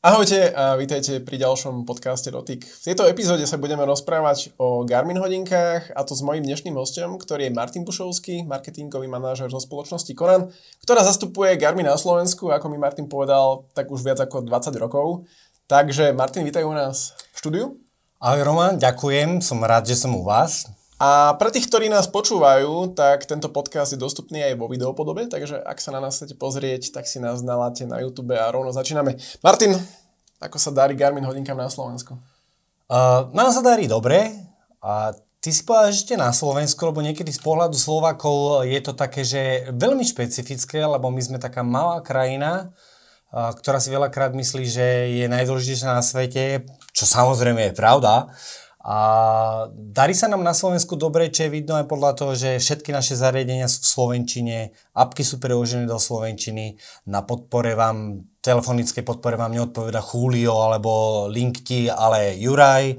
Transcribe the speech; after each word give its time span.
Ahojte 0.00 0.48
a 0.56 0.80
vítajte 0.80 1.20
pri 1.20 1.36
ďalšom 1.36 1.84
podcaste 1.84 2.32
Dotyk. 2.32 2.64
V 2.64 2.80
tejto 2.88 3.04
epizóde 3.04 3.44
sa 3.44 3.60
budeme 3.60 3.84
rozprávať 3.84 4.56
o 4.56 4.80
Garmin 4.88 5.20
hodinkách 5.20 5.92
a 5.92 6.00
to 6.08 6.16
s 6.16 6.24
mojím 6.24 6.48
dnešným 6.48 6.72
hostom, 6.72 7.20
ktorý 7.20 7.52
je 7.52 7.52
Martin 7.52 7.84
Bušovský, 7.84 8.48
marketingový 8.48 9.12
manažer 9.12 9.52
zo 9.52 9.60
spoločnosti 9.60 10.08
Koran, 10.16 10.48
ktorá 10.80 11.04
zastupuje 11.04 11.52
Garmin 11.60 11.84
na 11.84 12.00
Slovensku, 12.00 12.48
ako 12.48 12.72
mi 12.72 12.80
Martin 12.80 13.12
povedal, 13.12 13.68
tak 13.76 13.92
už 13.92 14.00
viac 14.00 14.24
ako 14.24 14.40
20 14.48 14.72
rokov. 14.80 15.28
Takže 15.68 16.16
Martin, 16.16 16.48
vítaj 16.48 16.64
u 16.64 16.72
nás 16.72 17.12
v 17.12 17.36
štúdiu. 17.36 17.64
Ahoj 18.24 18.40
Roman, 18.40 18.80
ďakujem, 18.80 19.44
som 19.44 19.60
rád, 19.60 19.84
že 19.84 20.00
som 20.00 20.16
u 20.16 20.24
vás. 20.24 20.79
A 21.00 21.32
pre 21.40 21.48
tých, 21.48 21.64
ktorí 21.64 21.88
nás 21.88 22.12
počúvajú, 22.12 22.92
tak 22.92 23.24
tento 23.24 23.48
podcast 23.48 23.96
je 23.96 23.96
dostupný 23.96 24.44
aj 24.44 24.60
vo 24.60 24.68
videopodobe, 24.68 25.32
takže 25.32 25.56
ak 25.56 25.80
sa 25.80 25.96
na 25.96 26.04
nás 26.04 26.20
chcete 26.20 26.36
pozrieť, 26.36 26.92
tak 26.92 27.08
si 27.08 27.16
nás 27.16 27.40
naláte 27.40 27.88
na 27.88 28.04
YouTube 28.04 28.36
a 28.36 28.52
rovno 28.52 28.68
začíname. 28.68 29.16
Martin, 29.40 29.80
ako 30.44 30.60
sa 30.60 30.68
darí 30.68 30.92
Garmin 30.92 31.24
hodinkám 31.24 31.56
na 31.56 31.72
Slovensku? 31.72 32.20
Uh, 32.84 33.32
nám 33.32 33.48
sa 33.48 33.64
darí 33.64 33.88
dobre 33.88 34.28
a 34.84 35.16
ty 35.40 35.48
si 35.48 35.64
povedal, 35.64 35.88
že 35.88 36.04
ste 36.04 36.20
na 36.20 36.36
Slovensku, 36.36 36.84
lebo 36.84 37.00
niekedy 37.00 37.32
z 37.32 37.40
pohľadu 37.40 37.80
Slovakov 37.80 38.68
je 38.68 38.80
to 38.84 38.92
také, 38.92 39.24
že 39.24 39.72
veľmi 39.72 40.04
špecifické, 40.04 40.84
lebo 40.84 41.08
my 41.08 41.22
sme 41.24 41.40
taká 41.40 41.64
malá 41.64 42.04
krajina, 42.04 42.76
ktorá 43.32 43.80
si 43.80 43.88
veľakrát 43.88 44.36
myslí, 44.36 44.64
že 44.68 44.86
je 45.16 45.26
najdôležitejšia 45.32 45.96
na 45.96 46.04
svete, 46.04 46.68
čo 46.92 47.08
samozrejme 47.08 47.70
je 47.70 47.78
pravda, 47.78 48.28
a 48.80 48.98
darí 49.76 50.16
sa 50.16 50.24
nám 50.24 50.40
na 50.40 50.56
Slovensku 50.56 50.96
dobre, 50.96 51.28
čo 51.28 51.44
je 51.44 51.52
vidno 51.52 51.76
aj 51.76 51.84
podľa 51.84 52.16
toho, 52.16 52.32
že 52.32 52.56
všetky 52.56 52.96
naše 52.96 53.12
zariadenia 53.12 53.68
sú 53.68 53.84
v 53.84 53.92
Slovenčine, 53.92 54.56
apky 54.96 55.20
sú 55.20 55.36
preložené 55.36 55.84
do 55.84 56.00
Slovenčiny, 56.00 56.80
na 57.04 57.20
podpore 57.20 57.76
vám, 57.76 58.24
telefonickej 58.40 59.04
podpore 59.04 59.36
vám 59.36 59.52
neodpoveda 59.52 60.00
Julio 60.00 60.64
alebo 60.64 61.24
Linkti, 61.28 61.92
ale 61.92 62.40
Juraj, 62.40 62.96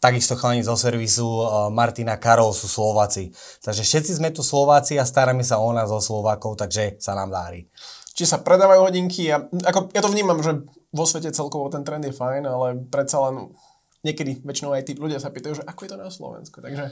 takisto 0.00 0.32
chalani 0.32 0.64
zo 0.64 0.80
servisu 0.80 1.28
eh, 1.28 1.46
Martina 1.76 2.16
Karol 2.16 2.56
sú 2.56 2.64
Slováci. 2.64 3.28
Takže 3.60 3.84
všetci 3.84 4.16
sme 4.16 4.32
tu 4.32 4.40
Slováci 4.40 4.96
a 4.96 5.04
staráme 5.04 5.44
sa 5.44 5.60
o 5.60 5.68
nás, 5.76 5.92
o 5.92 6.00
Slovákov, 6.00 6.56
takže 6.56 6.96
sa 7.04 7.12
nám 7.12 7.28
dári. 7.28 7.68
Či 8.16 8.24
sa 8.24 8.40
predávajú 8.40 8.80
hodinky, 8.80 9.28
a, 9.28 9.44
ako, 9.44 9.92
ja 9.92 10.00
to 10.00 10.08
vnímam, 10.08 10.40
že 10.40 10.64
vo 10.88 11.04
svete 11.04 11.30
celkovo 11.36 11.68
ten 11.68 11.84
trend 11.84 12.08
je 12.08 12.16
fajn, 12.16 12.42
ale 12.48 12.66
predsa 12.88 13.28
len 13.28 13.52
niekedy 14.08 14.40
väčšinou 14.40 14.72
aj 14.72 14.88
tí 14.88 14.92
ľudia 14.96 15.20
sa 15.20 15.28
pýtajú, 15.28 15.60
že 15.60 15.64
ako 15.68 15.80
je 15.84 15.90
to 15.92 15.98
na 16.00 16.08
Slovensku. 16.08 16.64
Takže 16.64 16.88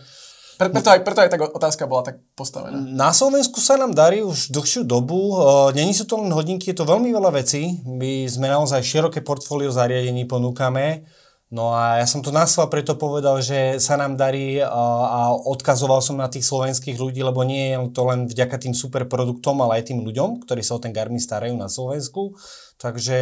pre, 0.56 0.72
preto, 0.72 0.88
aj, 0.88 1.00
preto 1.04 1.20
aj 1.20 1.30
tá 1.32 1.36
otázka 1.36 1.84
bola 1.84 2.02
tak 2.12 2.16
postavená. 2.32 2.76
Na 2.76 3.12
Slovensku 3.12 3.60
sa 3.60 3.76
nám 3.76 3.92
darí 3.92 4.24
už 4.24 4.48
dlhšiu 4.48 4.88
dobu. 4.88 5.36
Není 5.76 5.92
sú 5.92 6.08
to 6.08 6.16
len 6.16 6.32
hodinky, 6.32 6.72
je 6.72 6.80
to 6.80 6.88
veľmi 6.88 7.12
veľa 7.12 7.36
vecí. 7.36 7.84
My 7.84 8.24
sme 8.24 8.48
naozaj 8.48 8.80
široké 8.80 9.20
portfólio 9.20 9.68
zariadení 9.68 10.24
ponúkame. 10.24 11.04
No 11.46 11.70
a 11.70 12.02
ja 12.02 12.06
som 12.10 12.26
to 12.26 12.34
naslal 12.34 12.66
preto 12.66 12.98
povedal, 12.98 13.38
že 13.38 13.78
sa 13.78 13.94
nám 13.94 14.18
darí 14.18 14.58
a 14.58 15.30
odkazoval 15.30 16.02
som 16.02 16.18
na 16.18 16.26
tých 16.26 16.42
slovenských 16.42 16.98
ľudí, 16.98 17.22
lebo 17.22 17.46
nie 17.46 17.70
je 17.70 17.76
to 17.94 18.02
len 18.02 18.26
vďaka 18.26 18.56
tým 18.58 18.74
super 18.74 19.06
produktom, 19.06 19.62
ale 19.62 19.78
aj 19.78 19.94
tým 19.94 20.02
ľuďom, 20.02 20.42
ktorí 20.42 20.64
sa 20.66 20.74
o 20.74 20.82
ten 20.82 20.90
Garmin 20.90 21.22
starajú 21.22 21.54
na 21.54 21.70
Slovensku. 21.70 22.34
Takže 22.82 23.18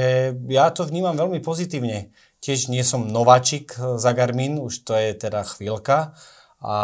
ja 0.48 0.72
to 0.72 0.88
vnímam 0.88 1.18
veľmi 1.18 1.44
pozitívne. 1.44 2.14
Tiež 2.44 2.68
nie 2.68 2.84
som 2.84 3.08
nováčik 3.08 3.72
eh, 3.80 3.96
za 3.96 4.12
Garmin, 4.12 4.60
už 4.60 4.84
to 4.84 4.92
je 4.92 5.16
teda 5.16 5.40
chvíľka 5.48 6.12
a 6.60 6.76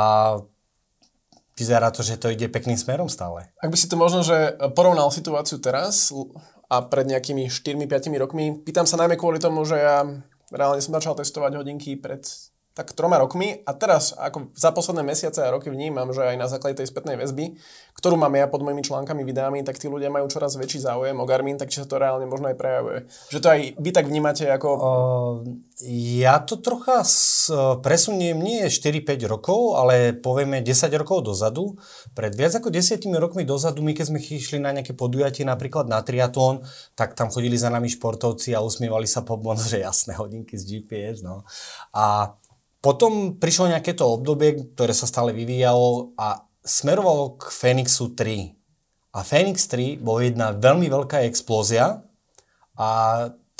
vyzerá 1.60 1.92
to, 1.92 2.00
že 2.00 2.16
to 2.16 2.32
ide 2.32 2.48
pekným 2.48 2.80
smerom 2.80 3.12
stále. 3.12 3.52
Ak 3.60 3.68
by 3.68 3.76
si 3.76 3.84
to 3.84 4.00
možno, 4.00 4.24
že 4.24 4.56
porovnal 4.72 5.12
situáciu 5.12 5.60
teraz 5.60 6.08
a 6.72 6.80
pred 6.80 7.04
nejakými 7.04 7.52
4-5 7.52 8.16
rokmi, 8.16 8.64
pýtam 8.64 8.88
sa 8.88 8.96
najmä 8.96 9.20
kvôli 9.20 9.36
tomu, 9.36 9.68
že 9.68 9.76
ja 9.76 10.08
reálne 10.48 10.80
som 10.80 10.96
začal 10.96 11.20
testovať 11.20 11.60
hodinky 11.60 12.00
pred 12.00 12.24
tak 12.70 12.94
troma 12.94 13.18
rokmi 13.18 13.66
a 13.66 13.74
teraz 13.74 14.14
ako 14.14 14.54
za 14.54 14.70
posledné 14.70 15.02
mesiace 15.02 15.42
a 15.42 15.50
roky 15.50 15.68
vnímam, 15.68 16.14
že 16.14 16.22
aj 16.22 16.36
na 16.38 16.46
základe 16.46 16.78
tej 16.78 16.86
spätnej 16.86 17.18
väzby, 17.18 17.58
ktorú 17.98 18.14
mám 18.14 18.32
ja 18.38 18.46
pod 18.46 18.62
mojimi 18.62 18.86
článkami, 18.86 19.26
videami, 19.26 19.66
tak 19.66 19.76
tí 19.76 19.90
ľudia 19.90 20.08
majú 20.08 20.30
čoraz 20.30 20.54
väčší 20.54 20.86
záujem 20.86 21.18
o 21.18 21.26
Garmin, 21.26 21.58
tak 21.58 21.68
či 21.68 21.82
sa 21.82 21.86
to 21.90 21.98
reálne 21.98 22.30
možno 22.30 22.48
aj 22.48 22.56
prejavuje. 22.56 22.98
Že 23.34 23.38
to 23.42 23.48
aj 23.50 23.60
vy 23.74 23.90
tak 23.90 24.06
vnímate 24.06 24.46
ako... 24.46 24.68
Uh, 24.78 25.70
ja 25.90 26.36
to 26.44 26.60
trocha 26.60 27.00
s, 27.00 27.48
presuniem 27.80 28.36
nie 28.36 28.68
4-5 28.68 29.24
rokov, 29.24 29.80
ale 29.80 30.12
povieme 30.12 30.60
10 30.60 30.92
rokov 31.00 31.24
dozadu. 31.24 31.80
Pred 32.12 32.36
viac 32.36 32.52
ako 32.60 32.68
10 32.68 33.00
rokmi 33.16 33.48
dozadu, 33.48 33.80
my 33.80 33.96
keď 33.96 34.12
sme 34.12 34.20
išli 34.20 34.60
na 34.60 34.76
nejaké 34.76 34.92
podujatie, 34.92 35.42
napríklad 35.48 35.88
na 35.88 36.04
triatlon, 36.04 36.60
tak 36.92 37.16
tam 37.16 37.32
chodili 37.32 37.56
za 37.56 37.72
nami 37.72 37.88
športovci 37.88 38.52
a 38.52 38.60
usmievali 38.60 39.08
sa 39.08 39.24
po 39.24 39.40
že 39.72 39.80
jasné 39.80 40.14
hodinky 40.20 40.60
z 40.60 40.64
GPS. 40.68 41.24
No. 41.24 41.48
A 41.96 42.36
potom 42.80 43.36
prišlo 43.36 43.76
nejaké 43.76 43.92
to 43.92 44.08
obdobie, 44.08 44.72
ktoré 44.72 44.96
sa 44.96 45.04
stále 45.04 45.36
vyvíjalo 45.36 46.16
a 46.16 46.48
smerovalo 46.64 47.36
k 47.36 47.52
Phoenixu 47.52 48.16
3. 48.16 48.56
A 49.16 49.20
Phoenix 49.20 49.68
3 49.68 50.00
bol 50.00 50.24
jedna 50.24 50.56
veľmi 50.56 50.88
veľká 50.88 51.28
explózia 51.28 52.00
a 52.80 52.88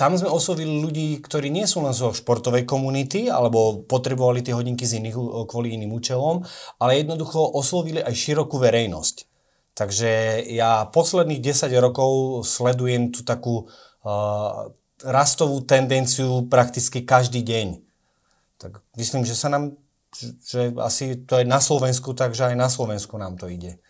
tam 0.01 0.17
sme 0.17 0.33
oslovili 0.33 0.81
ľudí, 0.81 1.21
ktorí 1.21 1.53
nie 1.53 1.69
sú 1.69 1.85
len 1.85 1.93
zo 1.93 2.17
športovej 2.17 2.65
komunity, 2.65 3.29
alebo 3.29 3.85
potrebovali 3.85 4.41
tie 4.41 4.57
hodinky 4.57 4.89
z 4.89 4.97
iných, 4.97 5.45
kvôli 5.45 5.77
iným 5.77 5.93
účelom, 5.93 6.41
ale 6.81 7.05
jednoducho 7.05 7.37
oslovili 7.37 8.01
aj 8.01 8.17
širokú 8.17 8.57
verejnosť. 8.57 9.29
Takže 9.77 10.45
ja 10.49 10.89
posledných 10.89 11.45
10 11.45 11.69
rokov 11.85 12.41
sledujem 12.49 13.13
tú 13.13 13.21
takú 13.21 13.69
uh, 13.69 14.73
rastovú 15.05 15.61
tendenciu 15.69 16.49
prakticky 16.49 17.05
každý 17.05 17.45
deň 17.45 17.90
tak 18.61 18.85
myslím, 19.01 19.25
že 19.25 19.33
sa 19.33 19.49
nám, 19.49 19.81
že 20.45 20.77
asi 20.77 21.17
to 21.25 21.41
je 21.41 21.49
na 21.49 21.65
Slovensku, 21.65 22.13
takže 22.13 22.53
aj 22.53 22.57
na 22.61 22.69
Slovensku 22.69 23.17
nám 23.17 23.41
to 23.41 23.49
ide. 23.49 23.81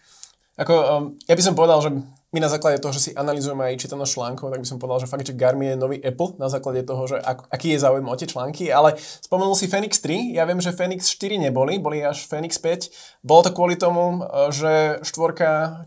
Ako, 0.54 0.74
um, 0.76 1.04
ja 1.26 1.34
by 1.34 1.42
som 1.42 1.58
povedal, 1.58 1.82
že 1.82 1.90
my 2.30 2.38
na 2.38 2.52
základe 2.52 2.78
toho, 2.78 2.94
že 2.94 3.10
si 3.10 3.16
analizujeme 3.16 3.66
aj 3.66 3.80
čítanosť 3.80 4.12
článkov, 4.14 4.54
tak 4.54 4.62
by 4.62 4.68
som 4.68 4.78
povedal, 4.78 5.02
že 5.02 5.10
fakt, 5.10 5.26
že 5.26 5.34
Garmin 5.34 5.74
je 5.74 5.82
nový 5.82 5.98
Apple 5.98 6.38
na 6.38 6.46
základe 6.46 6.86
toho, 6.86 7.02
že 7.10 7.18
ak, 7.18 7.50
aký 7.50 7.74
je 7.74 7.82
záujem 7.82 8.06
o 8.06 8.14
tie 8.14 8.30
články, 8.30 8.70
ale 8.70 8.94
spomenul 9.24 9.58
si 9.58 9.66
Phoenix 9.66 9.98
3, 9.98 10.38
ja 10.38 10.46
viem, 10.46 10.62
že 10.62 10.70
Phoenix 10.70 11.10
4 11.10 11.42
neboli, 11.50 11.82
boli 11.82 12.04
až 12.04 12.30
Phoenix 12.30 12.62
5. 12.62 13.26
Bolo 13.26 13.40
to 13.42 13.50
kvôli 13.50 13.74
tomu, 13.74 14.22
uh, 14.22 14.54
že 14.54 15.02
štvorka 15.02 15.82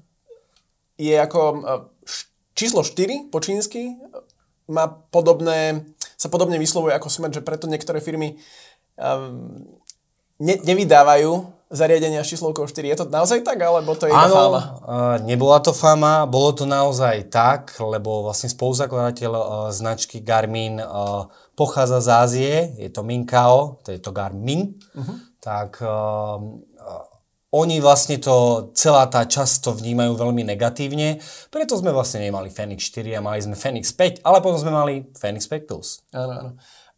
je 0.99 1.15
ako 1.15 1.41
uh, 1.63 1.87
číslo 2.57 2.83
4 2.83 3.31
po 3.31 3.39
čínsky, 3.39 3.95
má 4.67 4.87
podobné, 4.89 5.85
sa 6.15 6.27
podobne 6.33 6.57
vyslovuje 6.59 6.95
ako 6.95 7.07
smer, 7.13 7.31
že 7.31 7.45
preto 7.45 7.69
niektoré 7.71 7.99
firmy 7.99 8.39
um, 8.97 9.63
ne, 10.39 10.55
nevydávajú 10.61 11.53
zariadenia 11.73 12.21
s 12.21 12.29
číslovkou 12.37 12.69
4. 12.69 12.85
Je 12.85 12.97
to 13.01 13.09
naozaj 13.09 13.41
tak, 13.41 13.57
alebo 13.57 13.97
to 13.97 14.05
je 14.05 14.13
Áno, 14.13 14.29
fáma? 14.37 14.61
Uh, 14.85 15.17
nebola 15.25 15.57
to 15.57 15.73
fáma, 15.73 16.29
bolo 16.29 16.53
to 16.53 16.69
naozaj 16.69 17.33
tak, 17.33 17.73
lebo 17.81 18.29
vlastne 18.29 18.53
spoluzakladateľ 18.53 19.31
uh, 19.33 19.43
značky 19.73 20.21
Garmin 20.21 20.77
uh, 20.77 21.25
pochádza 21.57 22.05
z 22.05 22.09
Ázie, 22.13 22.53
je 22.77 22.89
to 22.93 23.01
Minkao, 23.01 23.81
to 23.81 23.89
je 23.89 23.97
to 23.97 24.13
Garmin, 24.13 24.77
uh-huh. 24.93 25.17
tak 25.41 25.81
uh, 25.81 26.37
oni 27.53 27.77
vlastne 27.81 28.21
to, 28.21 28.69
celá 28.77 29.09
tá 29.09 29.25
časť 29.25 29.65
to 29.65 29.71
vnímajú 29.73 30.13
veľmi 30.13 30.45
negatívne, 30.45 31.21
preto 31.49 31.73
sme 31.73 31.89
vlastne 31.89 32.21
nemali 32.21 32.53
Fenix 32.53 32.85
4 32.93 33.17
a 33.17 33.19
mali 33.21 33.41
sme 33.41 33.57
Fenix 33.57 33.89
5, 33.93 34.21
ale 34.21 34.37
potom 34.45 34.61
sme 34.61 34.73
mali 34.73 35.09
Fenix 35.17 35.49
5 35.49 35.69
Plus. 35.69 36.05
Áno, 36.13 36.33
áno. 36.33 36.51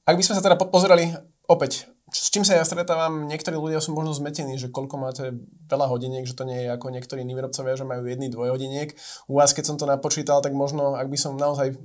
Ak 0.03 0.15
by 0.19 0.23
sme 0.23 0.35
sa 0.35 0.43
teda 0.43 0.59
pozerali 0.59 1.11
opäť, 1.47 1.89
s 2.13 2.29
čím 2.29 2.45
sa 2.45 2.55
ja 2.55 2.63
stretávam, 2.63 3.25
niektorí 3.25 3.57
ľudia 3.57 3.81
sú 3.81 3.91
možno 3.91 4.13
zmetení, 4.13 4.55
že 4.55 4.69
koľko 4.69 4.95
máte 4.95 5.35
veľa 5.67 5.89
hodiniek, 5.89 6.23
že 6.23 6.37
to 6.37 6.45
nie 6.45 6.63
je 6.63 6.69
ako 6.71 6.93
niektorí 6.93 7.25
iní 7.25 7.33
výrobcovia, 7.33 7.75
že 7.75 7.83
majú 7.83 8.05
jedný, 8.05 8.29
dvojhodiniek. 8.29 8.93
U 9.27 9.41
vás, 9.41 9.51
keď 9.51 9.73
som 9.73 9.75
to 9.75 9.89
napočítal, 9.89 10.39
tak 10.39 10.53
možno, 10.53 10.95
ak 10.95 11.09
by 11.09 11.17
som 11.17 11.35
naozaj 11.35 11.75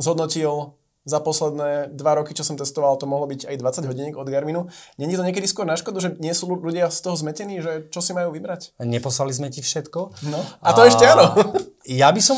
zhodnotil 0.00 0.74
za 1.06 1.22
posledné 1.22 1.94
dva 1.94 2.18
roky, 2.18 2.34
čo 2.34 2.42
som 2.42 2.58
testoval, 2.58 2.98
to 2.98 3.06
mohlo 3.06 3.30
byť 3.30 3.46
aj 3.46 3.56
20 3.62 3.86
hodiniek 3.86 4.14
od 4.18 4.26
Garminu. 4.26 4.66
Není 4.98 5.14
to 5.14 5.22
niekedy 5.22 5.46
skôr 5.46 5.62
na 5.62 5.78
škodu, 5.78 6.02
že 6.02 6.10
nie 6.18 6.34
sú 6.34 6.50
ľudia 6.50 6.90
z 6.90 6.98
toho 6.98 7.14
zmetení, 7.14 7.62
že 7.62 7.86
čo 7.94 8.02
si 8.02 8.10
majú 8.10 8.34
vybrať? 8.34 8.74
Neposlali 8.82 9.30
sme 9.30 9.46
ti 9.54 9.62
všetko. 9.62 10.26
No, 10.26 10.42
a 10.42 10.68
to 10.74 10.82
a... 10.82 10.90
ešte 10.90 11.06
áno. 11.06 11.30
Ja 11.86 12.10
by 12.10 12.18
som 12.18 12.34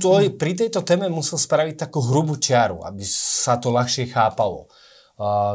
to, 0.00 0.24
pri 0.40 0.56
tejto 0.56 0.80
téme 0.80 1.12
musel 1.12 1.36
spraviť 1.36 1.84
takú 1.84 2.00
hrubú 2.00 2.40
čiaru, 2.40 2.80
aby 2.80 3.04
sa 3.04 3.60
to 3.60 3.68
ľahšie 3.68 4.08
chápalo. 4.08 4.72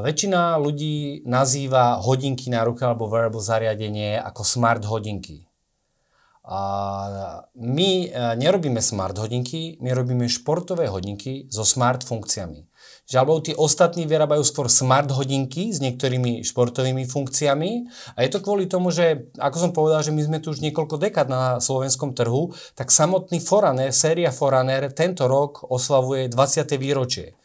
Väčšina 0.01 0.57
ľudí 0.57 1.21
nazýva 1.29 2.01
hodinky 2.01 2.49
na 2.49 2.65
ruke 2.65 2.81
alebo 2.81 3.05
wearable 3.05 3.45
zariadenie 3.45 4.17
ako 4.17 4.41
smart 4.41 4.81
hodinky. 4.89 5.45
Uh, 6.41 7.45
my 7.53 8.09
uh, 8.09 8.33
nerobíme 8.33 8.81
smart 8.81 9.13
hodinky, 9.13 9.77
my 9.77 9.93
robíme 9.93 10.25
športové 10.25 10.89
hodinky 10.89 11.45
so 11.53 11.61
smart 11.61 12.01
funkciami. 12.01 12.65
Žiaľ, 13.05 13.45
tí 13.45 13.53
ostatní 13.53 14.09
vyrábajú 14.09 14.41
skôr 14.41 14.65
smart 14.65 15.13
hodinky 15.13 15.69
s 15.69 15.77
niektorými 15.77 16.41
športovými 16.41 17.05
funkciami 17.05 17.71
a 18.17 18.25
je 18.25 18.29
to 18.33 18.41
kvôli 18.41 18.65
tomu, 18.65 18.89
že 18.89 19.29
ako 19.37 19.57
som 19.61 19.71
povedal, 19.75 20.01
že 20.01 20.09
my 20.09 20.21
sme 20.25 20.37
tu 20.41 20.49
už 20.49 20.65
niekoľko 20.65 20.97
dekád 20.97 21.29
na 21.29 21.61
slovenskom 21.61 22.17
trhu, 22.17 22.49
tak 22.73 22.89
samotný 22.89 23.37
Forerunner, 23.37 23.93
séria 23.93 24.33
Forerunner 24.33 24.89
tento 24.97 25.29
rok 25.29 25.69
oslavuje 25.69 26.25
20. 26.25 26.73
výročie. 26.81 27.37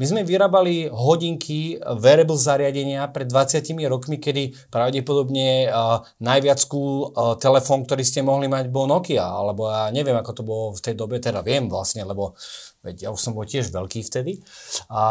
My 0.00 0.08
sme 0.08 0.24
vyrábali 0.24 0.88
hodinky, 0.88 1.76
wearable 2.00 2.40
zariadenia 2.40 3.04
pred 3.12 3.28
20 3.28 3.60
rokmi, 3.84 4.16
kedy 4.16 4.56
pravdepodobne 4.72 5.68
uh, 5.68 6.00
najviac 6.24 6.56
cool 6.72 7.12
uh, 7.12 7.36
telefón, 7.36 7.84
ktorý 7.84 8.00
ste 8.00 8.24
mohli 8.24 8.48
mať, 8.48 8.72
bol 8.72 8.88
Nokia, 8.88 9.28
alebo 9.28 9.68
ja 9.68 9.92
neviem, 9.92 10.16
ako 10.16 10.32
to 10.32 10.40
bolo 10.40 10.64
v 10.72 10.80
tej 10.80 10.96
dobe, 10.96 11.20
teda 11.20 11.44
viem 11.44 11.68
vlastne, 11.68 12.00
lebo 12.08 12.32
veď 12.80 12.96
ja 12.96 13.08
už 13.12 13.20
som 13.20 13.36
bol 13.36 13.44
tiež 13.44 13.68
veľký 13.68 14.00
vtedy. 14.08 14.40
A, 14.88 15.04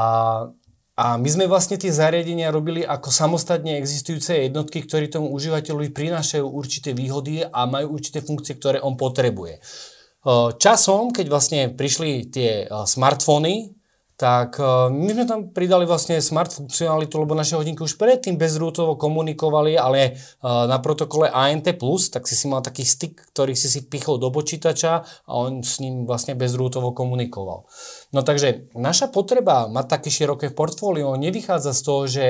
a 0.97 1.05
my 1.21 1.29
sme 1.29 1.45
vlastne 1.45 1.77
tie 1.77 1.93
zariadenia 1.93 2.49
robili 2.49 2.81
ako 2.81 3.13
samostatne 3.13 3.77
existujúce 3.77 4.41
jednotky, 4.41 4.89
ktoré 4.89 5.05
tomu 5.05 5.29
užívateľovi 5.37 5.93
prinášajú 5.93 6.49
určité 6.49 6.97
výhody 6.97 7.45
a 7.45 7.69
majú 7.69 7.93
určité 7.93 8.25
funkcie, 8.25 8.57
ktoré 8.57 8.81
on 8.81 8.97
potrebuje. 8.97 9.61
Časom, 10.59 11.15
keď 11.15 11.25
vlastne 11.31 11.61
prišli 11.77 12.27
tie 12.27 12.67
smartfóny, 12.67 13.78
tak 14.19 14.59
my 14.91 15.11
sme 15.15 15.23
tam 15.23 15.39
pridali 15.55 15.87
vlastne 15.87 16.19
smart 16.19 16.51
funkcionalitu, 16.51 17.15
lebo 17.15 17.39
naše 17.39 17.55
hodinky 17.55 17.79
už 17.87 17.95
predtým 17.95 18.35
bezrútovo 18.35 18.99
komunikovali, 18.99 19.79
ale 19.79 20.19
na 20.43 20.75
protokole 20.83 21.31
ANT+, 21.31 21.63
tak 22.11 22.27
si 22.27 22.35
si 22.35 22.51
mal 22.51 22.59
taký 22.59 22.83
stick, 22.83 23.15
ktorý 23.31 23.55
si 23.55 23.71
si 23.71 23.87
pichol 23.87 24.19
do 24.19 24.27
počítača 24.27 25.07
a 25.23 25.31
on 25.31 25.63
s 25.63 25.79
ním 25.79 26.03
vlastne 26.03 26.35
bezrútovo 26.35 26.91
komunikoval. 26.91 27.63
No 28.11 28.19
takže 28.19 28.67
naša 28.75 29.07
potreba 29.07 29.71
mať 29.71 29.85
také 29.87 30.11
široké 30.11 30.51
portfólio 30.51 31.15
nevychádza 31.15 31.71
z 31.71 31.81
toho, 31.87 32.03
že 32.03 32.25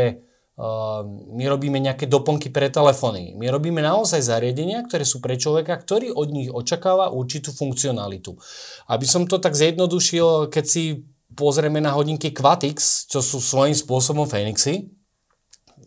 my 1.33 1.43
robíme 1.47 1.79
nejaké 1.79 2.05
doplnky 2.05 2.51
pre 2.51 2.67
telefóny. 2.69 3.33
My 3.33 3.47
robíme 3.47 3.79
naozaj 3.79 4.21
zariadenia, 4.21 4.83
ktoré 4.85 5.07
sú 5.07 5.23
pre 5.23 5.39
človeka, 5.39 5.73
ktorý 5.73 6.13
od 6.13 6.29
nich 6.35 6.51
očakáva 6.51 7.15
určitú 7.15 7.49
funkcionalitu. 7.49 8.35
Aby 8.91 9.07
som 9.07 9.23
to 9.23 9.39
tak 9.39 9.55
zjednodušil, 9.55 10.51
keď 10.51 10.65
si 10.67 11.07
pozrieme 11.39 11.79
na 11.79 11.95
hodinky 11.95 12.35
Quatix, 12.35 13.07
čo 13.07 13.23
sú 13.23 13.39
svojím 13.39 13.71
spôsobom 13.71 14.27
Fenixy, 14.27 14.91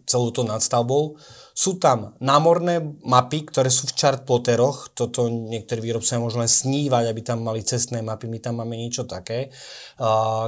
celú 0.08 0.32
to 0.32 0.48
nadstavbou, 0.48 1.20
sú 1.52 1.76
tam 1.76 2.16
námorné 2.16 2.80
mapy, 3.04 3.44
ktoré 3.44 3.68
sú 3.68 3.84
v 3.84 3.92
chartploteroch. 3.92 4.96
Toto 4.96 5.28
niektorí 5.28 5.84
výrobcovia 5.84 6.24
môžu 6.24 6.40
len 6.40 6.48
snívať, 6.48 7.12
aby 7.12 7.20
tam 7.20 7.44
mali 7.44 7.60
cestné 7.60 8.00
mapy. 8.00 8.24
My 8.24 8.40
tam 8.40 8.64
máme 8.64 8.72
niečo 8.72 9.04
také. 9.04 9.52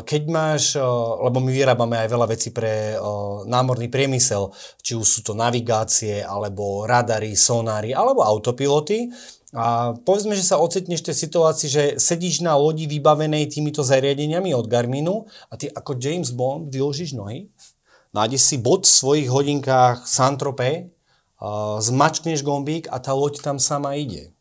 Keď 0.00 0.22
máš, 0.32 0.80
lebo 1.20 1.44
my 1.44 1.52
vyrábame 1.52 2.00
aj 2.00 2.08
veľa 2.08 2.26
vecí 2.32 2.56
pre 2.56 2.96
námorný 3.44 3.92
priemysel, 3.92 4.48
či 4.80 4.96
už 4.96 5.04
sú 5.04 5.20
to 5.20 5.36
navigácie, 5.36 6.24
alebo 6.24 6.88
radary, 6.88 7.36
sonári, 7.36 7.92
alebo 7.92 8.24
autopiloty, 8.24 9.12
a 9.54 9.94
povedzme, 9.94 10.34
že 10.34 10.42
sa 10.42 10.58
ocitneš 10.58 11.06
v 11.06 11.08
tej 11.14 11.16
situácii, 11.16 11.68
že 11.70 11.84
sedíš 12.02 12.42
na 12.42 12.58
lodi 12.58 12.90
vybavenej 12.90 13.46
týmito 13.54 13.86
zariadeniami 13.86 14.50
od 14.50 14.66
Garminu 14.66 15.30
a 15.46 15.54
ty 15.54 15.70
ako 15.70 15.94
James 15.94 16.34
Bond 16.34 16.74
vyložíš 16.74 17.14
nohy, 17.14 17.46
nájdeš 18.10 18.42
si 18.42 18.56
bod 18.58 18.82
v 18.82 18.98
svojich 18.98 19.28
hodinkách 19.30 20.10
Santrope 20.10 20.90
zmačkneš 21.78 22.40
gombík 22.42 22.88
a 22.88 22.98
tá 22.98 23.12
loď 23.12 23.40
tam 23.44 23.60
sama 23.60 23.94
ide. 23.94 24.32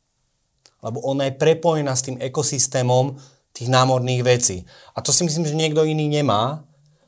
Lebo 0.83 0.99
ona 1.03 1.31
je 1.31 1.39
prepojená 1.39 1.95
s 1.95 2.03
tým 2.03 2.19
ekosystémom 2.19 3.15
tých 3.53 3.69
námorných 3.69 4.23
vecí. 4.23 4.57
A 4.95 4.99
to 4.99 5.13
si 5.15 5.23
myslím, 5.23 5.45
že 5.45 5.55
niekto 5.55 5.85
iný 5.85 6.09
nemá. 6.09 6.65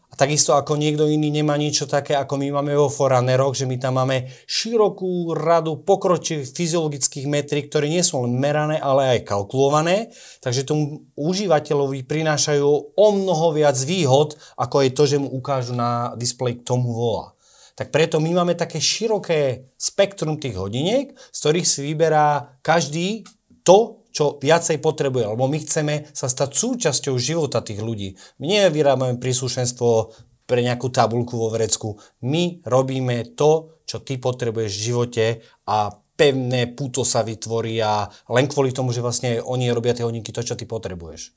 A 0.10 0.14
takisto 0.14 0.56
ako 0.56 0.80
niekto 0.80 1.10
iný 1.10 1.28
nemá 1.34 1.60
niečo 1.60 1.90
také, 1.90 2.16
ako 2.16 2.40
my 2.40 2.48
máme 2.62 2.78
vo 2.78 2.88
Foraneroch, 2.88 3.58
že 3.58 3.68
my 3.68 3.76
tam 3.82 4.00
máme 4.00 4.32
širokú 4.48 5.36
radu 5.36 5.82
pokročilých 5.84 6.56
fyziologických 6.56 7.26
metrik, 7.28 7.68
ktoré 7.68 7.92
nie 7.92 8.06
sú 8.06 8.24
len 8.24 8.38
merané, 8.38 8.80
ale 8.80 9.20
aj 9.20 9.28
kalkulované. 9.28 10.14
Takže 10.40 10.64
tomu 10.64 11.04
užívateľovi 11.20 12.08
prinášajú 12.08 12.70
o 12.96 13.08
mnoho 13.12 13.52
viac 13.52 13.76
výhod, 13.84 14.40
ako 14.56 14.76
je 14.86 14.92
to, 14.94 15.04
že 15.10 15.18
mu 15.20 15.28
ukážu 15.34 15.76
na 15.76 16.16
displeji, 16.16 16.62
k 16.62 16.68
tomu 16.74 16.96
volá 16.96 17.36
tak 17.76 17.92
preto 17.92 18.24
my 18.24 18.32
máme 18.32 18.56
také 18.56 18.80
široké 18.80 19.68
spektrum 19.76 20.40
tých 20.40 20.56
hodiniek, 20.56 21.12
z 21.12 21.38
ktorých 21.44 21.68
si 21.68 21.80
vyberá 21.84 22.56
každý 22.64 23.28
to, 23.68 24.05
čo 24.16 24.40
viacej 24.40 24.80
potrebuje, 24.80 25.28
lebo 25.28 25.44
my 25.52 25.60
chceme 25.60 26.08
sa 26.16 26.32
stať 26.32 26.56
súčasťou 26.56 27.20
života 27.20 27.60
tých 27.60 27.84
ľudí. 27.84 28.16
My 28.40 28.64
nevyrábame 28.64 29.20
príslušenstvo 29.20 30.16
pre 30.48 30.64
nejakú 30.64 30.88
tabulku 30.88 31.36
vo 31.36 31.52
vrecku. 31.52 32.00
My 32.24 32.64
robíme 32.64 33.36
to, 33.36 33.84
čo 33.84 34.00
ty 34.00 34.16
potrebuješ 34.16 34.72
v 34.72 34.86
živote 34.88 35.26
a 35.68 35.92
pevné 36.16 36.72
puto 36.72 37.04
sa 37.04 37.28
vytvorí 37.28 37.76
a 37.84 38.08
len 38.32 38.48
kvôli 38.48 38.72
tomu, 38.72 38.96
že 38.96 39.04
vlastne 39.04 39.44
oni 39.44 39.68
robia 39.76 39.92
tie 39.92 40.08
hodinky 40.08 40.32
to, 40.32 40.48
čo 40.48 40.56
ty 40.56 40.64
potrebuješ. 40.64 41.36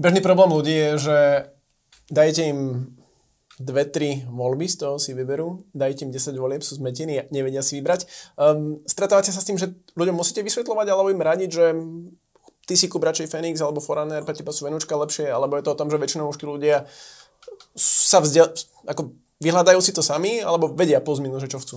Bežný 0.00 0.24
problém 0.24 0.48
ľudí 0.56 0.72
je, 0.72 0.90
že 0.96 1.18
dajte 2.08 2.42
im 2.48 2.60
dve, 3.60 3.84
tri 3.84 4.24
voľby 4.24 4.64
z 4.64 4.76
toho 4.80 4.96
si 4.96 5.12
vyberú, 5.12 5.68
dajte 5.76 6.08
im 6.08 6.12
10 6.16 6.32
volieb, 6.40 6.64
sú 6.64 6.80
zmetení, 6.80 7.28
nevedia 7.28 7.60
si 7.60 7.76
vybrať. 7.76 8.08
Um, 8.40 8.80
stretávate 8.88 9.28
sa 9.28 9.44
s 9.44 9.46
tým, 9.46 9.60
že 9.60 9.76
ľuďom 10.00 10.16
musíte 10.16 10.40
vysvetľovať 10.40 10.86
alebo 10.88 11.12
im 11.12 11.20
radiť, 11.20 11.50
že 11.52 11.64
ty 12.64 12.74
si 12.80 12.88
kúp 12.88 13.04
radšej 13.04 13.28
Phoenix 13.28 13.60
alebo 13.60 13.84
Forerunner, 13.84 14.24
pre 14.24 14.32
teba 14.32 14.48
sú 14.56 14.64
venúčka 14.64 14.96
lepšie, 14.96 15.28
alebo 15.28 15.60
je 15.60 15.64
to 15.68 15.76
o 15.76 15.78
tom, 15.78 15.92
že 15.92 16.00
väčšinou 16.00 16.32
už 16.32 16.40
tí 16.40 16.48
ľudia 16.48 16.88
sa 17.76 18.24
vzdiel, 18.24 18.48
ako 18.88 19.12
vyhľadajú 19.44 19.80
si 19.84 19.92
to 19.92 20.00
sami, 20.00 20.40
alebo 20.40 20.72
vedia 20.72 21.04
plus 21.04 21.20
že 21.20 21.50
čo 21.52 21.60
chcú? 21.60 21.76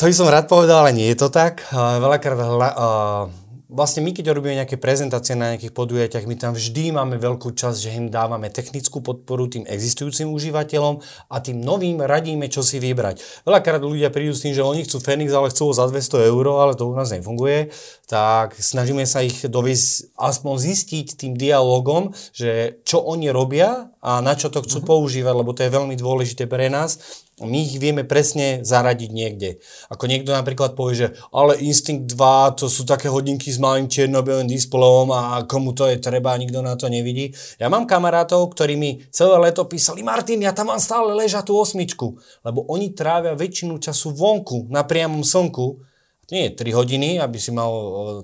To 0.00 0.08
by 0.08 0.14
som 0.16 0.28
rád 0.28 0.48
povedal, 0.48 0.84
ale 0.84 0.96
nie 0.96 1.08
je 1.12 1.20
to 1.20 1.28
tak. 1.28 1.68
Veľakrát 1.72 2.40
hla, 2.40 2.70
uh, 2.72 3.24
vlastne 3.72 4.04
my, 4.04 4.12
keď 4.12 4.36
robíme 4.36 4.60
nejaké 4.60 4.76
prezentácie 4.76 5.32
na 5.32 5.56
nejakých 5.56 5.72
podujatiach, 5.72 6.28
my 6.28 6.36
tam 6.36 6.52
vždy 6.52 6.92
máme 6.92 7.16
veľkú 7.16 7.56
časť, 7.56 7.78
že 7.80 7.96
im 7.96 8.12
dávame 8.12 8.52
technickú 8.52 9.00
podporu 9.00 9.48
tým 9.48 9.64
existujúcim 9.64 10.28
užívateľom 10.28 11.00
a 11.32 11.36
tým 11.40 11.64
novým 11.64 12.04
radíme, 12.04 12.46
čo 12.52 12.60
si 12.60 12.76
vybrať. 12.76 13.44
Veľakrát 13.48 13.80
ľudia 13.80 14.12
prídu 14.12 14.36
s 14.36 14.44
tým, 14.44 14.52
že 14.52 14.60
oni 14.60 14.84
chcú 14.84 15.00
Fenix, 15.00 15.32
ale 15.32 15.48
chcú 15.48 15.72
za 15.72 15.88
200 15.88 16.28
eur, 16.28 16.44
ale 16.52 16.76
to 16.76 16.84
u 16.84 16.94
nás 16.94 17.08
nefunguje, 17.10 17.72
tak 18.04 18.54
snažíme 18.60 19.08
sa 19.08 19.24
ich 19.24 19.40
doviesť, 19.48 20.16
aspoň 20.20 20.54
zistiť 20.60 21.06
tým 21.16 21.32
dialogom, 21.34 22.12
že 22.36 22.80
čo 22.84 23.00
oni 23.00 23.32
robia 23.32 23.91
a 24.02 24.18
na 24.18 24.34
čo 24.34 24.50
to 24.50 24.60
chcú 24.66 24.82
uh-huh. 24.82 24.90
používať, 24.98 25.34
lebo 25.34 25.54
to 25.54 25.62
je 25.62 25.70
veľmi 25.70 25.94
dôležité 25.94 26.50
pre 26.50 26.66
nás 26.66 26.98
my 27.40 27.58
ich 27.64 27.80
vieme 27.80 28.06
presne 28.06 28.62
zaradiť 28.62 29.10
niekde. 29.10 29.58
Ako 29.90 30.06
niekto 30.06 30.30
napríklad 30.30 30.76
povie, 30.76 31.06
že 31.06 31.08
ale 31.34 31.58
Instinct 31.64 32.12
2 32.12 32.60
to 32.60 32.66
sú 32.68 32.86
také 32.86 33.10
hodinky 33.10 33.50
s 33.50 33.58
malým 33.58 33.88
čierno-bielým 33.90 34.46
displejom 34.46 35.10
a 35.10 35.42
komu 35.48 35.72
to 35.72 35.88
je 35.90 35.98
treba, 35.98 36.38
nikto 36.38 36.60
na 36.60 36.78
to 36.78 36.92
nevidí. 36.92 37.34
Ja 37.58 37.72
mám 37.72 37.88
kamarátov, 37.88 38.52
ktorí 38.54 38.78
mi 38.78 39.02
celé 39.10 39.40
leto 39.42 39.66
písali, 39.66 40.04
Martin, 40.04 40.44
ja 40.44 40.54
tam 40.54 40.70
mám 40.70 40.80
stále 40.82 41.14
tú 41.42 41.56
osmičku, 41.58 42.20
lebo 42.46 42.68
oni 42.70 42.92
trávia 42.92 43.34
väčšinu 43.34 43.80
času 43.80 44.12
vonku, 44.12 44.70
na 44.70 44.86
priamom 44.86 45.24
slnku, 45.24 45.91
nie 46.32 46.48
3 46.50 46.64
hodiny, 46.72 47.20
aby 47.20 47.36
si 47.36 47.52
mal 47.52 47.70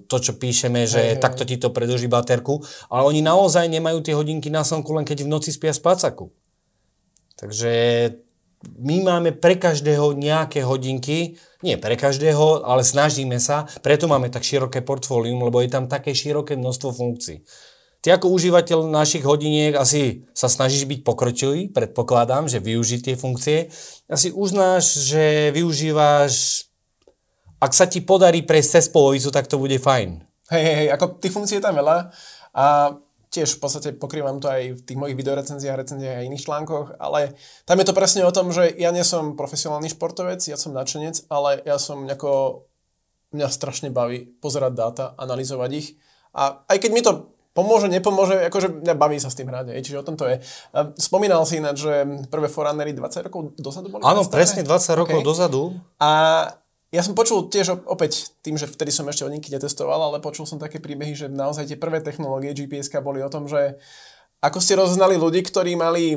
to, 0.09 0.17
čo 0.17 0.41
píšeme, 0.41 0.89
že 0.89 1.15
hej, 1.15 1.21
takto 1.21 1.45
ti 1.45 1.61
to 1.61 1.69
predlží 1.69 2.09
baterku, 2.09 2.65
ale 2.89 3.05
oni 3.05 3.21
naozaj 3.21 3.69
nemajú 3.69 4.01
tie 4.01 4.17
hodinky 4.17 4.49
na 4.49 4.65
slnku, 4.65 4.89
len 4.97 5.05
keď 5.05 5.29
v 5.29 5.33
noci 5.33 5.53
spia 5.53 5.77
spácaku. 5.77 6.33
Takže 7.37 7.71
my 8.81 9.07
máme 9.07 9.31
pre 9.39 9.55
každého 9.55 10.19
nejaké 10.19 10.67
hodinky, 10.67 11.39
nie 11.63 11.79
pre 11.79 11.95
každého, 11.95 12.67
ale 12.67 12.83
snažíme 12.83 13.39
sa, 13.39 13.71
preto 13.85 14.11
máme 14.11 14.33
tak 14.33 14.43
široké 14.43 14.83
portfólium, 14.83 15.47
lebo 15.47 15.63
je 15.63 15.71
tam 15.71 15.87
také 15.87 16.11
široké 16.17 16.59
množstvo 16.59 16.91
funkcií. 16.91 17.47
Ty 17.99 18.15
ako 18.15 18.31
užívateľ 18.31 18.87
našich 18.87 19.27
hodiniek 19.27 19.75
asi 19.75 20.23
sa 20.31 20.47
snažíš 20.47 20.87
byť 20.87 21.01
pokročilý, 21.03 21.75
predpokladám, 21.75 22.47
že 22.47 22.63
využiť 22.63 23.01
tie 23.11 23.17
funkcie. 23.19 23.59
Asi 24.07 24.31
uznáš, 24.31 25.11
že 25.11 25.51
využívaš, 25.51 26.63
ak 27.59 27.73
sa 27.75 27.91
ti 27.91 28.01
podarí 28.03 28.47
prejsť 28.47 28.71
cez 28.79 28.87
polovicu, 28.91 29.29
tak 29.35 29.51
to 29.51 29.59
bude 29.59 29.75
fajn. 29.79 30.23
Hej, 30.49 30.63
hej, 30.65 30.77
hej, 30.85 30.89
ako 30.95 31.21
tých 31.21 31.35
funkcií 31.35 31.61
je 31.61 31.65
tam 31.65 31.77
veľa 31.77 32.09
a 32.57 32.97
tiež 33.29 33.61
v 33.61 33.61
podstate 33.61 33.89
pokrývam 34.01 34.41
to 34.41 34.49
aj 34.49 34.81
v 34.81 34.81
tých 34.81 34.97
mojich 34.97 35.19
videorecenziách, 35.21 35.77
recenziách 35.77 36.17
a 36.17 36.25
iných 36.25 36.45
článkoch, 36.49 36.97
ale 36.97 37.37
tam 37.69 37.77
je 37.77 37.87
to 37.87 37.93
presne 37.93 38.25
o 38.25 38.33
tom, 38.33 38.49
že 38.49 38.73
ja 38.81 38.89
nie 38.89 39.05
som 39.05 39.37
profesionálny 39.37 39.93
športovec, 39.93 40.41
ja 40.41 40.57
som 40.57 40.73
nadšenec, 40.73 41.29
ale 41.29 41.61
ja 41.69 41.77
som 41.77 42.09
nejako, 42.09 42.65
mňa 43.37 43.49
strašne 43.53 43.93
baví 43.93 44.25
pozerať 44.41 44.73
dáta, 44.73 45.05
analyzovať 45.21 45.71
ich 45.77 46.01
a 46.33 46.65
aj 46.65 46.79
keď 46.81 46.91
mi 46.97 47.05
to 47.05 47.37
pomôže, 47.53 47.91
nepomôže, 47.91 48.49
akože 48.49 48.87
mňa 48.87 48.95
baví 48.95 49.19
sa 49.21 49.29
s 49.29 49.37
tým 49.37 49.51
hrať, 49.51 49.77
čiže 49.83 49.99
o 49.99 50.07
tom 50.07 50.15
to 50.15 50.31
je. 50.31 50.39
Spomínal 50.95 51.43
si 51.43 51.59
ináč, 51.59 51.83
že 51.83 52.07
prvé 52.31 52.47
Forerunnery 52.47 52.95
20 52.95 53.27
rokov 53.27 53.59
dozadu 53.59 53.91
boli? 53.91 54.07
Áno, 54.07 54.23
presne 54.31 54.63
20 54.63 54.95
rokov 54.95 55.19
okay. 55.19 55.27
dozadu. 55.27 55.75
A 55.99 56.11
ja 56.89 57.05
som 57.05 57.13
počul 57.13 57.53
tiež 57.53 57.85
opäť 57.85 58.33
tým, 58.41 58.57
že 58.57 58.65
vtedy 58.65 58.89
som 58.89 59.05
ešte 59.05 59.29
hodinky 59.29 59.53
netestoval, 59.53 60.09
ale 60.09 60.25
počul 60.25 60.49
som 60.49 60.57
také 60.57 60.81
príbehy, 60.81 61.13
že 61.13 61.27
naozaj 61.29 61.69
tie 61.69 61.79
prvé 61.79 62.01
technológie 62.01 62.57
gps 62.57 62.89
boli 63.05 63.21
o 63.21 63.29
tom, 63.29 63.45
že 63.45 63.77
ako 64.41 64.59
ste 64.63 64.79
rozoznali 64.81 65.21
ľudí, 65.21 65.45
ktorí 65.45 65.77
mali 65.77 66.17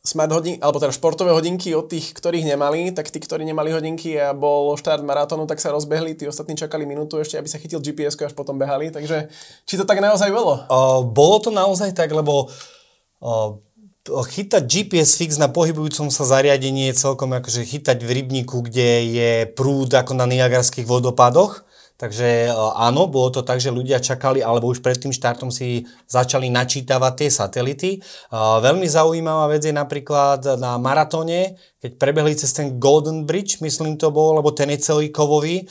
smart 0.00 0.32
hodinky, 0.32 0.62
alebo 0.64 0.80
teda 0.80 0.96
športové 0.96 1.34
hodinky 1.34 1.76
od 1.76 1.92
tých, 1.92 2.16
ktorých 2.16 2.48
nemali, 2.48 2.94
tak 2.96 3.12
tí, 3.12 3.20
ktorí 3.20 3.44
nemali 3.44 3.68
hodinky 3.68 4.16
a 4.16 4.32
bol 4.32 4.72
štart 4.78 5.04
maratónu, 5.04 5.44
tak 5.44 5.60
sa 5.60 5.74
rozbehli, 5.76 6.16
tí 6.16 6.24
ostatní 6.24 6.56
čakali 6.56 6.88
minútu 6.88 7.20
ešte, 7.20 7.36
aby 7.36 7.48
sa 7.50 7.60
chytil 7.60 7.84
GPS 7.84 8.16
až 8.16 8.32
potom 8.32 8.56
behali, 8.56 8.88
takže 8.88 9.28
či 9.68 9.74
to 9.76 9.84
tak 9.84 10.00
naozaj 10.00 10.32
bolo? 10.32 10.64
Uh, 10.72 11.04
bolo 11.04 11.36
to 11.44 11.52
naozaj 11.52 11.92
tak, 11.92 12.08
lebo 12.16 12.48
uh, 12.48 13.60
chytať 14.08 14.64
GPS 14.64 15.20
fix 15.20 15.36
na 15.36 15.52
pohybujúcom 15.52 16.08
sa 16.08 16.24
zariadení 16.24 16.88
je 16.88 17.00
celkom 17.04 17.36
akože 17.36 17.68
chytať 17.68 18.00
v 18.00 18.10
rybníku, 18.22 18.64
kde 18.64 18.88
je 19.12 19.30
prúd 19.52 19.92
ako 19.92 20.16
na 20.16 20.24
Niagarských 20.24 20.88
vodopadoch. 20.88 21.68
Takže 22.00 22.48
e, 22.48 22.50
áno, 22.80 23.12
bolo 23.12 23.28
to 23.28 23.44
tak, 23.44 23.60
že 23.60 23.68
ľudia 23.68 24.00
čakali, 24.00 24.40
alebo 24.40 24.72
už 24.72 24.80
pred 24.80 24.96
tým 24.96 25.12
štartom 25.12 25.52
si 25.52 25.84
začali 26.08 26.48
načítavať 26.48 27.12
tie 27.12 27.28
satelity. 27.28 27.90
E, 27.92 27.98
veľmi 28.32 28.88
zaujímavá 28.88 29.52
vec 29.52 29.68
je 29.68 29.74
napríklad 29.76 30.56
na 30.56 30.80
maratóne, 30.80 31.60
keď 31.76 32.00
prebehli 32.00 32.32
cez 32.32 32.56
ten 32.56 32.80
Golden 32.80 33.28
Bridge, 33.28 33.60
myslím 33.60 34.00
to 34.00 34.08
bol, 34.08 34.32
lebo 34.32 34.48
ten 34.56 34.72
je 34.72 34.80
celý 34.80 35.12
kovový, 35.12 35.60
e, 35.60 35.64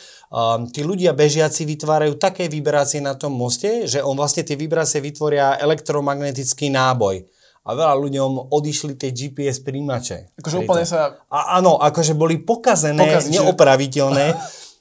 tí 0.70 0.86
ľudia 0.86 1.18
bežiaci 1.18 1.66
vytvárajú 1.66 2.22
také 2.22 2.46
vibrácie 2.46 3.02
na 3.02 3.18
tom 3.18 3.34
moste, 3.34 3.90
že 3.90 4.06
on 4.06 4.14
vlastne 4.14 4.46
tie 4.46 4.54
vibrácie 4.54 5.02
vytvoria 5.02 5.58
elektromagnetický 5.58 6.70
náboj 6.70 7.39
a 7.66 7.70
veľa 7.76 7.96
ľuďom 8.00 8.50
odišli 8.50 8.96
tie 8.96 9.12
GPS 9.12 9.62
príjimače. 9.62 10.36
Akože 10.40 10.64
úplne 10.64 10.86
sa... 10.88 11.20
A, 11.28 11.60
áno, 11.60 11.78
akože 11.78 12.16
boli 12.16 12.40
pokazené, 12.40 13.00
Pokaziť, 13.00 13.32
neopraviteľné. 13.36 14.26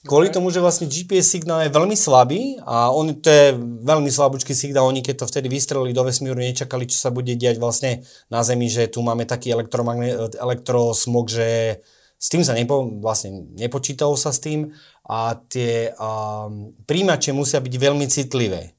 Kvôli 0.09 0.31
tomu, 0.31 0.55
že 0.55 0.63
vlastne 0.63 0.87
GPS 0.87 1.35
signál 1.37 1.67
je 1.67 1.75
veľmi 1.75 1.99
slabý 1.99 2.57
a 2.63 2.95
on, 2.95 3.19
to 3.19 3.29
je 3.29 3.51
veľmi 3.83 4.07
slabúčky 4.09 4.55
signál, 4.55 4.87
oni 4.87 5.03
keď 5.03 5.27
to 5.27 5.29
vtedy 5.29 5.51
vystrelili 5.51 5.91
do 5.91 6.07
vesmíru, 6.07 6.39
nečakali, 6.39 6.87
čo 6.87 6.97
sa 7.03 7.11
bude 7.11 7.35
diať 7.35 7.59
vlastne 7.59 8.07
na 8.31 8.47
Zemi, 8.47 8.71
že 8.71 8.87
tu 8.87 9.03
máme 9.03 9.27
taký 9.27 9.53
elektrosmog, 10.39 11.27
že 11.27 11.83
s 12.15 12.27
tým 12.31 12.47
sa 12.47 12.55
nepo, 12.55 12.87
vlastne 13.03 13.51
nepočítalo 13.59 14.15
sa 14.15 14.31
s 14.31 14.39
tým 14.39 14.71
a 15.03 15.35
tie 15.35 15.91
um, 15.99 16.71
príjimače 16.87 17.35
musia 17.35 17.59
byť 17.59 17.75
veľmi 17.75 18.07
citlivé. 18.07 18.78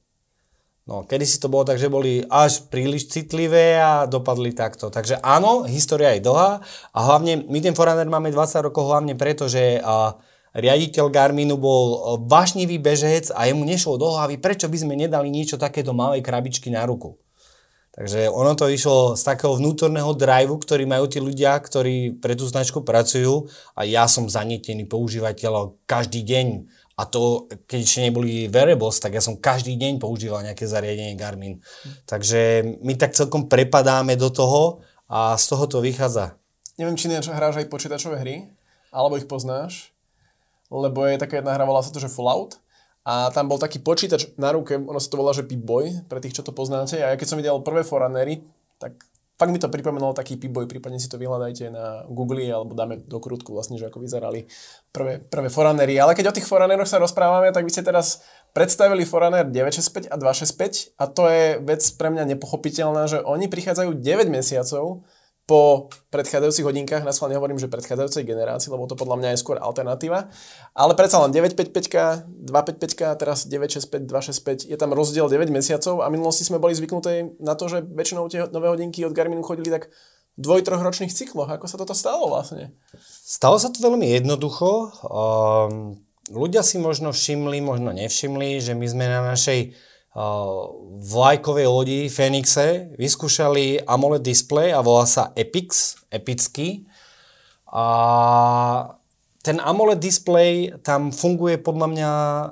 No, 0.90 1.06
kedy 1.06 1.22
si 1.22 1.38
to 1.38 1.46
bolo 1.46 1.62
tak, 1.62 1.78
že 1.78 1.86
boli 1.86 2.26
až 2.26 2.66
príliš 2.66 3.06
citlivé 3.14 3.78
a 3.78 4.10
dopadli 4.10 4.50
takto. 4.50 4.90
Takže 4.90 5.22
áno, 5.22 5.62
história 5.62 6.18
je 6.18 6.26
dlhá 6.26 6.58
a 6.90 6.98
hlavne 7.06 7.46
my 7.46 7.62
ten 7.62 7.78
Forerunner 7.78 8.10
máme 8.10 8.34
20 8.34 8.66
rokov 8.66 8.90
hlavne 8.90 9.14
preto, 9.14 9.46
že 9.46 9.78
uh, 9.78 10.18
riaditeľ 10.50 11.06
Garminu 11.14 11.54
bol 11.54 12.18
vášnivý 12.26 12.82
bežec 12.82 13.30
a 13.30 13.46
jemu 13.46 13.62
nešlo 13.62 14.02
do 14.02 14.10
hlavy, 14.10 14.42
prečo 14.42 14.66
by 14.66 14.82
sme 14.82 14.98
nedali 14.98 15.30
niečo 15.30 15.54
takéto 15.62 15.94
malej 15.94 16.26
krabičky 16.26 16.74
na 16.74 16.82
ruku. 16.82 17.14
Takže 17.94 18.26
ono 18.30 18.54
to 18.54 18.70
išlo 18.70 19.18
z 19.18 19.22
takého 19.22 19.58
vnútorného 19.58 20.14
driveu, 20.14 20.58
ktorý 20.58 20.86
majú 20.86 21.10
tí 21.10 21.18
ľudia, 21.18 21.58
ktorí 21.58 22.22
pre 22.22 22.38
tú 22.38 22.46
značku 22.46 22.86
pracujú 22.86 23.50
a 23.74 23.82
ja 23.86 24.06
som 24.06 24.30
zanietený 24.30 24.90
používateľ 24.90 25.78
každý 25.86 26.22
deň. 26.22 26.46
A 27.00 27.08
to, 27.08 27.48
keď 27.64 27.80
ešte 27.80 28.04
neboli 28.04 28.52
wearables, 28.52 29.00
tak 29.00 29.16
ja 29.16 29.24
som 29.24 29.40
každý 29.40 29.80
deň 29.80 29.96
používal 29.96 30.44
nejaké 30.44 30.68
zariadenie 30.68 31.16
Garmin. 31.16 31.64
Takže 32.04 32.76
my 32.84 32.92
tak 33.00 33.16
celkom 33.16 33.48
prepadáme 33.48 34.20
do 34.20 34.28
toho 34.28 34.84
a 35.08 35.32
z 35.40 35.44
toho 35.48 35.64
to 35.64 35.78
vychádza. 35.80 36.36
Neviem, 36.76 37.00
či 37.00 37.08
hráš 37.08 37.56
aj 37.56 37.72
počítačové 37.72 38.20
hry, 38.20 38.52
alebo 38.92 39.16
ich 39.16 39.24
poznáš 39.24 39.96
lebo 40.70 41.02
je 41.04 41.18
hra, 41.18 41.66
volá 41.66 41.82
sa 41.82 41.90
to, 41.90 41.98
že 41.98 42.08
Fallout. 42.08 42.62
A 43.02 43.34
tam 43.34 43.50
bol 43.50 43.58
taký 43.58 43.82
počítač 43.82 44.30
na 44.38 44.54
ruke, 44.54 44.78
ono 44.78 45.02
sa 45.02 45.10
to 45.10 45.18
volá, 45.18 45.34
že 45.34 45.42
Pip-Boy, 45.42 46.06
pre 46.06 46.22
tých, 46.22 46.38
čo 46.38 46.46
to 46.46 46.54
poznáte. 46.54 46.94
A 47.02 47.12
ja 47.12 47.16
keď 47.18 47.26
som 47.26 47.40
videl 47.42 47.58
prvé 47.64 47.82
Foranery, 47.82 48.46
tak 48.78 49.02
fakt 49.40 49.48
mi 49.48 49.56
to 49.56 49.72
pripomenulo 49.72 50.12
taký 50.12 50.36
Pip-Boy, 50.36 50.68
prípadne 50.68 51.00
si 51.00 51.08
to 51.08 51.16
vyhľadajte 51.16 51.72
na 51.72 52.04
Google 52.12 52.44
alebo 52.44 52.76
dáme 52.76 53.00
do 53.00 53.16
krútku 53.16 53.56
vlastne, 53.56 53.80
že 53.80 53.88
ako 53.88 54.04
vyzerali 54.04 54.44
prvé, 54.92 55.16
prvé 55.24 55.48
Foranery. 55.48 55.96
Ale 55.96 56.12
keď 56.12 56.28
o 56.28 56.36
tých 56.36 56.44
Foraneroch 56.44 56.84
sa 56.84 57.00
rozprávame, 57.00 57.48
tak 57.48 57.64
vy 57.64 57.72
ste 57.72 57.80
teraz 57.80 58.20
predstavili 58.52 59.08
Forerunner 59.08 59.48
965 59.48 60.12
a 60.12 60.16
265 60.20 61.00
a 61.00 61.04
to 61.08 61.24
je 61.32 61.44
vec 61.64 61.80
pre 61.96 62.12
mňa 62.12 62.36
nepochopiteľná, 62.36 63.08
že 63.08 63.24
oni 63.24 63.48
prichádzajú 63.48 63.96
9 63.96 64.28
mesiacov 64.28 65.08
po 65.50 65.90
predchádzajúcich 66.14 66.62
hodinkách, 66.62 67.02
na 67.02 67.10
hovorím, 67.10 67.58
že 67.58 67.66
predchádzajúcej 67.66 68.22
generácii, 68.22 68.70
lebo 68.70 68.86
to 68.86 68.94
podľa 68.94 69.18
mňa 69.18 69.28
je 69.34 69.42
skôr 69.42 69.58
alternatíva. 69.58 70.30
Ale 70.78 70.94
predsa 70.94 71.18
len 71.26 71.34
955, 71.34 72.46
255, 72.46 73.18
teraz 73.18 73.50
965, 73.50 74.06
265, 74.06 74.70
je 74.70 74.76
tam 74.78 74.94
rozdiel 74.94 75.26
9 75.26 75.50
mesiacov 75.50 76.06
a 76.06 76.12
minulosti 76.14 76.46
sme 76.46 76.62
boli 76.62 76.78
zvyknuté 76.78 77.34
na 77.42 77.58
to, 77.58 77.66
že 77.66 77.82
väčšinou 77.82 78.30
tie 78.30 78.46
nové 78.54 78.70
hodinky 78.70 79.02
od 79.02 79.10
Garminu 79.10 79.42
chodili 79.42 79.74
tak 79.74 79.90
dvoj, 80.38 80.62
ročných 80.86 81.10
cykloch. 81.10 81.50
Ako 81.50 81.66
sa 81.66 81.74
toto 81.74 81.98
stalo 81.98 82.30
vlastne? 82.30 82.70
Stalo 83.26 83.58
sa 83.58 83.74
to 83.74 83.82
veľmi 83.82 84.06
jednoducho. 84.06 84.94
Um, 85.02 85.98
ľudia 86.30 86.62
si 86.62 86.78
možno 86.78 87.10
všimli, 87.10 87.58
možno 87.58 87.90
nevšimli, 87.90 88.62
že 88.62 88.78
my 88.78 88.86
sme 88.86 89.04
na 89.10 89.26
našej 89.34 89.74
vlajkovej 91.00 91.66
lodi 91.70 92.00
Fenixe 92.10 92.90
vyskúšali 92.98 93.86
AMOLED 93.86 94.26
display 94.26 94.74
a 94.74 94.82
volá 94.82 95.06
sa 95.06 95.30
Epix, 95.38 96.02
epický. 96.10 96.90
A 97.70 97.86
ten 99.46 99.62
AMOLED 99.62 100.02
display 100.02 100.74
tam 100.82 101.14
funguje 101.14 101.62
podľa 101.62 101.86
mňa 101.86 102.10
e, 102.10 102.46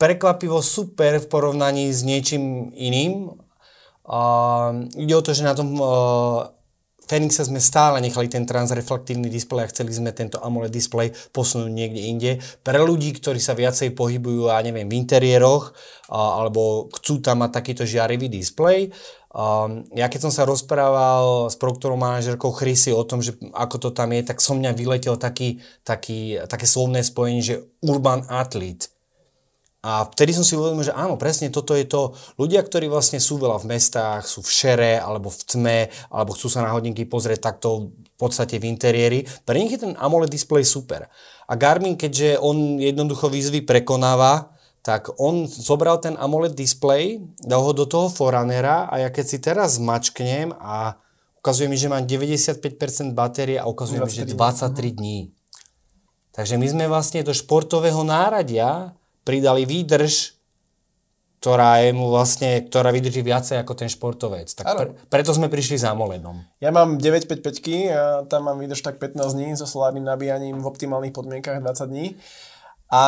prekvapivo 0.00 0.64
super 0.64 1.20
v 1.20 1.26
porovnaní 1.28 1.92
s 1.92 2.00
niečím 2.00 2.72
iným. 2.72 3.36
A 4.08 4.20
ide 4.96 5.14
o 5.14 5.22
to, 5.22 5.36
že 5.36 5.46
na 5.46 5.54
tom 5.54 5.76
Fenixe 7.06 7.44
sme 7.44 7.60
stále 7.60 8.00
nechali 8.00 8.30
ten 8.30 8.46
transreflektívny 8.48 9.28
displej 9.28 9.68
a 9.68 9.72
chceli 9.72 9.92
sme 9.92 10.14
tento 10.16 10.40
AMOLED 10.40 10.72
display 10.72 11.12
posunúť 11.34 11.72
niekde 11.72 12.02
inde. 12.02 12.30
Pre 12.62 12.78
ľudí, 12.80 13.12
ktorí 13.16 13.42
sa 13.42 13.52
viacej 13.52 13.92
pohybujú, 13.92 14.48
ja 14.48 14.62
neviem, 14.64 14.88
v 14.88 14.96
interiéroch 14.96 15.74
alebo 16.08 16.92
chcú 16.96 17.20
tam 17.20 17.44
mať 17.44 17.50
takýto 17.52 17.82
žiarivý 17.84 18.30
displej, 18.32 18.92
Um, 19.32 19.88
ja 19.96 20.12
keď 20.12 20.28
som 20.28 20.32
sa 20.32 20.44
rozprával 20.44 21.48
s 21.48 21.56
produktorom 21.56 21.96
manažerkou 21.96 22.52
Chrisy 22.52 22.92
o 22.92 23.00
tom, 23.00 23.24
že 23.24 23.32
ako 23.56 23.88
to 23.88 23.90
tam 23.96 24.12
je, 24.12 24.28
tak 24.28 24.44
som 24.44 24.60
mňa 24.60 24.76
vyletel 24.76 25.16
taký, 25.16 25.56
taký, 25.88 26.36
také 26.44 26.68
slovné 26.68 27.00
spojenie, 27.00 27.40
že 27.40 27.64
urban 27.80 28.28
athlete. 28.28 28.92
A 29.82 30.06
vtedy 30.06 30.30
som 30.30 30.46
si 30.46 30.54
uvedomil, 30.54 30.86
že 30.86 30.94
áno, 30.94 31.18
presne 31.18 31.50
toto 31.50 31.74
je 31.74 31.82
to. 31.82 32.14
Ľudia, 32.38 32.62
ktorí 32.62 32.86
vlastne 32.86 33.18
sú 33.18 33.42
veľa 33.42 33.58
v 33.66 33.74
mestách, 33.74 34.22
sú 34.30 34.38
v 34.38 34.54
šere, 34.54 34.94
alebo 35.02 35.26
v 35.26 35.42
tme, 35.42 35.78
alebo 36.06 36.38
chcú 36.38 36.46
sa 36.46 36.62
na 36.62 36.70
hodinky 36.70 37.02
pozrieť 37.02 37.50
takto 37.50 37.90
v 37.90 38.14
podstate 38.14 38.62
v 38.62 38.70
interiéri, 38.70 39.26
pre 39.42 39.58
nich 39.58 39.74
je 39.74 39.82
ten 39.82 39.98
AMOLED 39.98 40.30
display 40.30 40.62
super. 40.62 41.10
A 41.50 41.52
Garmin, 41.58 41.98
keďže 41.98 42.38
on 42.38 42.78
jednoducho 42.78 43.26
výzvy 43.26 43.66
prekonáva, 43.66 44.54
tak 44.86 45.10
on 45.18 45.50
zobral 45.50 45.98
ten 45.98 46.14
AMOLED 46.14 46.54
display, 46.54 47.18
dal 47.42 47.66
ho 47.66 47.74
do 47.74 47.82
toho 47.82 48.06
Foranera 48.06 48.86
a 48.86 49.02
ja 49.02 49.10
keď 49.10 49.24
si 49.26 49.38
teraz 49.42 49.82
zmačknem 49.82 50.54
a 50.62 50.94
ukazuje 51.42 51.66
mi, 51.66 51.74
že 51.74 51.90
mám 51.90 52.06
95% 52.06 52.62
batérie 53.18 53.58
a 53.58 53.66
ukazuje 53.66 53.98
mi, 53.98 54.14
že 54.14 54.30
23 54.30 54.94
dní. 54.94 55.34
Takže 56.30 56.54
my 56.54 56.66
sme 56.70 56.84
vlastne 56.86 57.26
do 57.26 57.34
športového 57.34 58.06
náradia 58.06 58.94
pridali 59.22 59.66
výdrž, 59.66 60.38
ktorá 61.42 61.82
je 61.82 61.90
mu 61.90 62.06
vlastne, 62.06 62.62
ktorá 62.62 62.94
vydrží 62.94 63.26
viacej 63.26 63.58
ako 63.66 63.74
ten 63.74 63.90
športovec. 63.90 64.46
Tak 64.54 64.62
pre, 64.62 64.94
preto 65.10 65.34
sme 65.34 65.50
prišli 65.50 65.74
za 65.74 65.90
AMOLEDom. 65.90 66.62
Ja 66.62 66.70
mám 66.70 67.02
955 67.02 67.90
a 67.90 68.02
tam 68.30 68.46
mám 68.46 68.62
výdrž 68.62 68.78
tak 68.78 69.02
15 69.02 69.34
dní 69.34 69.48
so 69.58 69.66
solárnym 69.66 70.06
nabíjaním 70.06 70.62
v 70.62 70.70
optimálnych 70.70 71.10
podmienkach 71.10 71.58
20 71.58 71.90
dní. 71.90 72.14
A 72.94 73.02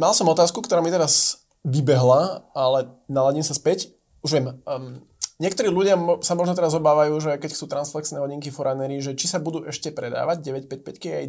mal 0.00 0.12
som 0.16 0.24
otázku, 0.32 0.64
ktorá 0.64 0.80
mi 0.80 0.88
teraz 0.88 1.44
vybehla, 1.60 2.48
ale 2.56 2.88
naladím 3.04 3.44
sa 3.44 3.52
späť. 3.52 3.92
Už 4.24 4.40
viem, 4.40 4.56
um, 4.64 5.04
Niektorí 5.34 5.66
ľudia 5.66 5.98
sa 6.22 6.38
možno 6.38 6.54
teraz 6.54 6.78
obávajú, 6.78 7.18
že 7.18 7.34
keď 7.42 7.50
sú 7.58 7.66
transflexné 7.66 8.22
hodinky 8.22 8.54
Foranery, 8.54 9.02
že 9.02 9.18
či 9.18 9.26
sa 9.26 9.42
budú 9.42 9.66
ešte 9.66 9.90
predávať 9.90 10.46
955 10.46 10.94
aj 10.94 11.26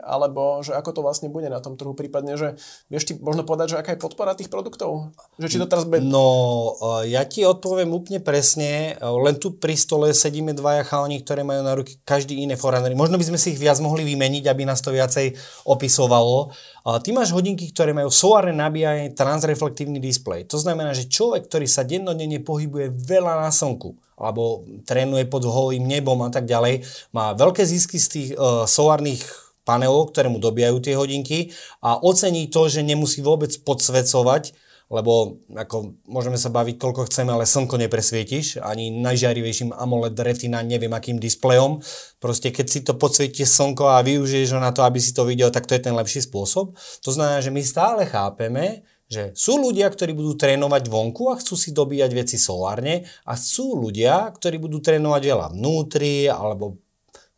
alebo 0.00 0.64
že 0.64 0.72
ako 0.72 0.90
to 0.96 1.00
vlastne 1.04 1.28
bude 1.28 1.52
na 1.52 1.60
tom 1.60 1.76
trhu, 1.76 1.92
prípadne, 1.92 2.40
že 2.40 2.56
vieš 2.88 3.12
ti 3.12 3.14
možno 3.20 3.44
povedať, 3.44 3.76
že 3.76 3.78
aká 3.84 3.92
je 3.92 4.00
podpora 4.00 4.32
tých 4.32 4.48
produktov? 4.48 5.12
Že 5.36 5.52
či 5.52 5.60
to 5.60 5.68
teraz 5.68 5.84
bude... 5.84 6.00
No, 6.00 6.72
e, 7.04 7.12
ja 7.12 7.28
ti 7.28 7.44
odpoviem 7.44 7.92
úplne 7.92 8.24
presne, 8.24 8.96
e, 8.96 9.04
len 9.04 9.36
tu 9.36 9.52
pri 9.52 9.76
stole 9.76 10.16
sedíme 10.16 10.56
dvaja 10.56 10.88
chalani, 10.88 11.20
ktoré 11.20 11.44
majú 11.44 11.60
na 11.60 11.76
ruky 11.76 12.00
každý 12.08 12.40
iné 12.40 12.56
Foranery. 12.56 12.96
Možno 12.96 13.20
by 13.20 13.28
sme 13.28 13.36
si 13.36 13.52
ich 13.52 13.60
viac 13.60 13.76
mohli 13.84 14.00
vymeniť, 14.08 14.48
aby 14.48 14.64
nás 14.64 14.80
to 14.80 14.96
viacej 14.96 15.36
opisovalo. 15.68 16.56
Ty 16.80 17.08
máš 17.12 17.36
hodinky, 17.36 17.68
ktoré 17.76 17.92
majú 17.92 18.08
solárne 18.08 18.56
nabíjanie, 18.56 19.12
transreflektívny 19.12 20.00
displej. 20.00 20.48
To 20.48 20.56
znamená, 20.56 20.96
že 20.96 21.12
človek, 21.12 21.44
ktorý 21.44 21.68
sa 21.68 21.84
dennodenne 21.84 22.40
pohybuje 22.40 22.99
veľa 23.06 23.44
na 23.44 23.50
slnku, 23.52 23.96
alebo 24.20 24.68
trénuje 24.84 25.24
pod 25.28 25.44
holým 25.48 25.88
nebom 25.88 26.20
a 26.24 26.30
tak 26.32 26.44
ďalej, 26.44 26.84
má 27.16 27.32
veľké 27.32 27.64
zisky 27.64 27.96
z 27.96 28.08
tých 28.08 28.28
uh, 28.36 28.68
solárnych 28.68 29.24
panelov, 29.64 30.10
ktoré 30.12 30.28
mu 30.32 30.40
dobijajú 30.42 30.76
tie 30.82 30.94
hodinky 30.96 31.38
a 31.84 32.00
ocení 32.00 32.48
to, 32.48 32.66
že 32.66 32.82
nemusí 32.82 33.22
vôbec 33.22 33.52
podsvecovať, 33.62 34.56
lebo 34.90 35.38
ako 35.54 36.02
môžeme 36.10 36.34
sa 36.34 36.50
baviť 36.50 36.74
koľko 36.74 37.06
chceme, 37.06 37.30
ale 37.30 37.46
slnko 37.46 37.78
nepresvietiš, 37.78 38.58
ani 38.58 38.90
najžiarivejším 38.90 39.70
AMOLED 39.70 40.18
retina 40.18 40.66
neviem 40.66 40.90
akým 40.90 41.22
displejom. 41.22 41.78
Proste 42.18 42.50
keď 42.50 42.66
si 42.66 42.82
to 42.82 42.98
podsvieti 42.98 43.46
slnko 43.46 43.86
a 43.86 44.02
využiješ 44.02 44.50
ho 44.50 44.58
na 44.58 44.74
to, 44.74 44.82
aby 44.82 44.98
si 44.98 45.14
to 45.14 45.22
videl, 45.22 45.54
tak 45.54 45.70
to 45.70 45.78
je 45.78 45.86
ten 45.86 45.94
lepší 45.94 46.26
spôsob. 46.26 46.74
To 47.06 47.10
znamená, 47.14 47.38
že 47.38 47.54
my 47.54 47.62
stále 47.62 48.02
chápeme, 48.02 48.82
Že 49.10 49.34
sú 49.34 49.58
ľudia, 49.58 49.90
ktorí 49.90 50.14
budú 50.14 50.38
trénovať 50.38 50.86
vonku 50.86 51.34
a 51.34 51.38
chcú 51.42 51.58
si 51.58 51.74
dobíjať 51.74 52.10
veci 52.14 52.38
solárne 52.38 53.02
a 53.26 53.34
sú 53.34 53.74
ľudia, 53.74 54.30
ktorí 54.30 54.62
budú 54.62 54.78
trénovať 54.78 55.22
veľa 55.26 55.46
vnútri 55.50 56.30
alebo 56.30 56.78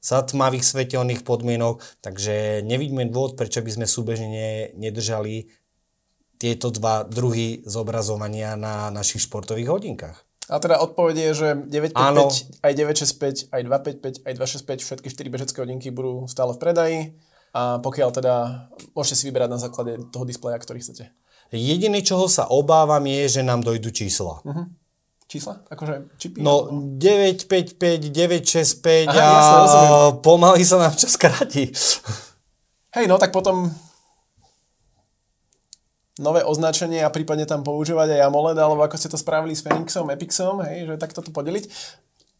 za 0.03 0.21
tmavých 0.21 0.67
svetelných 0.67 1.23
podmienok, 1.23 1.81
takže 2.03 2.61
nevidíme 2.67 3.07
dôvod, 3.09 3.39
prečo 3.39 3.63
by 3.63 3.71
sme 3.71 3.87
súbežne 3.87 4.75
nedržali 4.75 5.47
tieto 6.43 6.75
dva 6.75 7.07
druhy 7.07 7.63
zobrazovania 7.63 8.59
na 8.59 8.91
našich 8.91 9.31
športových 9.31 9.71
hodinkách. 9.71 10.19
A 10.51 10.59
teda 10.59 10.83
odpoveď 10.83 11.31
je, 11.31 11.33
že 11.39 11.49
955, 11.71 12.67
aj 12.67 12.73
965, 13.47 13.55
aj 13.55 13.63
255, 13.63 14.27
aj 14.27 14.33
265, 14.83 14.83
všetky 14.83 15.09
4 15.15 15.35
bežecké 15.39 15.59
hodinky 15.63 15.89
budú 15.95 16.27
stále 16.27 16.51
v 16.51 16.59
predaji. 16.59 16.99
A 17.55 17.79
pokiaľ 17.79 18.11
teda 18.11 18.35
môžete 18.99 19.23
si 19.23 19.25
vyberať 19.31 19.51
na 19.55 19.63
základe 19.63 20.03
toho 20.11 20.27
displeja, 20.27 20.59
ktorý 20.59 20.83
chcete. 20.83 21.15
Jediné, 21.53 22.01
čoho 22.01 22.33
sa 22.33 22.49
obávam, 22.49 23.05
je, 23.05 23.29
že 23.29 23.41
nám 23.45 23.61
dojdú 23.61 23.93
čísla. 23.93 24.41
Uh-huh. 24.41 24.67
Čísla? 25.29 25.61
Akože 25.69 26.13
čipy? 26.17 26.41
No, 26.41 26.69
955, 26.97 28.09
965 28.09 29.09
Aha, 29.09 29.17
a 29.17 29.25
jasne, 29.25 29.87
pomaly 30.21 30.65
sa 30.65 30.77
nám 30.81 30.97
čas 30.97 31.17
kráti. 31.21 31.73
Hej, 32.97 33.09
no 33.09 33.17
tak 33.17 33.33
potom 33.33 33.73
nové 36.21 36.45
označenie 36.45 37.01
a 37.01 37.09
prípadne 37.09 37.49
tam 37.49 37.65
používať 37.65 38.17
aj 38.17 38.29
AMOLED, 38.29 38.59
alebo 38.61 38.85
ako 38.85 39.01
ste 39.01 39.09
to 39.09 39.17
spravili 39.17 39.57
s 39.57 39.65
Phoenixom, 39.65 40.13
Epixom, 40.13 40.61
hej, 40.69 40.85
že 40.89 41.01
takto 41.01 41.25
to 41.25 41.33
podeliť. 41.33 41.65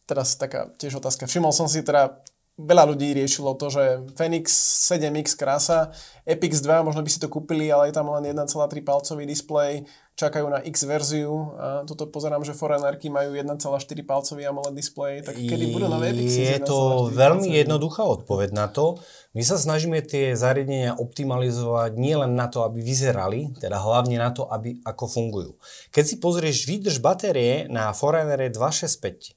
Teraz 0.05 0.37
taká 0.37 0.69
tiež 0.77 1.01
otázka. 1.01 1.25
Všimol 1.25 1.55
som 1.55 1.65
si 1.65 1.81
teda 1.81 2.21
veľa 2.53 2.85
ľudí 2.93 3.17
riešilo 3.17 3.57
to, 3.57 3.73
že 3.73 3.83
Phoenix 4.13 4.53
7X 4.85 5.33
krása, 5.33 5.89
Epix 6.21 6.61
2, 6.61 6.85
možno 6.85 7.01
by 7.01 7.09
si 7.09 7.17
to 7.17 7.25
kúpili, 7.25 7.73
ale 7.73 7.89
je 7.89 7.97
tam 7.97 8.13
len 8.13 8.29
1,3 8.29 8.45
palcový 8.85 9.25
displej, 9.25 9.89
čakajú 10.13 10.45
na 10.45 10.61
X 10.61 10.85
verziu 10.85 11.57
a 11.57 11.81
toto 11.89 12.05
pozerám, 12.05 12.45
že 12.45 12.53
Foreignerky 12.53 13.09
majú 13.09 13.33
1,4 13.33 13.57
palcový 14.05 14.45
AMOLED 14.45 14.77
displej, 14.77 15.25
tak 15.25 15.33
kedy 15.33 15.73
budú 15.73 15.89
nové 15.89 16.13
Epixy? 16.13 16.45
Je 16.45 16.61
to 16.61 17.09
veľmi 17.09 17.49
jednoduchá 17.49 18.05
odpoveď 18.05 18.53
na 18.53 18.69
to. 18.69 19.01
My 19.33 19.41
sa 19.41 19.57
snažíme 19.57 20.05
tie 20.05 20.37
zariadenia 20.37 20.93
optimalizovať 20.93 21.97
nielen 21.97 22.37
na 22.37 22.45
to, 22.53 22.61
aby 22.61 22.85
vyzerali, 22.85 23.49
teda 23.57 23.81
hlavne 23.81 24.21
na 24.21 24.29
to, 24.29 24.45
aby 24.45 24.77
ako 24.85 25.09
fungujú. 25.09 25.51
Keď 25.89 26.03
si 26.05 26.15
pozrieš 26.21 26.69
výdrž 26.69 27.01
batérie 27.01 27.65
na 27.65 27.89
Foreigner 27.97 28.45
265 28.53 29.33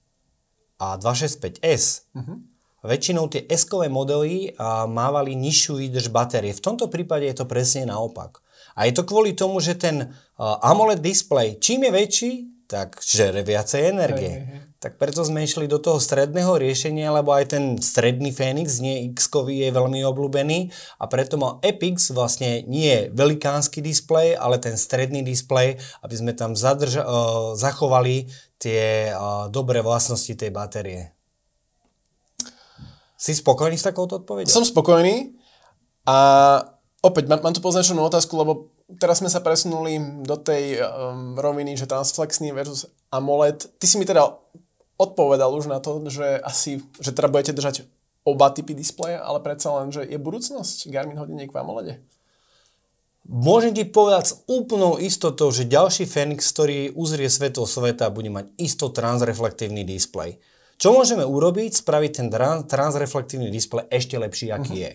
a 0.76 1.00
265S, 1.00 2.12
uh-huh 2.12 2.20
mhm. 2.20 2.55
Väčšinou 2.86 3.26
tie 3.26 3.44
S-kové 3.50 3.90
modely 3.90 4.54
mávali 4.86 5.34
nižšiu 5.34 5.82
výdrž 5.82 6.08
batérie. 6.14 6.54
V 6.54 6.62
tomto 6.62 6.86
prípade 6.86 7.26
je 7.26 7.36
to 7.36 7.50
presne 7.50 7.90
naopak. 7.90 8.40
A 8.78 8.86
je 8.86 8.94
to 8.94 9.02
kvôli 9.02 9.34
tomu, 9.34 9.58
že 9.58 9.74
ten 9.74 10.14
AMOLED 10.38 11.02
display, 11.02 11.58
čím 11.58 11.88
je 11.88 11.92
väčší, 11.92 12.32
tak 12.66 12.98
žere 13.00 13.46
viacej 13.46 13.94
energie. 13.94 14.30
Hej, 14.30 14.46
hej. 14.46 14.60
Tak 14.76 15.00
preto 15.00 15.24
sme 15.24 15.42
išli 15.42 15.64
do 15.66 15.80
toho 15.80 15.96
stredného 15.96 16.60
riešenia, 16.60 17.08
lebo 17.08 17.32
aj 17.32 17.56
ten 17.56 17.64
stredný 17.80 18.30
Phoenix, 18.34 18.78
nie 18.78 19.08
x 19.16 19.32
je 19.32 19.72
veľmi 19.72 20.04
obľúbený 20.04 20.68
a 21.00 21.04
preto 21.08 21.40
mal 21.40 21.58
Epix 21.64 22.12
vlastne 22.12 22.60
nie 22.68 23.08
velikánsky 23.08 23.80
displej, 23.80 24.36
ale 24.36 24.60
ten 24.60 24.76
stredný 24.76 25.24
displej, 25.24 25.80
aby 26.04 26.14
sme 26.14 26.32
tam 26.36 26.52
zadrža- 26.52 27.08
uh, 27.08 27.56
zachovali 27.56 28.28
tie 28.60 29.10
uh, 29.16 29.48
dobré 29.48 29.80
vlastnosti 29.80 30.36
tej 30.36 30.52
batérie. 30.52 31.15
Si 33.16 33.32
spokojný 33.32 33.80
s 33.80 33.88
takouto 33.88 34.20
odpovedou? 34.20 34.48
Som 34.48 34.68
spokojný 34.68 35.32
a 36.04 36.18
opäť 37.00 37.32
mám, 37.32 37.40
mám 37.40 37.56
tu 37.56 37.64
poznačenú 37.64 38.04
otázku, 38.04 38.36
lebo 38.36 38.68
teraz 39.00 39.24
sme 39.24 39.32
sa 39.32 39.42
presunuli 39.42 39.98
do 40.22 40.36
tej 40.38 40.78
um, 40.78 41.34
roviny, 41.34 41.74
že 41.74 41.90
transflexný 41.90 42.52
versus 42.52 42.86
AMOLED. 43.10 43.80
Ty 43.80 43.86
si 43.88 43.96
mi 43.98 44.06
teda 44.06 44.30
odpovedal 45.00 45.50
už 45.52 45.66
na 45.66 45.80
to, 45.80 46.04
že 46.06 46.38
asi, 46.40 46.84
že 47.00 47.10
teda 47.16 47.32
budete 47.32 47.56
držať 47.56 47.88
oba 48.26 48.50
typy 48.50 48.74
displeja, 48.74 49.22
ale 49.22 49.38
predsa 49.40 49.70
len, 49.80 49.90
že 49.94 50.02
je 50.02 50.18
budúcnosť 50.18 50.90
Garmin 50.90 51.18
hodiniek 51.18 51.50
v 51.50 51.58
AMOLEDe? 51.62 51.94
Môžem 53.26 53.74
ti 53.74 53.82
povedať 53.82 54.24
s 54.30 54.34
úplnou 54.46 55.02
istotou, 55.02 55.50
že 55.50 55.66
ďalší 55.66 56.06
Fenix, 56.06 56.46
ktorý 56.54 56.94
uzrie 56.94 57.26
svetlo 57.26 57.66
sveta, 57.66 58.06
bude 58.14 58.30
mať 58.30 58.54
isto 58.54 58.86
transreflektívny 58.86 59.82
displej. 59.82 60.38
Čo 60.76 60.92
môžeme 60.92 61.24
urobiť? 61.24 61.80
Spraviť 61.80 62.12
ten 62.20 62.28
transreflektívny 62.68 63.48
displej 63.48 63.88
ešte 63.88 64.20
lepší, 64.20 64.52
aký 64.52 64.72
uh-huh. 64.76 64.84
je. 64.88 64.92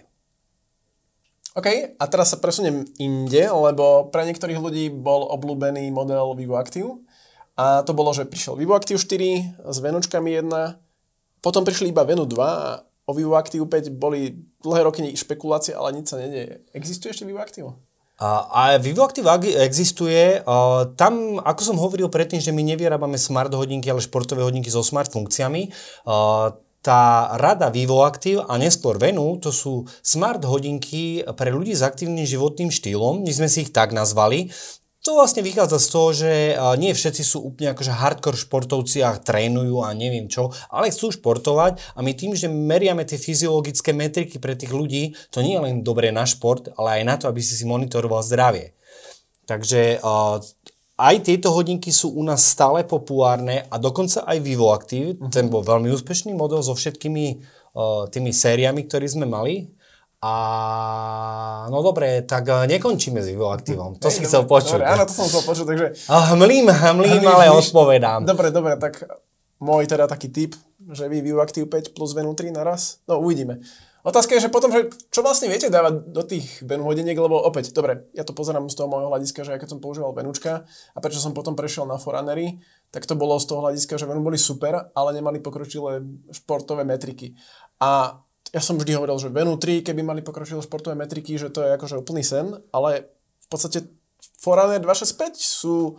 OK, 1.52 1.67
a 2.00 2.04
teraz 2.08 2.32
sa 2.32 2.39
presuniem 2.39 2.88
inde, 2.96 3.44
lebo 3.44 4.08
pre 4.08 4.24
niektorých 4.24 4.56
ľudí 4.56 4.88
bol 4.88 5.28
obľúbený 5.36 5.91
model 5.91 6.32
Vivo 6.39 6.56
Active. 6.56 6.96
A 7.60 7.84
to 7.84 7.91
bolo, 7.91 8.15
že 8.15 8.24
prišiel 8.24 8.56
Vivo 8.56 8.72
Active 8.72 8.96
4 8.96 9.67
s 9.67 9.78
Venučkami 9.84 10.32
1, 10.39 10.48
potom 11.44 11.67
prišli 11.67 11.91
iba 11.91 12.08
Venu 12.08 12.24
2 12.24 12.39
a 12.39 12.88
o 13.04 13.12
Vivo 13.12 13.36
Active 13.36 13.67
5 13.67 13.91
boli 13.91 14.32
dlhé 14.63 14.88
roky 14.88 15.04
špekulácie, 15.12 15.76
ale 15.76 16.00
nič 16.00 16.13
sa 16.13 16.22
nedieje. 16.22 16.63
Existuje 16.72 17.12
ešte 17.12 17.28
Vivo 17.28 17.44
Active? 17.44 17.76
A 18.22 18.78
Vivoactive 18.78 19.26
existuje. 19.66 20.46
Tam, 20.94 21.14
ako 21.42 21.62
som 21.66 21.82
hovoril 21.82 22.06
predtým, 22.06 22.38
že 22.38 22.54
my 22.54 22.62
nevyrábame 22.62 23.18
smart 23.18 23.50
hodinky, 23.50 23.90
ale 23.90 23.98
športové 23.98 24.46
hodinky 24.46 24.70
so 24.70 24.86
smart 24.86 25.10
funkciami, 25.10 25.74
tá 26.82 27.34
rada 27.38 27.70
Vivoactive 27.70 28.42
a 28.46 28.58
neskôr 28.58 28.98
Venu, 28.98 29.38
to 29.38 29.54
sú 29.54 29.86
smart 30.02 30.42
hodinky 30.46 31.22
pre 31.38 31.54
ľudí 31.54 31.78
s 31.78 31.86
aktívnym 31.86 32.26
životným 32.26 32.74
štýlom, 32.74 33.22
my 33.22 33.32
sme 33.34 33.46
si 33.50 33.66
ich 33.66 33.74
tak 33.74 33.94
nazvali. 33.94 34.50
To 35.02 35.18
vlastne 35.18 35.42
vychádza 35.42 35.82
z 35.82 35.88
toho, 35.90 36.10
že 36.14 36.32
nie 36.78 36.94
všetci 36.94 37.26
sú 37.26 37.42
úplne 37.42 37.74
akože 37.74 37.90
hardcore 37.90 38.38
športovci 38.38 39.02
a 39.02 39.18
trénujú 39.18 39.82
a 39.82 39.98
neviem 39.98 40.30
čo, 40.30 40.54
ale 40.70 40.94
chcú 40.94 41.10
športovať 41.10 41.98
a 41.98 42.06
my 42.06 42.14
tým, 42.14 42.38
že 42.38 42.46
meriame 42.46 43.02
tie 43.02 43.18
fyziologické 43.18 43.98
metriky 43.98 44.38
pre 44.38 44.54
tých 44.54 44.70
ľudí, 44.70 45.18
to 45.34 45.42
nie 45.42 45.58
je 45.58 45.64
len 45.66 45.82
dobré 45.82 46.14
na 46.14 46.30
šport, 46.30 46.70
ale 46.78 47.02
aj 47.02 47.04
na 47.10 47.16
to, 47.18 47.26
aby 47.34 47.42
si 47.42 47.58
si 47.58 47.66
monitoroval 47.66 48.22
zdravie. 48.22 48.78
Takže 49.50 49.98
aj 51.02 51.16
tieto 51.26 51.50
hodinky 51.50 51.90
sú 51.90 52.14
u 52.14 52.22
nás 52.22 52.46
stále 52.46 52.86
populárne 52.86 53.66
a 53.74 53.82
dokonca 53.82 54.22
aj 54.22 54.38
Vivo 54.38 54.70
Active, 54.70 55.18
ten 55.34 55.50
bol 55.50 55.66
veľmi 55.66 55.90
úspešný 55.98 56.38
model 56.38 56.62
so 56.62 56.78
všetkými 56.78 57.26
tými 58.14 58.30
sériami, 58.30 58.86
ktoré 58.86 59.10
sme 59.10 59.26
mali 59.26 59.74
a 60.22 61.66
no 61.74 61.82
dobre, 61.82 62.22
tak 62.22 62.46
eh, 62.46 62.70
nekončíme 62.70 63.18
s 63.26 63.34
aktívom. 63.34 63.98
To 63.98 64.08
Hej, 64.08 64.14
si 64.14 64.22
chcel 64.30 64.46
počuť. 64.46 64.78
Dobre, 64.78 64.94
áno, 64.94 65.04
to 65.10 65.14
som 65.18 65.26
chcel 65.26 65.44
počuť, 65.50 65.66
takže... 65.66 65.88
Hmlím, 66.06 66.70
hmlím, 66.70 67.26
ale 67.26 67.50
odpovedám. 67.50 68.30
Dobre, 68.30 68.54
dobre, 68.54 68.78
tak 68.78 69.02
môj 69.58 69.90
teda 69.90 70.06
taký 70.06 70.30
tip, 70.30 70.54
že 70.94 71.10
vy 71.10 71.26
Aktív 71.42 71.74
5 71.74 71.98
plus 71.98 72.14
Venu 72.14 72.38
3 72.38 72.54
naraz, 72.54 73.02
no 73.10 73.18
uvidíme. 73.18 73.66
Otázka 74.02 74.34
je, 74.34 74.50
že 74.50 74.54
potom, 74.54 74.74
že 74.74 74.90
čo 75.14 75.22
vlastne 75.22 75.46
viete 75.46 75.70
dávať 75.70 76.10
do 76.10 76.26
tých 76.26 76.66
Venu 76.66 76.86
hodiniek, 76.86 77.14
lebo 77.14 77.38
opäť, 77.38 77.70
dobre, 77.70 78.10
ja 78.18 78.26
to 78.26 78.34
pozerám 78.34 78.66
z 78.66 78.78
toho 78.78 78.90
môjho 78.90 79.14
hľadiska, 79.14 79.46
že 79.46 79.54
ja 79.54 79.62
keď 79.62 79.78
som 79.78 79.82
používal 79.82 80.18
Venučka 80.18 80.66
a 80.94 80.98
prečo 80.98 81.22
som 81.22 81.38
potom 81.38 81.54
prešiel 81.54 81.86
na 81.86 82.02
Forunnery, 82.02 82.62
tak 82.90 83.06
to 83.06 83.14
bolo 83.14 83.38
z 83.38 83.46
toho 83.46 83.62
hľadiska, 83.62 84.02
že 84.02 84.10
Venu 84.10 84.26
boli 84.26 84.42
super, 84.42 84.90
ale 84.98 85.10
nemali 85.14 85.38
pokročilé 85.38 86.02
športové 86.34 86.82
metriky. 86.82 87.38
A 87.78 88.22
ja 88.52 88.60
som 88.60 88.76
vždy 88.76 89.00
hovoril, 89.00 89.16
že 89.16 89.32
Venu 89.32 89.56
3, 89.56 89.84
keby 89.88 90.04
mali 90.04 90.20
pokročilé 90.20 90.60
športové 90.60 90.96
metriky, 91.00 91.40
že 91.40 91.48
to 91.48 91.64
je 91.64 91.72
akože 91.76 91.96
úplný 91.96 92.24
sen, 92.24 92.60
ale 92.76 93.08
v 93.44 93.48
podstate 93.48 93.88
Forerunner 94.44 94.84
265 94.84 95.40
sú 95.40 95.96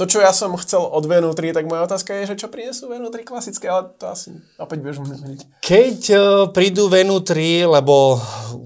to, 0.00 0.08
čo 0.08 0.24
ja 0.24 0.32
som 0.32 0.56
chcel 0.56 0.80
od 0.80 1.04
Venu 1.04 1.28
3, 1.28 1.52
tak 1.52 1.68
moja 1.68 1.84
otázka 1.84 2.16
je, 2.16 2.32
že 2.32 2.40
čo 2.40 2.48
prinesú 2.48 2.88
Venu 2.88 3.12
3 3.12 3.20
klasické, 3.20 3.68
ale 3.68 3.92
to 4.00 4.08
asi 4.08 4.32
opäť 4.56 4.80
budeš 4.80 5.04
meniť. 5.04 5.60
Keď 5.60 5.98
uh, 6.16 6.22
prídu 6.56 6.88
Venu 6.88 7.20
3, 7.20 7.68
lebo 7.68 8.16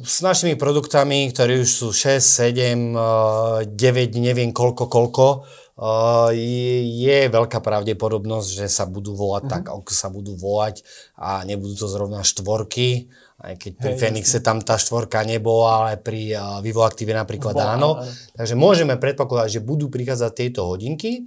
s 0.07 0.23
našimi 0.23 0.55
produktami, 0.55 1.35
ktorí 1.35 1.67
už 1.67 1.71
sú 1.75 1.89
6, 1.91 2.23
7, 2.23 2.95
uh, 2.95 3.67
9, 3.67 3.75
neviem 4.23 4.55
koľko, 4.55 4.87
koľko, 4.87 5.43
je, 5.75 7.19
veľká 7.35 7.59
pravdepodobnosť, 7.59 8.49
že 8.63 8.67
sa 8.71 8.87
budú 8.87 9.19
volať 9.19 9.43
mm-hmm. 9.43 9.55
tak, 9.59 9.75
ako 9.75 9.91
sa 9.91 10.07
budú 10.07 10.39
volať 10.39 10.87
a 11.19 11.43
nebudú 11.43 11.75
to 11.75 11.91
zrovna 11.91 12.23
štvorky, 12.23 13.11
aj 13.43 13.59
keď 13.59 13.73
pri 13.83 13.93
hey, 13.93 13.99
Fenixe 13.99 14.39
tam 14.39 14.63
tá 14.63 14.79
štvorka 14.79 15.27
nebola, 15.27 15.83
ale 15.83 15.93
pri 15.99 16.31
uh, 16.31 16.63
Vivo 16.63 16.87
Active 16.87 17.11
napríklad 17.11 17.59
Bola, 17.59 17.75
áno. 17.75 17.91
Ale... 17.99 18.07
Takže 18.39 18.55
môžeme 18.55 18.95
predpokladať, 18.95 19.59
že 19.59 19.67
budú 19.67 19.91
prichádzať 19.91 20.33
tieto 20.33 20.71
hodinky. 20.71 21.27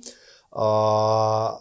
Uh, 0.56 1.60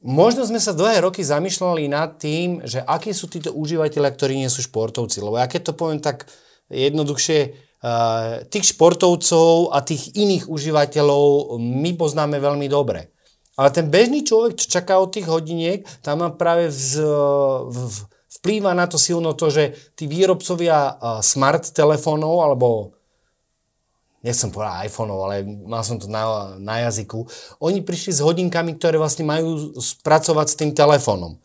možno 0.00 0.48
sme 0.48 0.56
sa 0.56 0.72
dlhé 0.72 1.04
roky 1.04 1.20
zamýšľali 1.20 1.84
nad 1.92 2.16
tým, 2.16 2.64
že 2.64 2.80
akí 2.80 3.12
sú 3.12 3.28
títo 3.28 3.52
užívateľia, 3.52 4.08
ktorí 4.08 4.40
nie 4.40 4.48
sú 4.48 4.64
športovci. 4.64 5.20
Lebo 5.20 5.36
ja 5.36 5.44
keď 5.44 5.70
to 5.70 5.72
poviem 5.76 6.00
tak 6.00 6.24
jednoduchšie, 6.72 7.69
tých 8.52 8.76
športovcov 8.76 9.72
a 9.72 9.80
tých 9.80 10.12
iných 10.12 10.52
užívateľov 10.52 11.56
my 11.56 11.90
poznáme 11.96 12.36
veľmi 12.36 12.68
dobre. 12.68 13.08
Ale 13.56 13.72
ten 13.72 13.88
bežný 13.88 14.24
človek, 14.24 14.56
čo 14.56 14.80
čaká 14.80 15.00
od 15.00 15.12
tých 15.12 15.28
hodiniek, 15.28 15.84
tam 16.04 16.24
má 16.24 16.28
práve 16.32 16.68
vz, 16.68 17.00
v, 17.68 17.78
vplýva 18.40 18.72
na 18.76 18.88
to 18.88 18.96
silno 18.96 19.36
to, 19.36 19.52
že 19.52 19.76
tí 19.96 20.08
výrobcovia 20.08 20.96
uh, 20.96 21.20
smart 21.20 21.72
telefónov 21.72 22.40
alebo 22.40 22.96
nechcem 24.20 24.52
povedať 24.52 24.92
iPhoneov, 24.92 25.20
ale 25.24 25.36
mal 25.44 25.80
som 25.80 25.96
to 25.96 26.04
na, 26.04 26.56
na 26.60 26.84
jazyku, 26.88 27.24
oni 27.64 27.80
prišli 27.80 28.12
s 28.12 28.20
hodinkami, 28.20 28.76
ktoré 28.76 29.00
vlastne 29.00 29.24
majú 29.24 29.72
spracovať 29.80 30.46
s 30.52 30.58
tým 30.60 30.70
telefónom. 30.76 31.40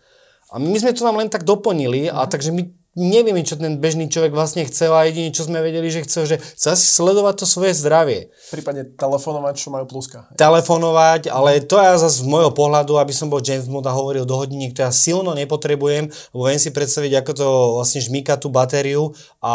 A 0.52 0.60
my 0.60 0.76
sme 0.76 0.92
to 0.92 1.04
tam 1.04 1.16
len 1.16 1.32
tak 1.32 1.48
doplnili, 1.48 2.12
a 2.12 2.28
takže 2.28 2.52
my 2.52 2.68
nevieme, 2.96 3.44
čo 3.44 3.60
ten 3.60 3.78
bežný 3.78 4.08
človek 4.08 4.32
vlastne 4.32 4.64
chcel 4.64 4.96
a 4.96 5.04
jedine, 5.06 5.36
čo 5.36 5.44
sme 5.44 5.60
vedeli, 5.60 5.92
že 5.92 6.08
chcel, 6.08 6.24
že 6.26 6.40
chce 6.40 6.80
si 6.80 6.88
sledovať 6.88 7.44
to 7.44 7.46
svoje 7.46 7.76
zdravie. 7.76 8.32
Prípadne 8.50 8.88
telefonovať, 8.96 9.54
čo 9.60 9.70
majú 9.70 9.86
pluska. 9.86 10.32
Telefonovať, 10.40 11.28
ale 11.28 11.60
to 11.60 11.76
ja 11.76 12.00
zase 12.00 12.24
z 12.24 12.28
môjho 12.32 12.56
pohľadu, 12.56 12.96
aby 12.96 13.12
som 13.12 13.28
bol 13.28 13.44
James 13.44 13.68
Bond 13.68 13.86
a 13.86 13.94
hovoril 13.94 14.24
do 14.24 14.40
hodiniek, 14.40 14.72
to 14.72 14.88
ja 14.88 14.92
silno 14.96 15.36
nepotrebujem, 15.36 16.08
lebo 16.08 16.44
viem 16.48 16.58
si 16.58 16.72
predstaviť, 16.72 17.12
ako 17.20 17.32
to 17.36 17.48
vlastne 17.78 18.00
žmýka 18.00 18.40
tú 18.40 18.48
batériu 18.48 19.12
a 19.44 19.54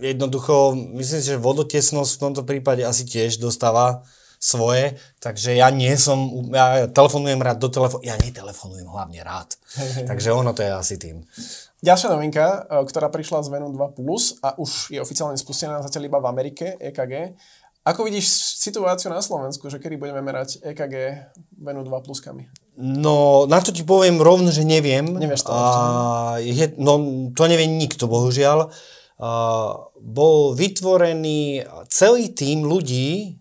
jednoducho, 0.00 0.76
myslím 0.96 1.20
si, 1.24 1.28
že 1.32 1.40
vodotesnosť 1.40 2.10
v 2.16 2.22
tomto 2.22 2.42
prípade 2.44 2.84
asi 2.84 3.08
tiež 3.08 3.40
dostáva 3.40 4.04
svoje, 4.40 4.96
takže 5.20 5.52
ja 5.52 5.68
nie 5.68 5.92
som, 6.00 6.48
ja 6.48 6.88
telefonujem 6.88 7.44
rád 7.44 7.60
do 7.60 7.68
telefónu, 7.68 8.00
ja 8.00 8.16
netelefonujem 8.16 8.88
hlavne 8.88 9.20
rád, 9.20 9.52
takže 10.08 10.32
ono 10.32 10.56
to 10.56 10.64
je 10.64 10.72
asi 10.72 10.96
tým. 10.96 11.20
Ďalšia 11.80 12.12
novinka, 12.12 12.44
e, 12.44 12.58
ktorá 12.84 13.08
prišla 13.08 13.40
z 13.40 13.48
Venu 13.56 13.72
2 13.72 13.96
Plus 13.96 14.36
a 14.44 14.52
už 14.60 14.92
je 14.92 15.00
oficiálne 15.00 15.40
spustená 15.40 15.80
zatiaľ 15.80 16.12
iba 16.12 16.18
v 16.20 16.28
Amerike, 16.28 16.76
EKG. 16.76 17.36
Ako 17.80 18.04
vidíš 18.04 18.28
situáciu 18.60 19.08
na 19.08 19.24
Slovensku, 19.24 19.72
že 19.72 19.80
kedy 19.80 19.96
budeme 19.96 20.20
merať 20.20 20.60
EKG 20.60 20.94
Venu 21.56 21.80
2 21.80 22.04
pluskami? 22.04 22.52
No, 22.76 23.48
na 23.48 23.64
to 23.64 23.72
ti 23.72 23.80
poviem 23.80 24.20
rovno, 24.20 24.52
že 24.52 24.68
neviem. 24.68 25.08
Nevieš 25.08 25.48
to? 25.48 25.52
A, 25.56 26.36
je, 26.44 26.76
no, 26.76 27.00
to 27.32 27.48
nevie 27.48 27.64
nikto, 27.64 28.04
bohužiaľ. 28.04 28.68
A, 28.68 28.68
bol 29.96 30.52
vytvorený 30.52 31.64
celý 31.88 32.36
tým 32.36 32.68
ľudí, 32.68 33.40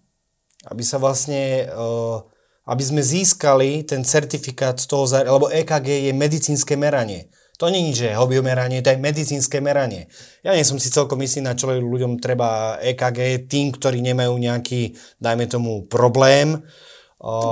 aby 0.72 0.84
sa 0.88 0.96
vlastne... 0.96 1.68
Uh, 1.76 2.24
aby 2.70 2.86
sme 2.86 3.02
získali 3.02 3.82
ten 3.82 4.06
certifikát 4.06 4.78
toho, 4.78 5.10
lebo 5.10 5.50
EKG 5.50 6.06
je 6.06 6.14
medicínske 6.14 6.78
meranie. 6.78 7.34
To 7.60 7.68
je, 7.68 7.92
že 7.92 8.16
hobby 8.16 8.40
meranie, 8.40 8.80
to 8.80 8.96
je 8.96 9.04
medicínske 9.04 9.60
meranie. 9.60 10.08
Ja 10.48 10.56
nie 10.56 10.64
som 10.64 10.80
si 10.80 10.88
celkom 10.88 11.20
istý, 11.20 11.44
na 11.44 11.60
čo 11.60 11.68
ľuďom 11.68 12.24
treba 12.24 12.80
EKG, 12.80 13.52
tým, 13.52 13.76
ktorí 13.76 14.00
nemajú 14.00 14.32
nejaký, 14.32 14.96
dajme 15.20 15.44
tomu, 15.52 15.84
problém. 15.84 16.64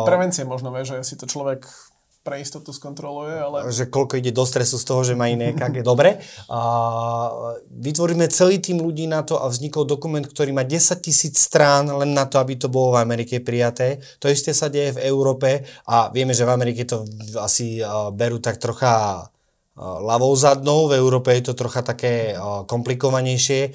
Prevencie 0.08 0.48
možno, 0.48 0.72
vie, 0.72 0.88
že 0.88 1.04
si 1.04 1.20
to 1.20 1.28
človek 1.28 1.68
pre 2.24 2.44
istotu 2.44 2.76
skontroluje, 2.76 3.36
ale... 3.40 3.58
Že 3.72 3.88
koľko 3.88 4.20
ide 4.20 4.36
do 4.36 4.44
stresu 4.44 4.76
z 4.76 4.88
toho, 4.88 5.00
že 5.04 5.16
má 5.16 5.32
iné 5.32 5.56
EKG. 5.56 5.80
Dobre. 5.80 6.20
A 6.52 6.60
vytvoríme 7.72 8.28
celý 8.28 8.60
tým 8.60 8.84
ľudí 8.84 9.08
na 9.08 9.24
to 9.24 9.40
a 9.40 9.48
vznikol 9.48 9.88
dokument, 9.88 10.24
ktorý 10.24 10.52
má 10.52 10.68
10 10.68 11.04
tisíc 11.04 11.40
strán 11.40 11.88
len 11.88 12.12
na 12.12 12.28
to, 12.28 12.40
aby 12.40 12.60
to 12.60 12.68
bolo 12.68 12.96
v 12.96 13.04
Amerike 13.04 13.40
prijaté. 13.40 14.04
To 14.20 14.28
isté 14.28 14.52
sa 14.52 14.68
deje 14.68 15.00
v 15.00 15.08
Európe 15.08 15.68
a 15.88 16.12
vieme, 16.12 16.36
že 16.36 16.44
v 16.44 16.52
Amerike 16.52 16.84
to 16.84 17.08
asi 17.40 17.80
berú 18.12 18.44
tak 18.44 18.60
trocha 18.60 19.24
ľavou 19.78 20.34
zadnou, 20.34 20.90
v 20.90 20.98
Európe 20.98 21.30
je 21.38 21.50
to 21.50 21.54
trocha 21.54 21.86
také 21.86 22.34
komplikovanejšie. 22.66 23.72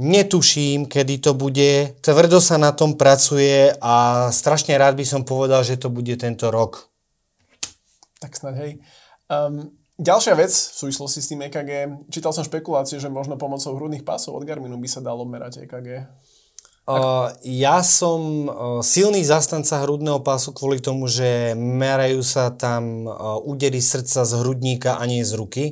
Netuším, 0.00 0.88
kedy 0.88 1.20
to 1.20 1.36
bude, 1.36 2.00
tvrdo 2.00 2.40
sa 2.40 2.56
na 2.56 2.72
tom 2.72 2.96
pracuje 2.96 3.68
a 3.84 4.26
strašne 4.32 4.72
rád 4.80 4.96
by 4.96 5.04
som 5.04 5.28
povedal, 5.28 5.60
že 5.60 5.76
to 5.76 5.92
bude 5.92 6.16
tento 6.16 6.48
rok. 6.48 6.88
Tak 8.16 8.32
snad 8.32 8.56
hej. 8.56 8.80
Um, 9.28 9.76
ďalšia 10.00 10.32
vec 10.40 10.48
v 10.48 10.76
súvislosti 10.88 11.20
s 11.20 11.28
tým 11.28 11.44
EKG, 11.44 11.70
čítal 12.08 12.32
som 12.32 12.40
špekulácie, 12.40 12.96
že 12.96 13.12
možno 13.12 13.36
pomocou 13.36 13.76
hrudných 13.76 14.00
pásov 14.00 14.40
od 14.40 14.48
Garminu 14.48 14.80
by 14.80 14.88
sa 14.88 15.04
dalo 15.04 15.28
merať 15.28 15.68
EKG. 15.68 16.08
Ja 17.44 17.86
som 17.86 18.50
uh, 18.50 18.82
silný 18.82 19.22
zastanca 19.22 19.78
hrudného 19.84 20.26
pásu 20.26 20.50
kvôli 20.50 20.82
tomu, 20.82 21.06
že 21.06 21.54
merajú 21.54 22.18
sa 22.24 22.50
tam 22.50 23.06
uh, 23.06 23.38
údery 23.46 23.78
srdca 23.78 24.26
z 24.26 24.32
hrudníka 24.42 24.98
a 24.98 25.06
nie 25.06 25.22
z 25.22 25.38
ruky, 25.38 25.64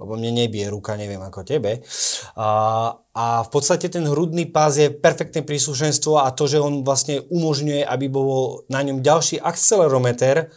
lebo 0.00 0.16
mne 0.16 0.46
nebije 0.46 0.72
ruka, 0.72 0.96
neviem 0.96 1.20
ako 1.20 1.44
tebe. 1.44 1.84
Uh, 2.32 2.88
a 3.12 3.44
v 3.44 3.50
podstate 3.52 3.92
ten 3.92 4.08
hrudný 4.08 4.48
pás 4.48 4.80
je 4.80 4.88
perfektné 4.88 5.44
príslušenstvo 5.44 6.24
a 6.24 6.32
to, 6.32 6.48
že 6.48 6.62
on 6.62 6.80
vlastne 6.88 7.20
umožňuje, 7.28 7.84
aby 7.84 8.06
bol 8.08 8.64
na 8.72 8.80
ňom 8.80 9.04
ďalší 9.04 9.36
akcelerometer, 9.40 10.48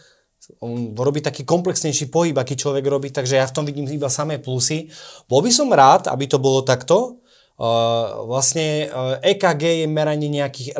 on 0.58 0.96
robí 0.98 1.22
taký 1.22 1.46
komplexnejší 1.46 2.10
pohyb, 2.10 2.34
aký 2.34 2.58
človek 2.58 2.82
robí, 2.88 3.14
takže 3.14 3.38
ja 3.38 3.46
v 3.46 3.54
tom 3.54 3.64
vidím 3.68 3.86
iba 3.86 4.10
samé 4.10 4.42
plusy. 4.42 4.90
Bol 5.30 5.46
by 5.46 5.50
som 5.52 5.70
rád, 5.70 6.10
aby 6.10 6.26
to 6.26 6.42
bolo 6.42 6.66
takto, 6.66 7.22
vlastne 8.24 8.88
uh, 8.88 9.20
EKG 9.20 9.84
je 9.84 9.86
meranie 9.86 10.32
nejakých 10.32 10.72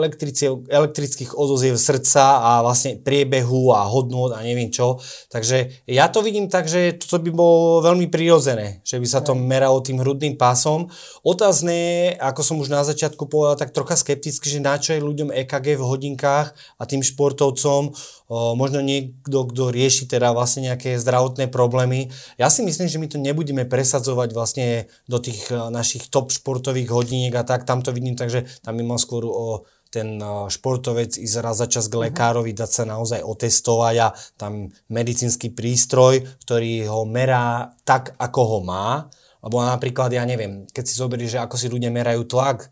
elektrických 0.73 1.37
odoziev 1.37 1.77
srdca 1.77 2.41
a 2.41 2.51
vlastne 2.65 2.97
priebehu 2.97 3.77
a 3.77 3.85
hodnot 3.85 4.33
a 4.33 4.41
neviem 4.41 4.73
čo. 4.73 4.97
Takže 5.29 5.85
ja 5.85 6.09
to 6.09 6.25
vidím 6.25 6.49
tak, 6.49 6.73
že 6.73 6.97
toto 6.97 7.21
by 7.21 7.29
bolo 7.29 7.85
veľmi 7.85 8.09
prirodzené, 8.09 8.81
že 8.81 8.97
by 8.97 9.05
sa 9.05 9.21
to 9.21 9.37
meralo 9.37 9.85
tým 9.85 10.01
hrudným 10.01 10.41
pásom. 10.41 10.89
Otázne 11.21 11.77
je, 11.77 12.01
ako 12.17 12.41
som 12.41 12.57
už 12.57 12.73
na 12.73 12.81
začiatku 12.81 13.29
povedal, 13.29 13.61
tak 13.61 13.77
trocha 13.77 14.01
skepticky, 14.01 14.49
že 14.49 14.65
na 14.65 14.81
čo 14.81 14.97
je 14.97 15.05
ľuďom 15.05 15.37
EKG 15.37 15.77
v 15.77 15.85
hodinkách 15.85 16.57
a 16.81 16.83
tým 16.89 17.05
športovcom, 17.05 17.93
možno 18.31 18.79
niekto, 18.79 19.51
kto 19.51 19.75
rieši 19.75 20.07
teda 20.07 20.31
vlastne 20.31 20.71
nejaké 20.71 20.97
zdravotné 21.03 21.51
problémy. 21.51 22.15
Ja 22.39 22.47
si 22.47 22.63
myslím, 22.63 22.87
že 22.87 23.01
my 23.03 23.07
to 23.11 23.19
nebudeme 23.19 23.67
presadzovať 23.67 24.29
vlastne 24.33 24.67
do 25.11 25.19
tých 25.19 25.51
našich 25.51 26.07
top 26.09 26.31
športov 26.31 26.71
športových 26.71 26.91
hodiniek 26.93 27.35
a 27.35 27.43
tak, 27.43 27.65
tam 27.65 27.81
to 27.81 27.91
vidím 27.91 28.15
tak, 28.15 28.29
že 28.29 28.45
tam 28.61 28.77
mal 28.85 29.01
skôr 29.01 29.25
o 29.25 29.65
ten 29.91 30.23
športovec 30.23 31.19
ísť 31.19 31.43
raz 31.43 31.59
za 31.59 31.67
čas 31.67 31.91
k 31.91 31.99
mhm. 31.99 32.03
lekárovi, 32.11 32.55
dať 32.55 32.71
sa 32.71 32.85
naozaj 32.87 33.27
otestovať 33.27 33.95
a 33.99 34.15
tam 34.39 34.71
medicínsky 34.87 35.51
prístroj, 35.51 36.23
ktorý 36.47 36.87
ho 36.87 37.03
merá 37.09 37.75
tak, 37.83 38.15
ako 38.21 38.41
ho 38.47 38.59
má. 38.63 39.11
Lebo 39.41 39.65
napríklad, 39.65 40.13
ja 40.13 40.23
neviem, 40.29 40.69
keď 40.69 40.85
si 40.85 40.95
zoberieš, 41.01 41.41
že 41.41 41.43
ako 41.43 41.57
si 41.57 41.67
ľudia 41.73 41.89
merajú 41.89 42.29
tlak, 42.29 42.69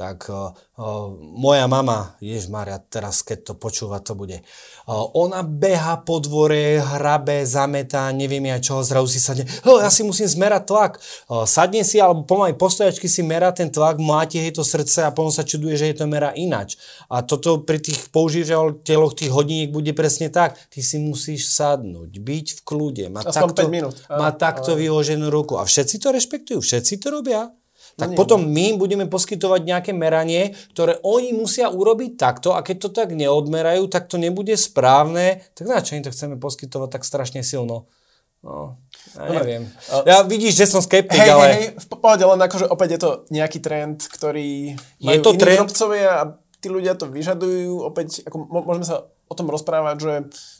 tak 0.00 0.32
uh, 0.32 0.56
uh, 0.80 1.12
moja 1.20 1.68
mama, 1.68 2.16
Jež 2.24 2.48
Maria, 2.48 2.80
teraz 2.80 3.20
keď 3.20 3.52
to 3.52 3.54
počúva, 3.60 4.00
to 4.00 4.16
bude. 4.16 4.40
Uh, 4.88 5.04
ona 5.12 5.44
beha 5.44 6.00
po 6.00 6.24
dvore, 6.24 6.80
hrabe, 6.80 7.44
zametá, 7.44 8.08
neviem 8.08 8.48
ja 8.48 8.56
čo, 8.56 8.80
zrazu 8.80 9.12
si 9.12 9.20
sadne, 9.20 9.44
ja 9.84 9.92
si 9.92 10.00
musím 10.00 10.24
zmerať 10.24 10.62
tlak. 10.64 10.92
Uh, 11.28 11.44
sadne 11.44 11.84
si, 11.84 12.00
alebo 12.00 12.24
pomaly 12.24 12.56
postojačky 12.56 13.12
si 13.12 13.20
merá 13.20 13.52
ten 13.52 13.68
tlak, 13.68 14.00
máte 14.00 14.40
jej 14.40 14.48
to 14.56 14.64
srdce 14.64 15.04
a 15.04 15.12
potom 15.12 15.28
sa 15.28 15.44
čuduje, 15.44 15.76
že 15.76 15.92
je 15.92 16.00
to 16.00 16.08
merá 16.08 16.32
inač. 16.32 16.80
A 17.12 17.20
toto 17.20 17.60
pri 17.60 17.84
tých 17.84 18.08
používateľoch 18.08 19.12
tých 19.12 19.28
hodiniek 19.28 19.68
bude 19.68 19.92
presne 19.92 20.32
tak. 20.32 20.56
Ty 20.72 20.80
si 20.80 20.96
musíš 20.96 21.52
sadnúť, 21.52 22.08
byť 22.08 22.46
v 22.56 22.60
kľude, 22.64 23.04
mať 23.12 23.36
takto. 23.36 23.68
Má 24.08 24.32
takto 24.32 24.72
ale... 24.72 24.88
vyloženú 24.88 25.28
ruku. 25.28 25.60
A 25.60 25.68
všetci 25.68 26.00
to 26.00 26.08
rešpektujú, 26.08 26.64
všetci 26.64 26.96
to 26.96 27.12
robia 27.12 27.52
tak 28.00 28.10
no 28.12 28.16
potom 28.16 28.40
my 28.40 28.80
budeme 28.80 29.04
poskytovať 29.04 29.60
nejaké 29.60 29.92
meranie, 29.92 30.56
ktoré 30.72 30.96
oni 31.04 31.36
musia 31.36 31.68
urobiť 31.68 32.16
takto 32.16 32.56
a 32.56 32.64
keď 32.64 32.76
to 32.80 32.90
tak 32.96 33.12
neodmerajú, 33.12 33.84
tak 33.92 34.08
to 34.08 34.16
nebude 34.16 34.56
správne, 34.56 35.44
tak 35.52 35.68
na 35.68 35.84
čo 35.84 36.00
im 36.00 36.04
to 36.04 36.08
chceme 36.08 36.40
poskytovať 36.40 36.88
tak 36.88 37.04
strašne 37.04 37.44
silno? 37.44 37.92
No, 38.40 38.80
ja 39.20 39.28
neviem. 39.36 39.68
Ja 40.08 40.24
vidíš, 40.24 40.64
že 40.64 40.72
som 40.72 40.80
skeptik, 40.80 41.20
hej, 41.20 41.28
ale... 41.28 41.46
Hej, 41.52 41.64
v 41.76 41.86
pohode, 41.92 42.24
len 42.24 42.40
akože 42.40 42.72
opäť 42.72 42.96
je 42.96 43.00
to 43.04 43.10
nejaký 43.28 43.60
trend, 43.60 44.08
ktorý 44.08 44.80
je 44.96 45.20
to 45.20 45.36
iní 45.36 45.40
trend? 45.44 45.68
a 46.08 46.40
tí 46.56 46.72
ľudia 46.72 46.96
to 46.96 47.04
vyžadujú. 47.04 47.84
Opäť, 47.84 48.24
ako 48.24 48.48
môžeme 48.48 48.88
sa 48.88 49.12
o 49.28 49.34
tom 49.36 49.52
rozprávať, 49.52 49.96
že 50.00 50.12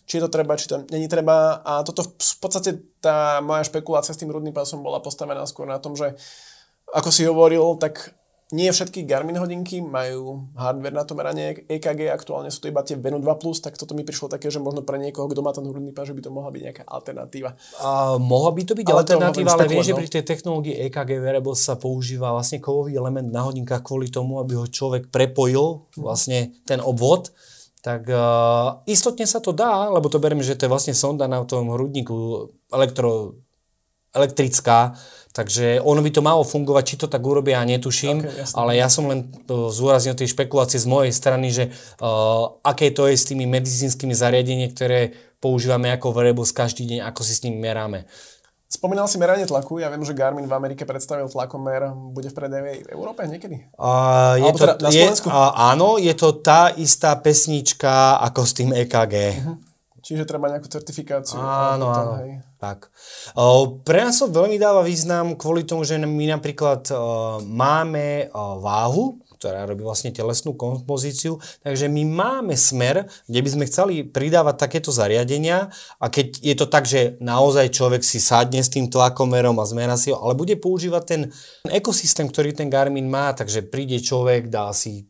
či 0.05 0.20
je 0.20 0.22
to 0.29 0.31
treba, 0.31 0.61
či 0.61 0.68
to 0.68 0.85
není 0.92 1.09
treba. 1.09 1.64
A 1.64 1.81
toto 1.81 2.05
v 2.05 2.37
podstate 2.37 2.85
tá 3.00 3.40
moja 3.40 3.64
špekulácia 3.64 4.12
s 4.12 4.20
tým 4.20 4.29
rudným 4.29 4.53
pásom 4.53 4.85
bola 4.85 5.00
postavená 5.00 5.48
skôr 5.48 5.64
na 5.64 5.81
tom, 5.81 5.96
že 5.96 6.12
uh, 6.12 6.20
ako 6.94 7.09
si 7.14 7.26
hovoril, 7.26 7.79
tak 7.79 8.14
nie 8.50 8.66
všetky 8.66 9.07
Garmin 9.07 9.38
hodinky 9.38 9.79
majú 9.79 10.50
hardware 10.59 10.94
na 10.94 11.07
to 11.07 11.14
meranie 11.14 11.62
EKG, 11.70 12.11
aktuálne 12.11 12.50
sú 12.50 12.66
to 12.66 12.70
iba 12.70 12.83
tie 12.83 12.98
Venu 12.98 13.22
2+, 13.22 13.31
tak 13.62 13.79
toto 13.79 13.94
mi 13.94 14.03
prišlo 14.03 14.26
také, 14.26 14.50
že 14.50 14.59
možno 14.59 14.83
pre 14.83 14.98
niekoho, 14.98 15.31
kto 15.31 15.38
má 15.38 15.55
ten 15.55 15.62
hrudný 15.62 15.94
pás, 15.94 16.11
že 16.11 16.18
by 16.18 16.22
to 16.26 16.35
mohla 16.35 16.50
byť 16.50 16.62
nejaká 16.66 16.83
alternatíva. 16.83 17.55
A 17.79 18.18
mohla 18.18 18.50
by 18.50 18.62
to 18.66 18.74
byť 18.74 18.87
ale 18.90 18.98
alternatíva, 19.07 19.55
ale 19.55 19.70
vieš, 19.70 19.94
že 19.94 19.98
pri 20.03 20.11
tej 20.11 20.24
technológii 20.26 20.83
EKG 20.90 21.11
wearable 21.22 21.55
sa 21.55 21.79
používa 21.79 22.35
vlastne 22.35 22.59
kovový 22.59 22.98
element 22.98 23.31
na 23.31 23.46
hodinkách 23.46 23.87
kvôli 23.87 24.11
tomu, 24.11 24.42
aby 24.42 24.59
ho 24.59 24.66
človek 24.66 25.14
prepojil, 25.14 25.87
vlastne 25.94 26.59
ten 26.66 26.83
obvod, 26.83 27.31
tak 27.87 28.11
uh, 28.11 28.83
istotne 28.85 29.24
sa 29.31 29.38
to 29.38 29.55
dá, 29.55 29.88
lebo 29.88 30.11
to 30.11 30.20
beriem, 30.20 30.42
že 30.42 30.59
to 30.59 30.66
je 30.66 30.72
vlastne 30.74 30.92
sonda 30.92 31.31
na 31.31 31.40
tom 31.46 31.70
hrudníku 31.70 32.50
elektro, 32.68 33.40
elektrická, 34.11 34.98
Takže 35.31 35.79
ono 35.79 36.03
by 36.03 36.11
to 36.11 36.27
malo 36.27 36.43
fungovať, 36.43 36.85
či 36.85 36.97
to 36.99 37.07
tak 37.07 37.23
urobia, 37.23 37.62
ja 37.62 37.62
netuším, 37.62 38.19
okay, 38.19 38.51
ale 38.51 38.83
ja 38.83 38.90
som 38.90 39.07
len 39.07 39.31
uh, 39.47 39.71
zúraznil 39.71 40.19
tie 40.19 40.27
špekulácie 40.27 40.83
z 40.83 40.90
mojej 40.90 41.14
strany, 41.14 41.55
že 41.55 41.71
uh, 42.03 42.59
aké 42.66 42.90
to 42.90 43.07
je 43.07 43.14
s 43.14 43.31
tými 43.31 43.47
medicínskymi 43.47 44.11
zariadeniami, 44.11 44.75
ktoré 44.75 45.14
používame 45.38 45.95
ako 45.95 46.11
wearables 46.11 46.51
každý 46.51 46.83
deň, 46.83 47.07
ako 47.07 47.21
si 47.23 47.38
s 47.38 47.43
nimi 47.47 47.62
meráme. 47.62 48.11
Spomínal 48.71 49.11
si 49.11 49.19
meranie 49.19 49.51
tlaku. 49.51 49.83
Ja 49.83 49.90
viem, 49.90 50.07
že 50.07 50.14
Garmin 50.14 50.47
v 50.47 50.55
Amerike 50.55 50.87
predstavil 50.87 51.27
tlakomer. 51.27 51.90
Bude 51.90 52.31
v 52.31 52.35
predaji 52.38 52.87
v 52.87 52.88
Európe 52.95 53.27
niekedy? 53.27 53.66
Uh, 53.75 54.38
je 54.38 54.51
to, 54.55 54.59
teda 54.62 54.75
na 54.79 54.90
Slovensku? 54.95 55.27
Je, 55.27 55.35
uh, 55.35 55.75
áno, 55.75 55.99
je 55.99 56.14
to 56.14 56.38
tá 56.38 56.71
istá 56.79 57.19
pesnička 57.19 58.23
ako 58.23 58.40
s 58.47 58.53
tým 58.55 58.71
EKG. 58.71 59.14
Uh-huh. 59.43 59.69
Čiže 60.01 60.25
treba 60.25 60.49
nejakú 60.49 60.67
certifikáciu. 60.73 61.37
Áno, 61.37 61.93
áno. 61.93 62.13
Hej. 62.25 62.43
Tak. 62.61 62.93
Pre 63.85 64.01
nás 64.01 64.17
to 64.21 64.29
veľmi 64.29 64.57
dáva 64.61 64.85
význam 64.85 65.37
kvôli 65.37 65.65
tomu, 65.65 65.85
že 65.85 66.01
my 66.01 66.27
napríklad 66.37 66.89
máme 67.45 68.29
váhu, 68.35 69.21
ktorá 69.41 69.65
robí 69.65 69.81
vlastne 69.81 70.13
telesnú 70.13 70.53
kompozíciu. 70.53 71.41
Takže 71.65 71.89
my 71.89 72.05
máme 72.05 72.55
smer, 72.61 73.09
kde 73.25 73.41
by 73.41 73.49
sme 73.49 73.65
chceli 73.65 74.05
pridávať 74.05 74.69
takéto 74.69 74.93
zariadenia 74.93 75.73
a 75.97 76.13
keď 76.13 76.45
je 76.45 76.55
to 76.57 76.69
tak, 76.69 76.85
že 76.85 77.17
naozaj 77.25 77.73
človek 77.73 78.05
si 78.05 78.21
sadne 78.21 78.61
s 78.61 78.69
tým 78.69 78.93
tlakomerom 78.93 79.57
a 79.57 79.65
zmera 79.65 79.97
si 79.97 80.13
ho, 80.13 80.21
ale 80.21 80.37
bude 80.37 80.61
používať 80.61 81.03
ten 81.09 81.33
ekosystém, 81.73 82.29
ktorý 82.29 82.53
ten 82.53 82.69
Garmin 82.69 83.09
má, 83.09 83.33
takže 83.33 83.65
príde 83.65 83.97
človek, 84.05 84.53
dá 84.53 84.69
si 84.77 85.09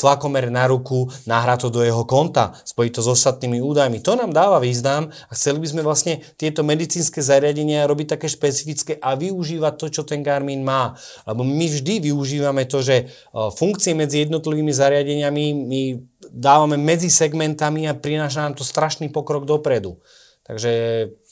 tlakomer 0.00 0.48
na 0.48 0.64
ruku, 0.70 1.10
nahrá 1.28 1.60
to 1.60 1.68
do 1.68 1.84
jeho 1.84 2.06
konta, 2.08 2.56
spojí 2.64 2.88
to 2.88 3.04
s 3.04 3.08
ostatnými 3.10 3.60
údajmi. 3.60 4.00
To 4.00 4.16
nám 4.16 4.32
dáva 4.32 4.56
význam 4.62 5.12
a 5.28 5.32
chceli 5.36 5.60
by 5.60 5.66
sme 5.68 5.82
vlastne 5.84 6.24
tieto 6.40 6.64
medicínske 6.64 7.20
zariadenia 7.20 7.84
robiť 7.84 8.16
také 8.16 8.26
špecifické 8.32 8.96
a 9.02 9.18
využívať 9.18 9.74
to, 9.76 9.86
čo 9.90 10.02
ten 10.06 10.24
Garmin 10.24 10.64
má. 10.64 10.96
Lebo 11.28 11.44
my 11.44 11.66
vždy 11.68 12.08
využívame 12.08 12.64
to, 12.64 12.80
že 12.80 13.10
funkcie 13.58 13.92
medzi 13.92 14.24
jednotlivými 14.24 14.72
zariadeniami 14.72 15.44
my 15.66 15.82
dávame 16.30 16.78
medzi 16.78 17.10
segmentami 17.10 17.90
a 17.90 17.98
prináša 17.98 18.46
nám 18.46 18.54
to 18.54 18.62
strašný 18.62 19.10
pokrok 19.10 19.44
dopredu. 19.44 19.98
Takže 20.46 20.72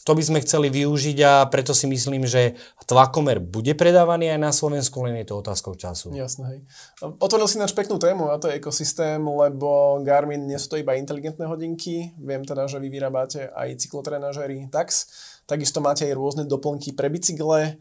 to 0.08 0.16
by 0.16 0.24
sme 0.24 0.40
chceli 0.40 0.72
využiť 0.72 1.18
a 1.20 1.44
preto 1.52 1.76
si 1.76 1.84
myslím, 1.84 2.24
že 2.24 2.56
tlakomer 2.88 3.44
bude 3.44 3.76
predávaný 3.76 4.32
aj 4.32 4.40
na 4.40 4.48
Slovensku, 4.56 5.04
len 5.04 5.20
je 5.20 5.28
to 5.28 5.44
otázkou 5.44 5.76
času. 5.76 6.16
Jasné, 6.16 6.44
hej. 6.48 6.60
Otvoril 7.20 7.44
si 7.44 7.60
náš 7.60 7.76
peknú 7.76 8.00
tému 8.00 8.32
a 8.32 8.40
to 8.40 8.48
je 8.48 8.56
ekosystém, 8.56 9.20
lebo 9.20 10.00
Garmin 10.00 10.48
nie 10.48 10.56
sú 10.56 10.72
to 10.72 10.80
iba 10.80 10.96
inteligentné 10.96 11.44
hodinky. 11.44 12.16
Viem 12.16 12.48
teda, 12.48 12.64
že 12.64 12.80
vy 12.80 12.88
vyrábate 12.88 13.52
aj 13.52 13.84
cyklotrenažery 13.84 14.72
TAX. 14.72 15.12
Takisto 15.44 15.84
máte 15.84 16.08
aj 16.08 16.16
rôzne 16.16 16.48
doplnky 16.48 16.96
pre 16.96 17.12
bicykle 17.12 17.76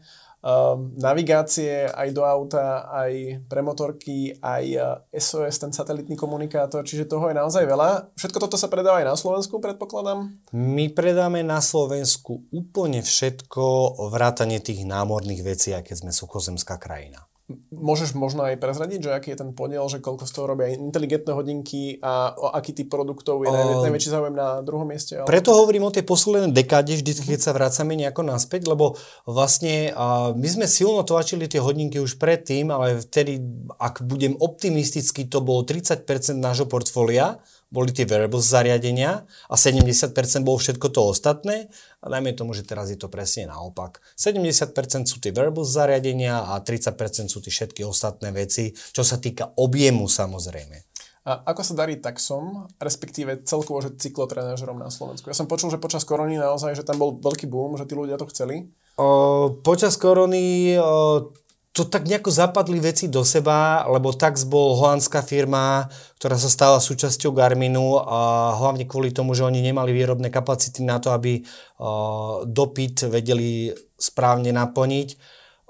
navigácie 0.96 1.90
aj 1.90 2.08
do 2.14 2.22
auta, 2.22 2.86
aj 2.88 3.44
pre 3.50 3.60
motorky, 3.60 4.32
aj 4.38 4.64
SOS, 5.10 5.54
eh, 5.54 5.60
ten 5.68 5.72
satelitný 5.74 6.14
komunikátor, 6.14 6.86
čiže 6.86 7.10
toho 7.10 7.28
je 7.28 7.36
naozaj 7.36 7.66
veľa. 7.66 8.14
Všetko 8.14 8.38
toto 8.48 8.56
sa 8.56 8.70
predáva 8.70 9.02
aj 9.02 9.08
na 9.12 9.16
Slovensku, 9.18 9.58
predpokladám? 9.58 10.30
My 10.54 10.88
predáme 10.88 11.42
na 11.44 11.58
Slovensku 11.58 12.48
úplne 12.54 13.02
všetko, 13.04 13.98
vrátanie 14.08 14.62
tých 14.62 14.86
námorných 14.86 15.42
vecí, 15.44 15.74
aké 15.74 15.92
sme 15.98 16.14
suchozemská 16.14 16.80
krajina. 16.80 17.27
Môžeš 17.72 18.12
možno 18.12 18.44
aj 18.44 18.60
prezradiť, 18.60 19.08
že 19.08 19.10
aký 19.16 19.28
je 19.32 19.40
ten 19.40 19.56
podiel, 19.56 19.80
že 19.88 20.04
koľko 20.04 20.28
z 20.28 20.32
toho 20.36 20.52
robia 20.52 20.68
inteligentné 20.68 21.32
hodinky 21.32 21.96
a 22.04 22.36
o 22.36 22.52
aký 22.52 22.76
typ 22.76 22.92
produktov 22.92 23.40
je 23.40 23.48
uh, 23.48 23.80
najväčší 23.88 24.12
záujem 24.12 24.36
na 24.36 24.60
druhom 24.60 24.84
mieste? 24.84 25.16
Ale... 25.16 25.24
Preto 25.24 25.56
hovorím 25.56 25.88
o 25.88 25.94
tej 25.94 26.04
poslednej 26.04 26.52
dekáde, 26.52 27.00
vždy, 27.00 27.08
keď 27.24 27.40
sa 27.40 27.56
vracame 27.56 27.96
nejako 27.96 28.20
naspäť, 28.20 28.68
lebo 28.68 29.00
vlastne 29.24 29.96
uh, 29.96 30.36
my 30.36 30.44
sme 30.44 30.68
silno 30.68 31.00
tlačili 31.08 31.48
tie 31.48 31.64
hodinky 31.64 31.96
už 31.96 32.20
predtým, 32.20 32.68
ale 32.68 33.00
vtedy, 33.00 33.40
ak 33.80 34.04
budem 34.04 34.36
optimistický, 34.36 35.24
to 35.24 35.40
bolo 35.40 35.64
30% 35.64 36.04
nášho 36.36 36.68
portfólia, 36.68 37.40
boli 37.68 37.92
tie 37.92 38.08
wearables 38.08 38.48
zariadenia 38.48 39.28
a 39.48 39.54
70% 39.54 40.16
bolo 40.40 40.56
všetko 40.56 40.88
to 40.88 41.00
ostatné. 41.04 41.68
A 42.00 42.06
dajme 42.08 42.32
tomu, 42.32 42.56
že 42.56 42.64
teraz 42.64 42.88
je 42.88 42.96
to 42.96 43.12
presne 43.12 43.52
naopak. 43.52 44.00
70% 44.16 44.72
sú 45.04 45.20
tie 45.20 45.32
wearables 45.32 45.68
zariadenia 45.68 46.48
a 46.48 46.60
30% 46.64 47.28
sú 47.28 47.44
tie 47.44 47.52
všetky 47.52 47.84
ostatné 47.84 48.32
veci, 48.32 48.72
čo 48.72 49.04
sa 49.04 49.20
týka 49.20 49.52
objemu 49.60 50.08
samozrejme. 50.08 50.88
A 51.28 51.44
ako 51.44 51.60
sa 51.60 51.74
darí 51.76 52.00
taxom, 52.00 52.72
respektíve 52.80 53.44
celkovo, 53.44 53.84
že 53.84 53.92
cyklotrenážerom 54.00 54.80
na 54.80 54.88
Slovensku? 54.88 55.28
Ja 55.28 55.36
som 55.36 55.44
počul, 55.44 55.68
že 55.68 55.76
počas 55.76 56.08
korony 56.08 56.40
naozaj, 56.40 56.72
že 56.72 56.88
tam 56.88 56.96
bol 56.96 57.20
veľký 57.20 57.44
boom, 57.44 57.76
že 57.76 57.84
tí 57.84 57.92
ľudia 57.92 58.16
to 58.16 58.24
chceli. 58.32 58.72
O, 58.96 59.52
počas 59.60 60.00
korony 60.00 60.72
o, 60.80 61.28
to 61.78 61.86
tak 61.86 62.10
nejako 62.10 62.34
zapadli 62.34 62.82
veci 62.82 63.06
do 63.06 63.22
seba, 63.22 63.86
lebo 63.86 64.10
Tax 64.10 64.42
bol 64.50 64.74
holandská 64.74 65.22
firma, 65.22 65.86
ktorá 66.18 66.34
sa 66.34 66.50
stala 66.50 66.82
súčasťou 66.82 67.30
Garminu 67.30 68.02
a 68.02 68.50
hlavne 68.58 68.82
kvôli 68.82 69.14
tomu, 69.14 69.38
že 69.38 69.46
oni 69.46 69.62
nemali 69.62 69.94
výrobné 69.94 70.26
kapacity 70.34 70.82
na 70.82 70.98
to, 70.98 71.14
aby 71.14 71.38
uh, 71.38 72.42
dopyt 72.42 73.06
vedeli 73.06 73.70
správne 73.94 74.50
naplniť. 74.50 75.08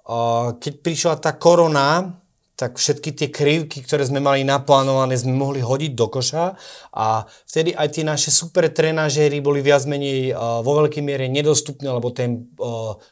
Uh, 0.08 0.56
keď 0.56 0.72
prišla 0.80 1.14
tá 1.20 1.36
korona, 1.36 2.16
tak 2.56 2.80
všetky 2.80 3.12
tie 3.12 3.28
krivky, 3.28 3.84
ktoré 3.84 4.02
sme 4.08 4.18
mali 4.24 4.42
naplánované, 4.48 5.14
sme 5.14 5.36
mohli 5.36 5.60
hodiť 5.60 5.92
do 5.94 6.08
koša 6.10 6.58
a 6.90 7.22
vtedy 7.46 7.70
aj 7.76 7.88
tie 7.94 8.02
naše 8.02 8.34
super 8.34 8.66
trenažéry 8.66 9.38
boli 9.44 9.60
viac 9.60 9.84
menej 9.84 10.32
uh, 10.32 10.64
vo 10.64 10.82
veľkej 10.82 11.04
miere 11.04 11.28
nedostupné, 11.28 11.86
lebo 11.86 12.10
ten 12.16 12.48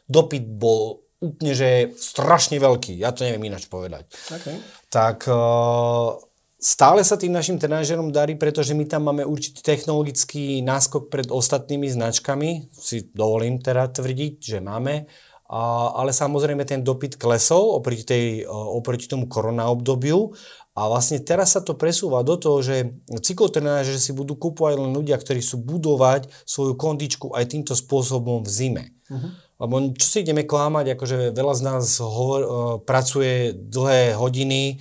dopyt 0.09 0.43
bol 0.57 1.06
úplne, 1.17 1.53
že 1.57 1.69
strašne 1.97 2.61
veľký. 2.61 2.97
Ja 3.01 3.13
to 3.13 3.25
neviem 3.25 3.49
ináč 3.49 3.65
povedať. 3.65 4.09
Okay. 4.29 4.61
Tak 4.93 5.25
uh, 5.25 6.17
stále 6.61 7.01
sa 7.01 7.17
tým 7.17 7.33
našim 7.33 7.57
trenážerom 7.57 8.13
darí, 8.13 8.37
pretože 8.37 8.77
my 8.77 8.85
tam 8.85 9.09
máme 9.09 9.25
určitý 9.25 9.65
technologický 9.65 10.61
náskok 10.61 11.09
pred 11.09 11.29
ostatnými 11.29 11.89
značkami. 11.89 12.69
Si 12.73 13.09
dovolím 13.13 13.57
teda 13.61 13.89
tvrdiť, 13.89 14.33
že 14.41 14.59
máme. 14.61 15.09
A, 15.47 15.95
ale 15.95 16.11
samozrejme 16.11 16.67
ten 16.67 16.83
dopyt 16.83 17.15
klesol 17.15 17.71
oproti, 17.71 18.03
tej, 18.03 18.25
oproti 18.51 19.07
tomu 19.07 19.31
korona 19.31 19.71
obdobiu 19.71 20.35
a 20.77 20.91
vlastne 20.91 21.17
teraz 21.23 21.57
sa 21.57 21.63
to 21.63 21.73
presúva 21.73 22.21
do 22.21 22.37
toho, 22.37 22.61
že 22.61 22.99
cyklotrenáže 23.09 23.97
si 23.97 24.13
budú 24.13 24.37
kúpovať 24.37 24.77
len 24.77 24.93
ľudia, 24.93 25.17
ktorí 25.17 25.41
sú 25.41 25.57
budovať 25.57 26.29
svoju 26.45 26.77
kondičku 26.77 27.33
aj 27.33 27.49
týmto 27.49 27.73
spôsobom 27.73 28.45
v 28.45 28.49
zime. 28.51 28.83
Uh-huh. 29.09 29.33
Lebo 29.57 29.89
čo 29.97 30.05
si 30.05 30.17
ideme 30.21 30.45
klámať, 30.45 30.93
akože 30.93 31.17
veľa 31.33 31.53
z 31.57 31.61
nás 31.65 31.85
hovor, 31.97 32.39
uh, 32.41 32.49
pracuje 32.81 33.57
dlhé 33.57 34.13
hodiny, 34.13 34.77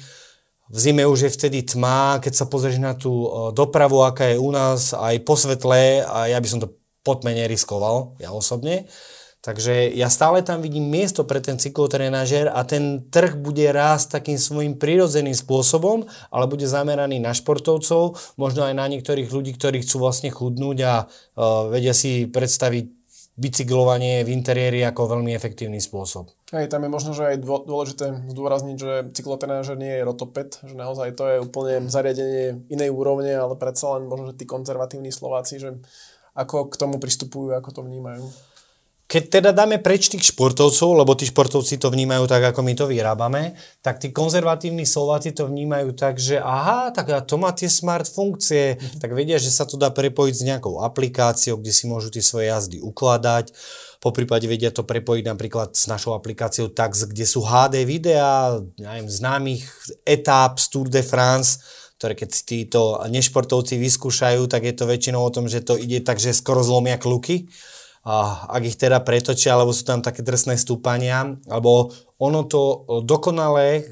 v 0.66 0.78
zime 0.82 1.06
už 1.06 1.30
je 1.30 1.30
vtedy 1.30 1.62
tma, 1.62 2.18
keď 2.18 2.32
sa 2.34 2.50
pozrieš 2.50 2.82
na 2.82 2.92
tú 2.98 3.26
uh, 3.26 3.54
dopravu, 3.54 4.02
aká 4.02 4.34
je 4.34 4.42
u 4.42 4.50
nás, 4.50 4.92
aj 4.92 5.22
po 5.22 5.38
svetle, 5.38 6.02
a 6.02 6.26
ja 6.26 6.38
by 6.42 6.48
som 6.50 6.58
to 6.58 6.74
potme 7.06 7.30
neriskoval, 7.30 8.18
ja 8.18 8.34
osobne. 8.34 8.90
Takže 9.46 9.94
ja 9.94 10.10
stále 10.10 10.42
tam 10.42 10.58
vidím 10.58 10.90
miesto 10.90 11.22
pre 11.22 11.38
ten 11.38 11.54
cyklotrenažer 11.54 12.50
a 12.50 12.66
ten 12.66 13.06
trh 13.06 13.38
bude 13.38 13.62
rásť 13.70 14.18
takým 14.18 14.42
svojim 14.42 14.74
prirodzeným 14.74 15.38
spôsobom, 15.38 16.02
ale 16.34 16.50
bude 16.50 16.66
zameraný 16.66 17.22
na 17.22 17.30
športovcov, 17.30 18.18
možno 18.34 18.66
aj 18.66 18.74
na 18.74 18.90
niektorých 18.90 19.30
ľudí, 19.30 19.54
ktorí 19.54 19.86
chcú 19.86 20.02
vlastne 20.02 20.34
chudnúť 20.34 20.78
a 20.82 21.06
uh, 21.06 21.70
vedia 21.70 21.94
si 21.94 22.26
predstaviť 22.26 22.95
bicyklovanie 23.36 24.24
v 24.24 24.32
interiéri 24.32 24.80
ako 24.88 25.12
veľmi 25.16 25.36
efektívny 25.36 25.76
spôsob. 25.76 26.32
Hej, 26.56 26.72
tam 26.72 26.88
je 26.88 26.90
možno, 26.90 27.12
že 27.12 27.36
aj 27.36 27.44
dôležité 27.44 28.32
zdôrazniť, 28.32 28.76
že 28.80 28.92
cyklotrenážer 29.12 29.76
nie 29.76 29.92
je 29.92 30.08
rotopet, 30.08 30.56
že 30.64 30.72
naozaj 30.72 31.12
to 31.12 31.24
je 31.28 31.36
úplne 31.44 31.92
zariadenie 31.92 32.64
inej 32.72 32.90
úrovne, 32.96 33.36
ale 33.36 33.52
predsa 33.60 34.00
len 34.00 34.08
možno, 34.08 34.32
že 34.32 34.40
tí 34.40 34.48
konzervatívni 34.48 35.12
Slováci, 35.12 35.60
že 35.60 35.76
ako 36.32 36.72
k 36.72 36.80
tomu 36.80 36.96
pristupujú, 36.96 37.52
ako 37.52 37.70
to 37.76 37.80
vnímajú. 37.84 38.24
Keď 39.06 39.38
teda 39.38 39.50
dáme 39.54 39.78
preč 39.78 40.10
tých 40.10 40.34
športovcov, 40.34 40.98
lebo 40.98 41.14
tí 41.14 41.30
športovci 41.30 41.78
to 41.78 41.94
vnímajú 41.94 42.26
tak, 42.26 42.50
ako 42.50 42.66
my 42.66 42.74
to 42.74 42.90
vyrábame, 42.90 43.54
tak 43.78 44.02
tí 44.02 44.10
konzervatívni 44.10 44.82
Slováci 44.82 45.30
to 45.30 45.46
vnímajú 45.46 45.94
tak, 45.94 46.18
že 46.18 46.42
aha, 46.42 46.90
tak 46.90 47.14
to 47.22 47.38
má 47.38 47.54
tie 47.54 47.70
smart 47.70 48.10
funkcie, 48.10 48.74
mm-hmm. 48.74 48.98
tak 48.98 49.14
vedia, 49.14 49.38
že 49.38 49.54
sa 49.54 49.62
to 49.62 49.78
dá 49.78 49.94
prepojiť 49.94 50.34
s 50.34 50.42
nejakou 50.42 50.82
aplikáciou, 50.82 51.54
kde 51.62 51.70
si 51.70 51.86
môžu 51.86 52.10
tie 52.10 52.18
svoje 52.18 52.50
jazdy 52.50 52.82
ukladať. 52.82 53.54
Po 54.02 54.10
prípade 54.10 54.50
vedia 54.50 54.74
to 54.74 54.82
prepojiť 54.82 55.22
napríklad 55.22 55.78
s 55.78 55.86
našou 55.86 56.18
aplikáciou 56.18 56.74
Tax, 56.74 57.06
kde 57.06 57.30
sú 57.30 57.46
HD 57.46 57.86
videá, 57.86 58.58
neviem, 58.74 59.06
známych 59.06 59.70
etáp 60.02 60.58
z 60.58 60.66
Tour 60.66 60.90
de 60.90 61.06
France, 61.06 61.62
ktoré 62.02 62.18
keď 62.18 62.28
si 62.34 62.42
títo 62.42 62.98
nešportovci 63.06 63.78
vyskúšajú, 63.78 64.50
tak 64.50 64.66
je 64.66 64.74
to 64.74 64.90
väčšinou 64.90 65.22
o 65.22 65.30
tom, 65.30 65.46
že 65.46 65.62
to 65.62 65.78
ide 65.78 66.02
tak, 66.02 66.18
že 66.18 66.34
skoro 66.34 66.66
zlomia 66.66 66.98
kluky 66.98 67.46
ak 68.06 68.62
ich 68.62 68.78
teda 68.78 69.02
pretočia, 69.02 69.58
alebo 69.58 69.74
sú 69.74 69.82
tam 69.82 69.98
také 69.98 70.22
drsné 70.22 70.54
stúpania, 70.54 71.26
alebo 71.50 71.90
ono 72.22 72.46
to 72.46 72.86
dokonale, 73.02 73.82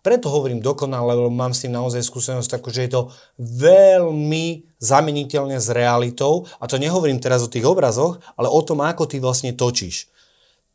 preto 0.00 0.32
hovorím 0.32 0.64
dokonale, 0.64 1.12
lebo 1.12 1.28
mám 1.28 1.52
s 1.52 1.68
tým 1.68 1.76
naozaj 1.76 2.00
skúsenosť 2.00 2.48
takú, 2.48 2.72
že 2.72 2.88
je 2.88 2.96
to 2.96 3.02
veľmi 3.36 4.64
zameniteľne 4.80 5.60
s 5.60 5.68
realitou 5.68 6.48
a 6.56 6.64
to 6.64 6.80
nehovorím 6.80 7.20
teraz 7.20 7.44
o 7.44 7.52
tých 7.52 7.68
obrazoch, 7.68 8.16
ale 8.40 8.48
o 8.48 8.60
tom, 8.64 8.80
ako 8.80 9.04
ty 9.04 9.20
vlastne 9.20 9.52
točíš. 9.52 10.08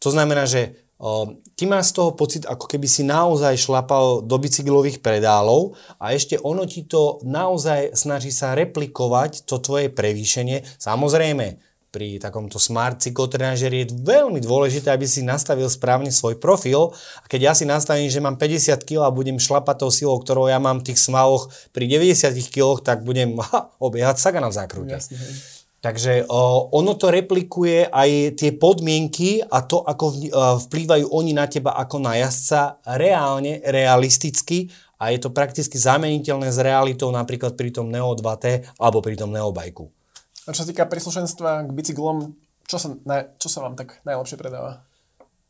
To 0.06 0.13
znamená, 0.13 0.46
že 0.46 0.86
o, 1.02 1.39
ty 1.58 1.66
máš 1.66 1.89
z 1.89 1.94
toho 1.98 2.12
pocit, 2.13 2.44
ako 2.46 2.70
keby 2.70 2.86
si 2.86 3.02
naozaj 3.02 3.58
šlapal 3.58 4.22
do 4.22 4.36
bicyklových 4.38 5.02
pedálov 5.02 5.74
a 5.98 6.13
ešte 6.13 6.38
ono 6.38 6.70
ti 6.70 6.86
to 6.86 7.18
naozaj 7.26 7.98
snaží 7.98 8.30
sa 8.30 8.54
replikovať 8.54 9.50
to 9.50 9.58
tvoje 9.58 9.89
prevýšenie. 9.89 10.62
Samozrejme, 10.78 11.72
pri 11.93 12.17
takomto 12.17 12.58
smart 12.58 12.97
cyklotrenažeri 13.06 13.86
je 13.86 13.93
veľmi 14.01 14.41
dôležité, 14.41 14.89
aby 14.89 15.06
si 15.06 15.21
nastavil 15.21 15.69
správne 15.69 16.10
svoj 16.10 16.41
profil. 16.41 16.89
A 17.21 17.25
keď 17.29 17.39
ja 17.39 17.53
si 17.53 17.69
nastavím, 17.69 18.10
že 18.10 18.17
mám 18.17 18.34
50 18.41 18.82
kg 18.82 19.06
a 19.06 19.13
budem 19.13 19.38
šlapať 19.38 19.86
tou 19.86 19.93
silou, 19.93 20.17
ktorou 20.17 20.49
ja 20.49 20.58
mám 20.58 20.82
v 20.82 20.89
tých 20.89 20.97
smaloch 20.97 21.53
pri 21.69 21.86
90 21.86 22.34
kg, 22.49 22.82
tak 22.82 23.06
budem 23.06 23.38
ha, 23.45 23.69
obiehať 23.77 24.17
Sagana 24.17 24.49
v 24.49 24.58
zákrute. 24.58 24.97
Jasne, 24.97 25.21
Takže 25.84 26.32
o, 26.32 26.71
ono 26.71 26.95
to 26.95 27.12
replikuje 27.12 27.91
aj 27.91 28.39
tie 28.39 28.56
podmienky 28.56 29.43
a 29.43 29.67
to, 29.67 29.84
ako 29.84 30.06
v, 30.15 30.32
o, 30.32 30.56
vplývajú 30.63 31.12
oni 31.12 31.36
na 31.36 31.43
teba 31.45 31.75
ako 31.75 31.99
na 31.99 32.15
jazdca 32.15 32.79
reálne, 32.88 33.60
realisticky 33.67 34.71
a 34.95 35.12
je 35.12 35.19
to 35.19 35.36
prakticky 35.36 35.75
zameniteľné 35.75 36.56
s 36.56 36.63
realitou 36.63 37.12
napríklad 37.12 37.60
pri 37.60 37.75
tom 37.75 37.91
Neo 37.91 38.15
2T 38.15 38.79
alebo 38.79 39.03
pri 39.03 39.19
tom 39.19 39.36
Neo 39.36 39.51
Bajku. 39.51 40.03
A 40.43 40.51
čo 40.51 40.63
sa 40.63 40.69
týka 40.69 40.84
príslušenstva 40.88 41.67
k 41.67 41.69
bicyklom, 41.71 42.36
čo 42.67 42.77
sa, 42.79 42.91
na, 43.08 43.27
čo 43.39 43.47
sa 43.47 43.63
vám 43.63 43.79
tak 43.79 44.03
najlepšie 44.03 44.36
predáva? 44.36 44.84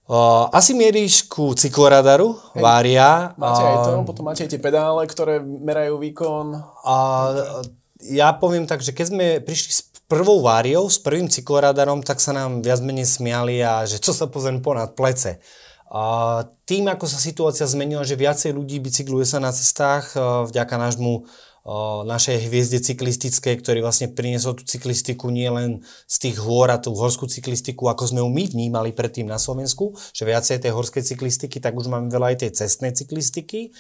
Uh, 0.04 0.52
asi 0.52 0.76
mieríš 0.76 1.32
ku 1.32 1.56
cykloradaru, 1.56 2.36
Hej, 2.54 2.60
Vária. 2.60 3.32
Máte 3.40 3.64
uh, 3.64 3.70
aj 3.72 3.78
to, 3.88 3.90
potom 4.04 4.24
máte 4.28 4.44
aj 4.44 4.52
tie 4.52 4.60
pedále, 4.60 5.08
ktoré 5.08 5.40
merajú 5.40 5.96
výkon. 5.96 6.60
Uh, 6.84 7.64
ja 8.04 8.36
poviem 8.36 8.68
tak, 8.68 8.84
že 8.84 8.92
keď 8.92 9.06
sme 9.16 9.26
prišli 9.40 9.72
s 9.72 9.82
prvou 10.12 10.44
váriou, 10.44 10.92
s 10.92 11.00
prvým 11.00 11.32
cykloradarom, 11.32 12.04
tak 12.04 12.20
sa 12.20 12.36
nám 12.36 12.60
viac 12.60 12.84
menej 12.84 13.08
smiali 13.08 13.64
a 13.64 13.88
že 13.88 14.04
čo 14.04 14.12
sa 14.12 14.28
pozriem 14.28 14.60
ponad 14.60 14.92
plece. 14.94 15.40
A 15.88 16.42
tým, 16.68 16.90
ako 16.92 17.06
sa 17.08 17.22
situácia 17.22 17.64
zmenila, 17.70 18.04
že 18.04 18.20
viacej 18.20 18.52
ľudí 18.52 18.84
bicykluje 18.84 19.30
sa 19.30 19.38
na 19.38 19.54
cestách 19.54 20.18
vďaka 20.50 20.76
nášmu 20.76 21.30
našej 22.04 22.52
hviezde 22.52 22.84
cyklistické, 22.84 23.56
ktorý 23.56 23.80
vlastne 23.80 24.12
priniesol 24.12 24.60
tú 24.60 24.68
cyklistiku 24.68 25.32
nie 25.32 25.48
len 25.48 25.80
z 26.12 26.28
tých 26.28 26.44
hôr 26.44 26.68
a 26.68 26.76
tú 26.76 26.92
horskú 26.92 27.24
cyklistiku, 27.32 27.88
ako 27.88 28.12
sme 28.12 28.20
ju 28.20 28.28
my 28.28 28.44
vnímali 28.52 28.92
predtým 28.92 29.32
na 29.32 29.40
Slovensku, 29.40 29.96
že 30.12 30.28
viacej 30.28 30.60
tej 30.60 30.76
horskej 30.76 31.08
cyklistiky, 31.08 31.64
tak 31.64 31.80
už 31.80 31.88
máme 31.88 32.12
veľa 32.12 32.36
aj 32.36 32.38
tej 32.44 32.52
cestnej 32.64 32.92
cyklistiky. 32.92 33.72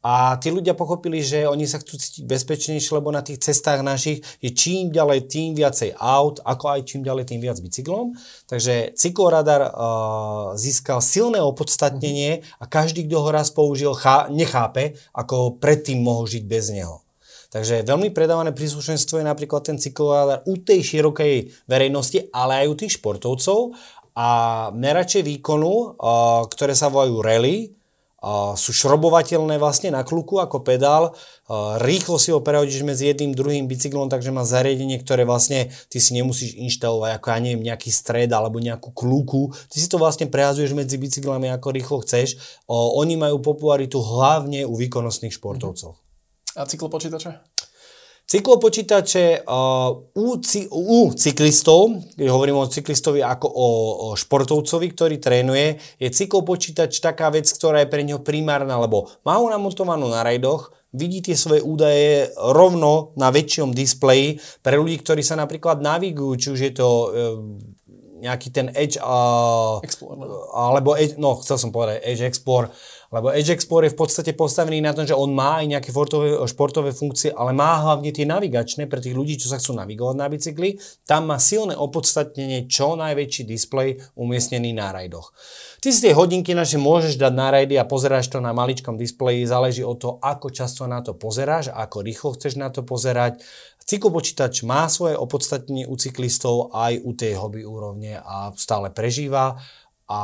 A 0.00 0.40
tí 0.40 0.48
ľudia 0.48 0.72
pochopili, 0.72 1.20
že 1.20 1.44
oni 1.44 1.68
sa 1.68 1.76
chcú 1.76 2.00
cítiť 2.00 2.24
bezpečnejšie, 2.24 2.96
lebo 2.96 3.12
na 3.12 3.20
tých 3.20 3.44
cestách 3.44 3.84
našich 3.84 4.24
je 4.40 4.48
čím 4.48 4.88
ďalej 4.88 5.28
tým 5.28 5.52
viacej 5.52 5.92
aut, 6.00 6.40
ako 6.40 6.72
aj 6.72 6.88
čím 6.88 7.04
ďalej 7.04 7.28
tým 7.28 7.40
viac 7.44 7.60
bicyklom. 7.60 8.16
Takže 8.48 8.96
cykloradar 8.96 9.68
uh, 9.68 10.56
získal 10.56 11.04
silné 11.04 11.44
opodstatnenie 11.44 12.40
a 12.56 12.64
každý, 12.64 13.04
kto 13.04 13.16
ho 13.20 13.28
raz 13.28 13.52
použil, 13.52 13.92
chá, 13.92 14.32
nechápe, 14.32 14.96
ako 15.12 15.60
predtým 15.60 16.00
mohol 16.00 16.24
žiť 16.24 16.48
bez 16.48 16.72
neho. 16.72 17.04
Takže 17.50 17.82
veľmi 17.82 18.14
predávané 18.14 18.54
príslušenstvo 18.54 19.18
je 19.18 19.26
napríklad 19.26 19.66
ten 19.66 19.74
cykloradar 19.74 20.46
u 20.46 20.54
tej 20.54 20.86
širokej 20.86 21.66
verejnosti, 21.66 22.30
ale 22.30 22.62
aj 22.62 22.66
u 22.70 22.74
tých 22.78 22.94
športovcov 23.02 23.74
a 24.14 24.28
merače 24.70 25.26
výkonu, 25.26 25.98
ktoré 26.46 26.78
sa 26.78 26.86
volajú 26.86 27.18
rally, 27.18 27.74
sú 28.54 28.76
šrobovateľné 28.76 29.56
vlastne 29.56 29.96
na 29.96 30.04
kluku 30.04 30.36
ako 30.36 30.60
pedál. 30.60 31.16
Rýchlo 31.80 32.20
si 32.20 32.28
ho 32.28 32.44
prehodíš 32.44 32.84
medzi 32.84 33.08
jedným 33.08 33.32
druhým 33.32 33.64
bicyklom, 33.64 34.12
takže 34.12 34.28
má 34.28 34.44
zariadenie, 34.44 35.00
ktoré 35.00 35.24
vlastne 35.24 35.72
ty 35.88 36.04
si 36.04 36.12
nemusíš 36.12 36.52
inštalovať 36.52 37.16
ako 37.16 37.26
ja 37.32 37.38
neviem 37.40 37.64
nejaký 37.64 37.88
stred 37.88 38.28
alebo 38.28 38.60
nejakú 38.60 38.92
kluku. 38.92 39.48
Ty 39.72 39.76
si 39.80 39.88
to 39.88 39.96
vlastne 39.96 40.28
prehazuješ 40.28 40.76
medzi 40.76 41.00
bicyklami 41.00 41.48
ako 41.48 41.72
rýchlo 41.72 42.04
chceš. 42.04 42.60
Oni 42.68 43.16
majú 43.16 43.40
popularitu 43.40 44.04
hlavne 44.04 44.68
u 44.68 44.76
výkonnostných 44.76 45.32
športovcov. 45.40 45.96
A 46.56 46.66
cyklopočítače? 46.66 47.30
Cyklopočítače 48.30 49.42
uh, 49.42 49.90
u, 50.14 50.38
u 50.70 50.98
cyklistov, 51.18 51.98
keď 52.14 52.28
hovorím 52.30 52.62
o 52.62 52.70
cyklistovi 52.70 53.26
ako 53.26 53.50
o, 53.50 53.68
o 54.06 54.08
športovcovi, 54.14 54.86
ktorý 54.94 55.18
trénuje, 55.18 55.82
je 55.98 56.08
cyklopočítač 56.14 57.02
taká 57.02 57.34
vec, 57.34 57.50
ktorá 57.50 57.82
je 57.82 57.90
pre 57.90 58.06
neho 58.06 58.22
primárna, 58.22 58.78
lebo 58.78 59.10
má 59.26 59.34
ho 59.34 59.50
namontovanú 59.50 60.06
na 60.06 60.22
rajdoch, 60.22 60.70
vidí 60.94 61.26
tie 61.26 61.34
svoje 61.34 61.58
údaje 61.58 62.30
rovno 62.38 63.18
na 63.18 63.34
väčšom 63.34 63.74
displeji 63.74 64.38
pre 64.62 64.78
ľudí, 64.78 65.02
ktorí 65.02 65.26
sa 65.26 65.34
napríklad 65.34 65.82
navigujú, 65.82 66.32
či 66.38 66.48
už 66.54 66.60
je 66.70 66.72
to 66.74 66.86
uh, 66.86 67.10
nejaký 68.20 68.54
ten 68.54 68.70
Edge 68.76 69.00
uh, 69.02 69.82
Explorer. 69.82 70.28
alebo 70.54 70.94
Edge, 70.94 71.16
no 71.16 71.34
chcel 71.40 71.56
som 71.56 71.74
povedať 71.74 72.04
Edge 72.04 72.22
Explorer, 72.22 72.70
lebo 73.10 73.34
Edge 73.34 73.50
Explorer 73.50 73.90
je 73.90 73.94
v 73.94 74.00
podstate 74.06 74.32
postavený 74.38 74.78
na 74.78 74.94
tom, 74.94 75.02
že 75.02 75.18
on 75.18 75.34
má 75.34 75.58
aj 75.58 75.66
nejaké 75.66 75.90
športové, 75.90 76.38
športové 76.46 76.90
funkcie, 76.94 77.34
ale 77.34 77.50
má 77.50 77.82
hlavne 77.82 78.14
tie 78.14 78.22
navigačné 78.22 78.86
pre 78.86 79.02
tých 79.02 79.18
ľudí, 79.18 79.34
čo 79.34 79.50
sa 79.50 79.58
chcú 79.58 79.74
navigovať 79.74 80.14
na 80.14 80.30
bicykli. 80.30 80.78
Tam 81.02 81.26
má 81.26 81.42
silné 81.42 81.74
opodstatnenie 81.74 82.70
čo 82.70 82.94
najväčší 82.94 83.42
displej 83.50 83.98
umiestnený 84.14 84.70
na 84.70 84.94
rajdoch. 84.94 85.34
Ty 85.82 85.90
si 85.90 86.06
tie 86.06 86.14
hodinky 86.14 86.54
naše 86.54 86.78
môžeš 86.78 87.18
dať 87.18 87.32
na 87.34 87.50
rajdy 87.50 87.74
a 87.82 87.88
pozeráš 87.88 88.30
to 88.30 88.38
na 88.38 88.54
maličkom 88.54 88.94
displeji, 88.94 89.42
záleží 89.42 89.82
od 89.82 89.98
toho, 89.98 90.14
ako 90.22 90.54
často 90.54 90.86
na 90.86 91.02
to 91.02 91.18
pozeráš, 91.18 91.74
ako 91.74 92.06
rýchlo 92.06 92.38
chceš 92.38 92.62
na 92.62 92.70
to 92.70 92.86
pozerať. 92.86 93.42
Cyklopočítač 93.90 94.62
má 94.62 94.86
svoje 94.86 95.18
opodstatnenie 95.18 95.82
u 95.82 95.98
cyklistov 95.98 96.70
aj 96.70 97.02
u 97.02 97.10
tej 97.10 97.34
hobby 97.42 97.66
úrovne 97.66 98.22
a 98.22 98.54
stále 98.54 98.94
prežíva 98.94 99.58
a 100.10 100.22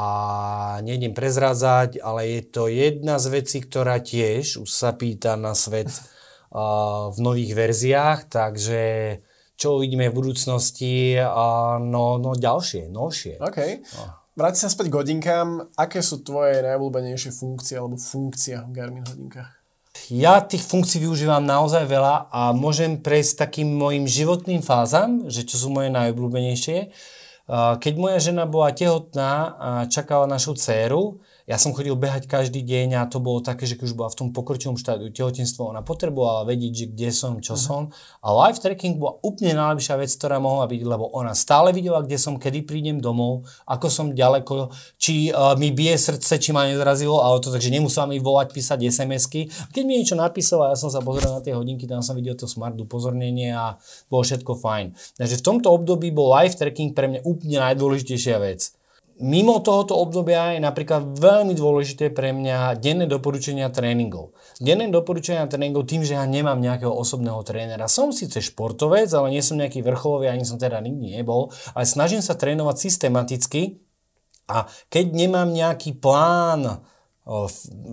nejdem 0.83 1.15
prezradzať, 1.15 2.03
ale 2.03 2.27
je 2.27 2.41
to 2.51 2.67
jedna 2.67 3.23
z 3.23 3.27
vecí, 3.31 3.63
ktorá 3.63 4.03
tiež 4.03 4.67
už 4.67 4.67
sa 4.67 4.91
pýta 4.99 5.39
na 5.39 5.55
svet 5.55 5.87
uh, 5.95 7.15
v 7.15 7.19
nových 7.23 7.55
verziách, 7.55 8.27
takže 8.27 8.83
čo 9.55 9.79
uvidíme 9.79 10.11
v 10.11 10.19
budúcnosti, 10.19 11.15
uh, 11.15 11.79
no, 11.79 12.19
no 12.19 12.35
ďalšie, 12.35 12.91
novšie. 12.91 13.39
OK. 13.39 13.59
No. 13.95 14.27
Vráti 14.37 14.61
sa 14.61 14.69
späť 14.69 14.93
k 14.93 14.99
hodinkám. 15.01 15.73
Aké 15.81 16.03
sú 16.05 16.21
tvoje 16.21 16.61
najobľúbenejšie 16.61 17.33
funkcie 17.33 17.79
alebo 17.81 17.97
funkcia 17.97 18.69
v 18.69 18.75
Garmin 18.75 19.07
hodinkách? 19.07 19.57
Ja 20.13 20.45
tých 20.45 20.61
funkcií 20.61 21.01
využívam 21.01 21.41
naozaj 21.41 21.89
veľa 21.89 22.29
a 22.29 22.53
môžem 22.53 23.01
prejsť 23.01 23.49
takým 23.49 23.73
mojim 23.73 24.05
životným 24.05 24.61
fázam, 24.61 25.25
že 25.33 25.41
čo 25.49 25.57
sú 25.57 25.69
moje 25.73 25.89
najobľúbenejšie. 25.89 26.93
Keď 27.55 27.95
moja 27.95 28.19
žena 28.19 28.43
bola 28.43 28.75
tehotná 28.75 29.55
a 29.55 29.71
čakala 29.87 30.27
našu 30.27 30.59
dceru, 30.59 31.23
ja 31.47 31.63
som 31.63 31.71
chodil 31.71 31.95
behať 31.95 32.27
každý 32.27 32.59
deň 32.67 32.99
a 32.99 33.07
to 33.07 33.23
bolo 33.23 33.39
také, 33.39 33.71
že 33.71 33.79
keď 33.79 33.87
už 33.87 33.95
bola 33.95 34.11
v 34.11 34.19
tom 34.19 34.29
pokročilom 34.35 34.75
štádiu 34.75 35.15
tehotenstva, 35.15 35.71
ona 35.71 35.79
potrebovala 35.87 36.43
vedieť, 36.43 36.73
že 36.75 36.87
kde 36.91 37.11
som, 37.15 37.33
čo 37.39 37.55
uh-huh. 37.55 37.63
som. 37.63 37.83
A 38.19 38.35
live 38.35 38.59
tracking 38.59 38.99
bola 38.99 39.23
úplne 39.23 39.55
najlepšia 39.55 39.95
vec, 39.95 40.11
ktorá 40.11 40.43
mohla 40.43 40.67
byť, 40.67 40.83
lebo 40.83 41.07
ona 41.15 41.39
stále 41.39 41.71
videla, 41.71 42.03
kde 42.03 42.19
som, 42.19 42.35
kedy 42.35 42.67
prídem 42.67 42.99
domov, 42.99 43.47
ako 43.63 43.87
som 43.87 44.11
ďaleko, 44.11 44.75
či 44.99 45.31
uh, 45.31 45.55
mi 45.55 45.71
bije 45.71 45.95
srdce, 45.95 46.43
či 46.43 46.51
ma 46.51 46.67
nezrazilo 46.67 47.23
auto, 47.23 47.55
takže 47.55 47.71
nemusela 47.71 48.11
mi 48.11 48.19
volať, 48.19 48.51
písať 48.51 48.83
SMS-ky. 48.91 49.47
Keď 49.71 49.83
mi 49.87 50.03
niečo 50.03 50.19
napísala, 50.19 50.75
ja 50.75 50.77
som 50.77 50.91
sa 50.91 50.99
pozrel 50.99 51.31
na 51.31 51.39
tie 51.39 51.55
hodinky, 51.55 51.87
tam 51.87 52.03
som 52.03 52.19
videl 52.19 52.35
to 52.35 52.51
smart 52.51 52.75
upozornenie 52.75 53.55
a 53.55 53.79
bolo 54.11 54.27
všetko 54.27 54.59
fajn. 54.59 54.99
Takže 55.15 55.39
v 55.39 55.47
tomto 55.47 55.71
období 55.71 56.11
bol 56.11 56.35
live 56.35 56.59
tracking 56.59 56.91
pre 56.91 57.07
mňa 57.07 57.21
úplne 57.23 57.63
najdôležitejšia 57.63 58.43
vec. 58.43 58.75
Mimo 59.17 59.65
tohoto 59.65 59.97
obdobia 59.97 60.53
je 60.53 60.61
napríklad 60.61 61.17
veľmi 61.17 61.57
dôležité 61.57 62.13
pre 62.13 62.37
mňa 62.37 62.77
denné 62.77 63.09
doporučenia 63.09 63.73
tréningov. 63.73 64.37
Denné 64.61 64.93
doporučenia 64.93 65.49
tréningov 65.49 65.89
tým, 65.89 66.05
že 66.05 66.21
ja 66.21 66.25
nemám 66.29 66.61
nejakého 66.61 66.93
osobného 66.93 67.41
trénera. 67.41 67.89
Som 67.89 68.13
síce 68.13 68.45
športovec, 68.45 69.09
ale 69.17 69.33
nie 69.33 69.41
som 69.41 69.57
nejaký 69.57 69.81
vrcholový, 69.81 70.29
ani 70.29 70.45
som 70.45 70.61
teda 70.61 70.85
nikdy 70.85 71.17
nebol, 71.17 71.49
ale 71.73 71.89
snažím 71.89 72.21
sa 72.21 72.37
trénovať 72.37 72.77
systematicky 72.77 73.81
a 74.53 74.69
keď 74.93 75.17
nemám 75.17 75.49
nejaký 75.49 75.97
plán 75.97 76.85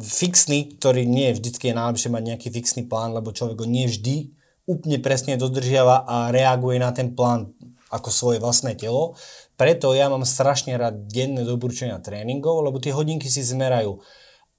fixný, 0.03 0.75
ktorý 0.75 1.07
nie 1.07 1.31
je 1.31 1.37
vždycky 1.39 1.71
je 1.71 1.79
najlepšie 1.79 2.09
mať 2.11 2.23
nejaký 2.35 2.47
fixný 2.51 2.83
plán, 2.85 3.15
lebo 3.15 3.31
človek 3.31 3.63
ho 3.63 3.67
nie 3.67 3.87
vždy 3.87 4.29
úplne 4.67 4.99
presne 4.99 5.39
dodržiava 5.39 6.03
a 6.03 6.35
reaguje 6.35 6.77
na 6.83 6.91
ten 6.91 7.15
plán 7.15 7.55
ako 7.93 8.09
svoje 8.09 8.37
vlastné 8.41 8.73
telo, 8.73 9.13
preto 9.55 9.93
ja 9.93 10.09
mám 10.09 10.25
strašne 10.27 10.75
rád 10.75 11.07
denné 11.07 11.45
doporučenia 11.45 12.01
tréningov, 12.01 12.65
lebo 12.65 12.81
tie 12.81 12.95
hodinky 12.95 13.29
si 13.29 13.45
zmerajú 13.45 14.01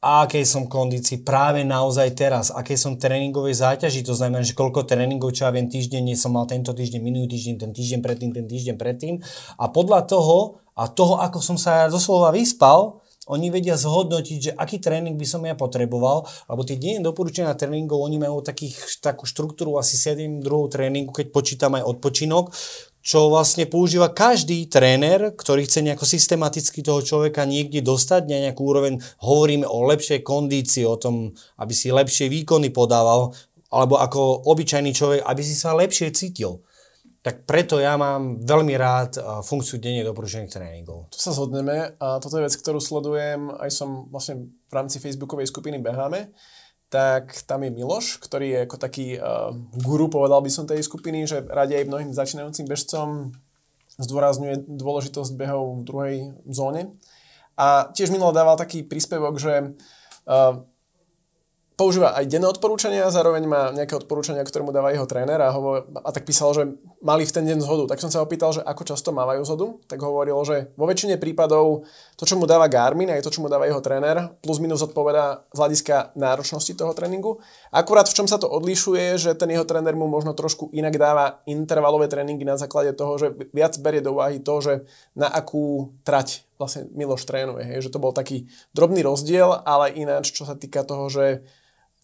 akej 0.05 0.45
som 0.45 0.69
kondícii 0.69 1.25
práve 1.25 1.65
naozaj 1.65 2.13
teraz, 2.13 2.53
akej 2.53 2.77
som 2.77 3.01
tréningovej 3.01 3.57
záťaži, 3.57 4.05
to 4.05 4.13
znamená, 4.13 4.45
že 4.45 4.53
koľko 4.53 4.85
tréningov, 4.85 5.33
čo 5.33 5.49
ja 5.49 5.51
viem, 5.51 5.65
týždeň 5.65 6.13
som 6.13 6.37
mal 6.37 6.45
tento 6.45 6.77
týždeň, 6.77 7.01
minulý 7.01 7.33
týždeň, 7.33 7.55
ten 7.57 7.73
týždeň 7.73 8.01
predtým, 8.05 8.31
ten 8.37 8.45
týždeň 8.45 8.77
predtým. 8.77 9.15
A 9.57 9.65
podľa 9.73 10.05
toho 10.05 10.61
a 10.75 10.91
toho, 10.91 11.23
ako 11.23 11.39
som 11.41 11.57
sa 11.57 11.89
doslova 11.89 12.35
vyspal, 12.35 13.01
oni 13.25 13.49
vedia 13.49 13.79
zhodnotiť, 13.81 14.39
že 14.43 14.51
aký 14.53 14.77
tréning 14.77 15.17
by 15.17 15.25
som 15.25 15.41
ja 15.49 15.57
potreboval, 15.57 16.29
lebo 16.45 16.61
tie 16.61 16.77
denné 16.77 17.01
doporučenia 17.01 17.57
tréningov, 17.57 18.05
oni 18.05 18.21
majú 18.21 18.45
takých, 18.45 19.01
takú 19.01 19.25
štruktúru 19.25 19.81
asi 19.81 19.97
7 19.97 20.45
druhov 20.45 20.69
tréningu, 20.69 21.09
keď 21.09 21.33
počítam 21.33 21.73
aj 21.81 21.89
odpočinok, 21.89 22.53
čo 23.05 23.29
vlastne 23.29 23.69
používa 23.69 24.17
každý 24.17 24.65
tréner, 24.65 25.37
ktorý 25.37 25.69
chce 25.69 25.85
nejako 25.85 26.09
systematicky 26.09 26.81
toho 26.81 27.05
človeka 27.05 27.45
niekde 27.45 27.85
dostať 27.85 28.33
na 28.33 28.49
nejakú 28.49 28.65
úroveň. 28.65 28.97
Hovoríme 29.21 29.69
o 29.69 29.85
lepšej 29.85 30.25
kondícii, 30.25 30.89
o 30.89 30.97
tom, 30.97 31.37
aby 31.61 31.77
si 31.77 31.93
lepšie 31.93 32.33
výkony 32.33 32.73
podával, 32.73 33.37
alebo 33.69 34.01
ako 34.01 34.49
obyčajný 34.49 34.97
človek, 34.97 35.21
aby 35.21 35.43
si 35.45 35.53
sa 35.53 35.77
lepšie 35.77 36.17
cítil. 36.17 36.65
tak 37.25 37.49
preto 37.49 37.81
ja 37.81 37.97
mám 37.97 38.45
veľmi 38.45 38.77
rád 38.77 39.17
funkciu 39.41 39.81
denne 39.81 40.05
doporučených 40.05 40.53
tréningov. 40.53 41.09
Tu 41.09 41.17
sa 41.17 41.33
zhodneme 41.33 41.97
a 41.97 42.21
toto 42.21 42.37
je 42.37 42.45
vec, 42.45 42.53
ktorú 42.53 42.77
sledujem, 42.77 43.49
aj 43.65 43.73
som 43.73 44.13
vlastne 44.13 44.53
v 44.69 44.73
rámci 44.77 45.01
Facebookovej 45.01 45.49
skupiny 45.49 45.81
Beháme, 45.81 46.29
tak 46.95 47.43
tam 47.51 47.67
je 47.67 47.75
Miloš, 47.75 48.23
ktorý 48.23 48.47
je 48.55 48.61
ako 48.71 48.77
taký 48.79 49.19
uh, 49.19 49.51
guru, 49.83 50.07
povedal 50.07 50.39
by 50.39 50.47
som 50.47 50.63
tej 50.63 50.79
skupiny, 50.87 51.27
že 51.27 51.43
radi 51.43 51.75
aj 51.75 51.91
mnohým 51.91 52.15
začínajúcim 52.15 52.71
bežcom 52.71 53.35
zdôrazňuje 53.99 54.71
dôležitosť 54.79 55.35
behov 55.35 55.83
v 55.83 55.87
druhej 55.87 56.17
zóne. 56.47 56.95
A 57.59 57.91
tiež 57.91 58.15
minule 58.15 58.31
dával 58.31 58.55
taký 58.55 58.87
príspevok, 58.87 59.43
že 59.43 59.75
uh, 60.31 60.63
používa 61.75 62.15
aj 62.15 62.31
denné 62.31 62.47
odporúčania, 62.47 63.11
zároveň 63.11 63.45
má 63.47 63.75
nejaké 63.75 63.99
odporúčania, 63.99 64.47
ktoré 64.47 64.63
mu 64.63 64.71
dáva 64.71 64.95
jeho 64.95 65.07
tréner 65.11 65.39
a, 65.43 65.51
hovor, 65.51 65.91
a 65.91 66.11
tak 66.15 66.23
písal, 66.23 66.55
že 66.55 66.63
mali 67.03 67.27
v 67.27 67.35
ten 67.35 67.45
deň 67.45 67.59
zhodu. 67.67 67.91
Tak 67.95 67.99
som 67.99 68.11
sa 68.11 68.23
opýtal, 68.23 68.55
že 68.55 68.63
ako 68.63 68.83
často 68.87 69.11
mávajú 69.11 69.43
zhodu, 69.43 69.67
tak 69.91 69.99
hovoril, 69.99 70.39
že 70.47 70.71
vo 70.79 70.87
väčšine 70.87 71.19
prípadov 71.19 71.85
to, 72.15 72.23
čo 72.23 72.39
mu 72.39 72.47
dáva 72.47 72.71
Garmin, 72.71 73.11
aj 73.11 73.27
to, 73.27 73.35
čo 73.35 73.43
mu 73.43 73.51
dáva 73.51 73.67
jeho 73.67 73.83
tréner, 73.83 74.39
plus 74.39 74.63
minus 74.63 74.87
odpovedá 74.87 75.43
z 75.51 75.59
hľadiska 75.59 76.15
náročnosti 76.15 76.73
toho 76.79 76.95
tréningu. 76.95 77.43
Akurát 77.75 78.07
v 78.07 78.17
čom 78.17 78.31
sa 78.31 78.39
to 78.39 78.47
odlišuje, 78.47 79.19
že 79.19 79.31
ten 79.35 79.51
jeho 79.51 79.67
tréner 79.67 79.99
mu 79.99 80.07
možno 80.07 80.31
trošku 80.33 80.71
inak 80.71 80.95
dáva 80.95 81.43
intervalové 81.51 82.07
tréningy 82.07 82.47
na 82.47 82.55
základe 82.55 82.95
toho, 82.95 83.19
že 83.19 83.35
viac 83.51 83.75
berie 83.83 83.99
do 83.99 84.15
úvahy 84.15 84.39
to, 84.39 84.55
že 84.63 84.75
na 85.19 85.27
akú 85.27 85.91
trať 86.07 86.47
vlastne 86.57 86.87
Miloš 86.95 87.27
trénuje. 87.27 87.65
Hej? 87.67 87.89
Že 87.89 87.99
to 87.99 88.03
bol 88.03 88.13
taký 88.15 88.47
drobný 88.73 89.03
rozdiel, 89.03 89.65
ale 89.65 89.95
ináč, 89.95 90.31
čo 90.31 90.47
sa 90.47 90.55
týka 90.55 90.87
toho, 90.87 91.11
že 91.11 91.45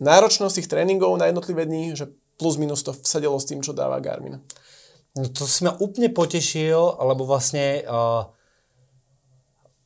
náročnosť 0.00 0.60
tých 0.60 0.70
tréningov 0.70 1.14
na 1.20 1.28
jednotlivé 1.28 1.68
dní, 1.68 1.94
že 1.94 2.10
plus 2.40 2.56
minus 2.56 2.80
to 2.82 2.96
vsedelo 2.96 3.36
s 3.36 3.46
tým, 3.46 3.60
čo 3.60 3.76
dáva 3.76 4.00
Garmin. 4.00 4.40
No 5.12 5.26
to 5.28 5.44
si 5.44 5.66
ma 5.66 5.76
úplne 5.76 6.08
potešil, 6.08 6.78
lebo 7.02 7.26
vlastne 7.26 7.82
uh, 7.84 8.30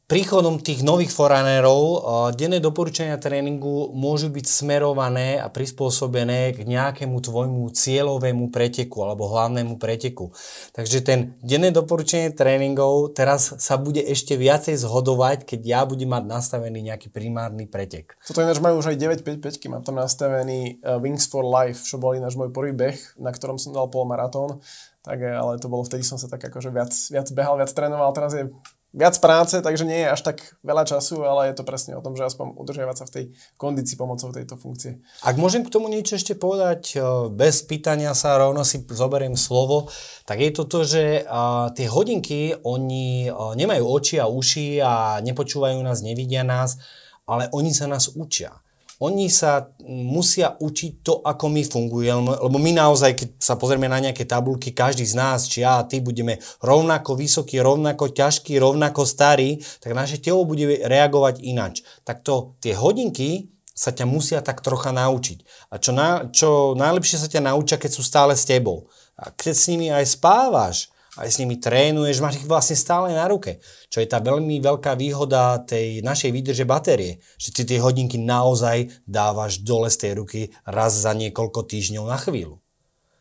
príchodom 0.04 0.60
tých 0.60 0.84
nových 0.84 1.08
foranérov 1.16 2.04
denné 2.36 2.60
doporučenia 2.60 3.16
tréningu 3.16 3.88
môžu 3.96 4.28
byť 4.28 4.44
smerované 4.44 5.40
a 5.40 5.48
prispôsobené 5.48 6.52
k 6.52 6.68
nejakému 6.68 7.16
tvojmu 7.24 7.72
cieľovému 7.72 8.52
preteku 8.52 9.00
alebo 9.00 9.32
hlavnému 9.32 9.80
preteku. 9.80 10.28
Takže 10.76 10.98
ten 11.00 11.18
denné 11.40 11.72
doporučenie 11.72 12.36
tréningov 12.36 13.16
teraz 13.16 13.56
sa 13.56 13.80
bude 13.80 14.04
ešte 14.04 14.36
viacej 14.36 14.76
zhodovať, 14.76 15.48
keď 15.48 15.60
ja 15.64 15.80
budem 15.88 16.12
mať 16.12 16.24
nastavený 16.28 16.84
nejaký 16.84 17.08
primárny 17.08 17.64
pretek. 17.64 18.12
Toto 18.28 18.44
ináč 18.44 18.60
majú 18.60 18.84
už 18.84 18.92
aj 18.92 19.00
955, 19.24 19.72
mám 19.72 19.82
tam 19.82 19.96
nastavený 19.96 20.84
uh, 20.84 21.00
Wings 21.00 21.24
for 21.24 21.48
Life, 21.48 21.88
čo 21.88 21.96
bol 21.96 22.12
ináč 22.12 22.36
môj 22.36 22.52
prvý 22.52 22.76
beh, 22.76 23.16
na 23.16 23.32
ktorom 23.32 23.56
som 23.56 23.72
dal 23.72 23.88
polmaratón. 23.88 24.60
Tak, 25.04 25.20
ale 25.20 25.60
to 25.60 25.68
bolo 25.68 25.84
vtedy 25.84 26.00
som 26.00 26.16
sa 26.16 26.32
tak 26.32 26.48
akože 26.48 26.72
viac, 26.72 26.88
viac 27.12 27.28
behal, 27.36 27.60
viac 27.60 27.68
trénoval, 27.76 28.08
teraz 28.16 28.32
je 28.32 28.48
viac 28.94 29.18
práce, 29.18 29.58
takže 29.58 29.82
nie 29.82 30.06
je 30.06 30.12
až 30.14 30.22
tak 30.22 30.38
veľa 30.62 30.86
času, 30.86 31.26
ale 31.26 31.50
je 31.50 31.58
to 31.58 31.66
presne 31.66 31.98
o 31.98 32.00
tom, 32.00 32.14
že 32.14 32.24
aspoň 32.24 32.54
udržiavať 32.54 32.96
sa 32.96 33.04
v 33.10 33.12
tej 33.12 33.24
kondícii 33.58 33.98
pomocou 33.98 34.30
tejto 34.30 34.54
funkcie. 34.54 35.02
Ak 35.26 35.34
môžem 35.34 35.66
k 35.66 35.74
tomu 35.74 35.90
niečo 35.90 36.14
ešte 36.14 36.38
povedať, 36.38 37.02
bez 37.34 37.66
pýtania 37.66 38.14
sa 38.14 38.38
rovno 38.38 38.62
si 38.62 38.86
zoberiem 38.86 39.34
slovo, 39.34 39.90
tak 40.24 40.40
je 40.40 40.50
to 40.54 40.64
to, 40.70 40.80
že 40.86 41.26
tie 41.74 41.86
hodinky, 41.90 42.54
oni 42.62 43.28
nemajú 43.34 43.82
oči 43.82 44.22
a 44.22 44.30
uši 44.30 44.78
a 44.78 45.18
nepočúvajú 45.26 45.82
nás, 45.82 46.00
nevidia 46.00 46.46
nás, 46.46 46.78
ale 47.26 47.50
oni 47.50 47.74
sa 47.74 47.90
nás 47.90 48.14
učia 48.14 48.63
oni 49.02 49.26
sa 49.26 49.74
musia 49.86 50.54
učiť 50.54 50.92
to, 51.02 51.18
ako 51.26 51.50
my 51.50 51.62
fungujeme, 51.66 52.38
lebo 52.38 52.56
my 52.62 52.70
naozaj, 52.70 53.18
keď 53.18 53.28
sa 53.42 53.58
pozrieme 53.58 53.90
na 53.90 53.98
nejaké 53.98 54.22
tabulky, 54.22 54.70
každý 54.70 55.02
z 55.02 55.18
nás, 55.18 55.50
či 55.50 55.66
ja 55.66 55.82
a 55.82 55.86
ty 55.86 55.98
budeme 55.98 56.38
rovnako 56.62 57.18
vysoký, 57.18 57.58
rovnako 57.58 58.14
ťažký, 58.14 58.54
rovnako 58.62 59.02
starý, 59.02 59.58
tak 59.82 59.98
naše 59.98 60.22
telo 60.22 60.46
bude 60.46 60.86
reagovať 60.86 61.42
inač. 61.42 61.82
Takto 62.06 62.54
tie 62.62 62.78
hodinky 62.78 63.50
sa 63.74 63.90
ťa 63.90 64.06
musia 64.06 64.38
tak 64.38 64.62
trocha 64.62 64.94
naučiť. 64.94 65.68
A 65.74 65.82
čo, 65.82 65.90
na, 65.90 66.30
čo 66.30 66.78
najlepšie 66.78 67.18
sa 67.18 67.26
ťa 67.26 67.50
naučia, 67.50 67.82
keď 67.82 67.90
sú 67.90 68.06
stále 68.06 68.38
s 68.38 68.46
tebou. 68.46 68.86
A 69.18 69.34
keď 69.34 69.54
s 69.58 69.66
nimi 69.66 69.90
aj 69.90 70.14
spávaš, 70.14 70.93
aj 71.14 71.28
s 71.30 71.38
nimi 71.38 71.62
trénuješ, 71.62 72.18
máš 72.18 72.42
ich 72.42 72.48
vlastne 72.50 72.74
stále 72.74 73.14
na 73.14 73.30
ruke. 73.30 73.62
Čo 73.86 74.02
je 74.02 74.08
tá 74.10 74.18
veľmi 74.18 74.58
veľká 74.58 74.98
výhoda 74.98 75.62
tej 75.62 76.02
našej 76.02 76.30
výdrže 76.34 76.64
batérie. 76.66 77.22
Že 77.38 77.48
ty 77.54 77.62
tie 77.70 77.78
hodinky 77.78 78.18
naozaj 78.18 78.90
dávaš 79.06 79.62
dole 79.62 79.86
z 79.90 79.96
tej 80.02 80.12
ruky 80.18 80.40
raz 80.66 80.98
za 80.98 81.14
niekoľko 81.14 81.70
týždňov 81.70 82.04
na 82.10 82.18
chvíľu. 82.18 82.58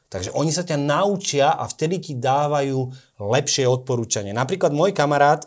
Takže 0.10 0.30
oni 0.38 0.54
sa 0.54 0.62
ťa 0.62 0.78
naučia 0.78 1.58
a 1.58 1.66
vtedy 1.66 1.98
ti 1.98 2.14
dávajú 2.14 2.86
lepšie 3.18 3.66
odporúčanie. 3.66 4.30
Napríklad 4.30 4.70
môj 4.70 4.94
kamarát, 4.94 5.41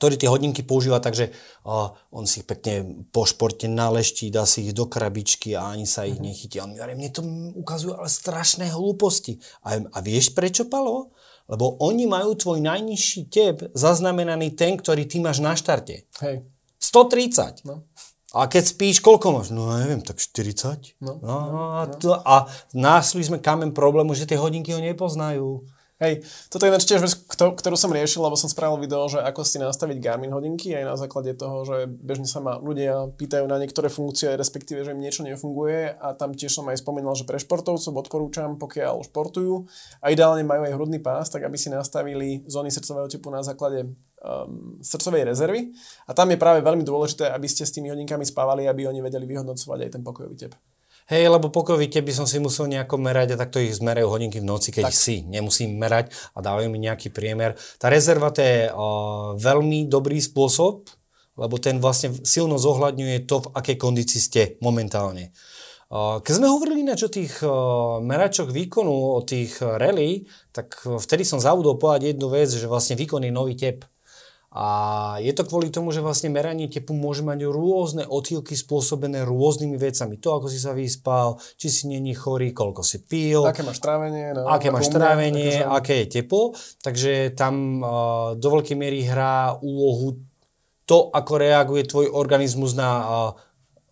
ktorý 0.00 0.14
tie 0.14 0.30
hodinky 0.30 0.62
používa, 0.62 1.02
takže 1.02 1.34
uh, 1.66 1.90
on 2.14 2.24
si 2.24 2.40
ich 2.40 2.46
pekne 2.48 3.04
po 3.10 3.26
športe 3.26 3.66
naleští, 3.66 4.30
dá 4.30 4.46
si 4.46 4.64
ich 4.64 4.72
do 4.72 4.86
krabičky 4.86 5.58
a 5.58 5.74
ani 5.74 5.84
sa 5.84 6.06
ich 6.06 6.22
nechytí. 6.22 6.62
A 6.62 6.64
on 6.64 6.72
mi 6.72 6.78
hovorí, 6.78 6.94
mne 6.96 7.10
to 7.12 7.20
ukazujú 7.58 7.98
ale 7.98 8.08
strašné 8.08 8.70
hlúposti. 8.72 9.42
A, 9.66 9.82
a 9.82 9.98
vieš 9.98 10.32
prečo, 10.32 10.70
Palo? 10.70 11.12
Lebo 11.48 11.80
oni 11.80 12.04
majú 12.04 12.36
tvoj 12.36 12.60
najnižší 12.60 13.32
tep 13.32 13.72
zaznamenaný 13.72 14.52
ten, 14.52 14.76
ktorý 14.76 15.08
ty 15.08 15.18
máš 15.18 15.40
na 15.40 15.56
štarte. 15.56 16.04
Hej. 16.20 16.44
130. 16.76 17.64
No. 17.64 17.88
A 18.36 18.44
keď 18.44 18.64
spíš, 18.68 19.00
koľko 19.00 19.32
máš? 19.32 19.48
No 19.56 19.72
neviem, 19.72 20.04
tak 20.04 20.20
40. 20.20 21.00
No, 21.00 21.16
no, 21.24 21.36
no, 21.48 21.62
a, 21.80 21.88
to, 21.88 22.12
a 22.12 22.44
našli 22.76 23.24
sme 23.24 23.40
kamen 23.40 23.72
problému, 23.72 24.12
že 24.12 24.28
tie 24.28 24.36
hodinky 24.36 24.76
ho 24.76 24.80
nepoznajú. 24.84 25.64
Hej, 25.98 26.22
toto 26.46 26.62
je 26.62 26.78
tiež 26.78 27.02
vec, 27.02 27.10
ktorú 27.34 27.74
som 27.74 27.90
riešil, 27.90 28.22
lebo 28.22 28.38
som 28.38 28.46
spravil 28.46 28.78
video, 28.78 29.10
že 29.10 29.18
ako 29.18 29.42
si 29.42 29.58
nastaviť 29.58 29.98
Garmin 29.98 30.30
hodinky 30.30 30.70
aj 30.70 30.84
na 30.86 30.94
základe 30.94 31.34
toho, 31.34 31.66
že 31.66 31.90
bežne 31.90 32.22
sa 32.22 32.38
ma 32.38 32.54
ľudia 32.54 33.10
pýtajú 33.18 33.42
na 33.50 33.58
niektoré 33.58 33.90
funkcie, 33.90 34.38
respektíve, 34.38 34.86
že 34.86 34.94
im 34.94 35.02
niečo 35.02 35.26
nefunguje 35.26 35.98
a 35.98 36.14
tam 36.14 36.38
tiež 36.38 36.54
som 36.54 36.70
aj 36.70 36.86
spomínal, 36.86 37.18
že 37.18 37.26
pre 37.26 37.42
športovcov 37.42 37.90
odporúčam, 37.90 38.54
pokiaľ 38.62 39.10
športujú 39.10 39.66
a 39.98 40.14
ideálne 40.14 40.46
majú 40.46 40.70
aj 40.70 40.74
hrudný 40.78 41.02
pás, 41.02 41.34
tak 41.34 41.42
aby 41.42 41.58
si 41.58 41.66
nastavili 41.66 42.46
zóny 42.46 42.70
srdcového 42.70 43.10
typu 43.10 43.34
na 43.34 43.42
základe 43.42 43.90
um, 44.22 44.78
srdcovej 44.78 45.34
rezervy 45.34 45.74
a 46.06 46.14
tam 46.14 46.30
je 46.30 46.38
práve 46.38 46.62
veľmi 46.62 46.86
dôležité, 46.86 47.26
aby 47.26 47.50
ste 47.50 47.66
s 47.66 47.74
tými 47.74 47.90
hodinkami 47.90 48.22
spávali, 48.22 48.70
aby 48.70 48.86
oni 48.86 49.02
vedeli 49.02 49.26
vyhodnocovať 49.26 49.78
aj 49.82 49.90
ten 49.98 50.02
pokojový 50.06 50.46
tep. 50.46 50.54
Hej, 51.08 51.32
lebo 51.32 51.48
pokojite 51.48 52.04
by 52.04 52.12
som 52.12 52.28
si 52.28 52.36
musel 52.36 52.68
nejako 52.68 53.00
merať 53.00 53.32
a 53.32 53.40
takto 53.40 53.56
ich 53.64 53.72
zmerajú 53.72 54.12
hodinky 54.12 54.44
v 54.44 54.48
noci, 54.52 54.68
keď 54.68 54.92
tak. 54.92 54.92
si 54.92 55.24
nemusím 55.24 55.80
merať 55.80 56.12
a 56.36 56.44
dávajú 56.44 56.68
mi 56.68 56.84
nejaký 56.84 57.08
priemer. 57.08 57.56
Tá 57.80 57.88
rezerva 57.88 58.28
to 58.28 58.44
je 58.44 58.68
uh, 58.68 59.32
veľmi 59.40 59.88
dobrý 59.88 60.20
spôsob, 60.20 60.84
lebo 61.40 61.56
ten 61.56 61.80
vlastne 61.80 62.12
silno 62.28 62.60
zohľadňuje 62.60 63.24
to, 63.24 63.40
v 63.40 63.50
akej 63.56 63.76
kondícii 63.80 64.20
ste 64.20 64.42
momentálne. 64.60 65.32
Uh, 65.88 66.20
keď 66.20 66.44
sme 66.44 66.52
hovorili 66.52 66.84
ináč 66.84 67.08
o 67.08 67.08
tých 67.08 67.40
uh, 67.40 68.04
meračoch 68.04 68.52
výkonu, 68.52 68.92
o 68.92 69.24
tých 69.24 69.64
rally, 69.64 70.28
tak 70.52 70.76
vtedy 70.84 71.24
som 71.24 71.40
zavudol 71.40 71.80
povedať 71.80 72.12
jednu 72.12 72.28
vec, 72.28 72.52
že 72.52 72.68
vlastne 72.68 73.00
výkon 73.00 73.24
je 73.24 73.32
nový 73.32 73.56
tep. 73.56 73.80
A 74.48 74.66
je 75.20 75.28
to 75.36 75.44
kvôli 75.44 75.68
tomu, 75.68 75.92
že 75.92 76.00
vlastne 76.00 76.32
meranie 76.32 76.72
tepu 76.72 76.96
môže 76.96 77.20
mať 77.20 77.44
rôzne 77.52 78.08
odchýlky 78.08 78.56
spôsobené 78.56 79.20
rôznymi 79.28 79.76
vecami. 79.76 80.16
To, 80.24 80.40
ako 80.40 80.48
si 80.48 80.56
sa 80.56 80.72
vyspal, 80.72 81.36
či 81.60 81.68
si 81.68 81.84
není 81.84 82.16
chorý, 82.16 82.56
koľko 82.56 82.80
si 82.80 83.04
pil. 83.04 83.44
Aké 83.44 83.60
máš 83.60 83.84
trávenie. 83.84 84.32
No, 84.32 84.48
aké 84.48 84.72
máš 84.72 84.88
trávenie, 84.88 85.60
aké, 85.60 85.68
aké 85.68 85.94
je 86.00 86.06
teplo. 86.20 86.56
Takže 86.80 87.36
tam 87.36 87.84
uh, 87.84 87.88
do 88.40 88.48
veľkej 88.48 88.76
miery 88.76 89.04
hrá 89.04 89.52
úlohu 89.60 90.16
to, 90.88 91.12
ako 91.12 91.32
reaguje 91.36 91.84
tvoj 91.84 92.08
organizmus 92.16 92.72
na 92.72 92.90
uh, 93.04 93.36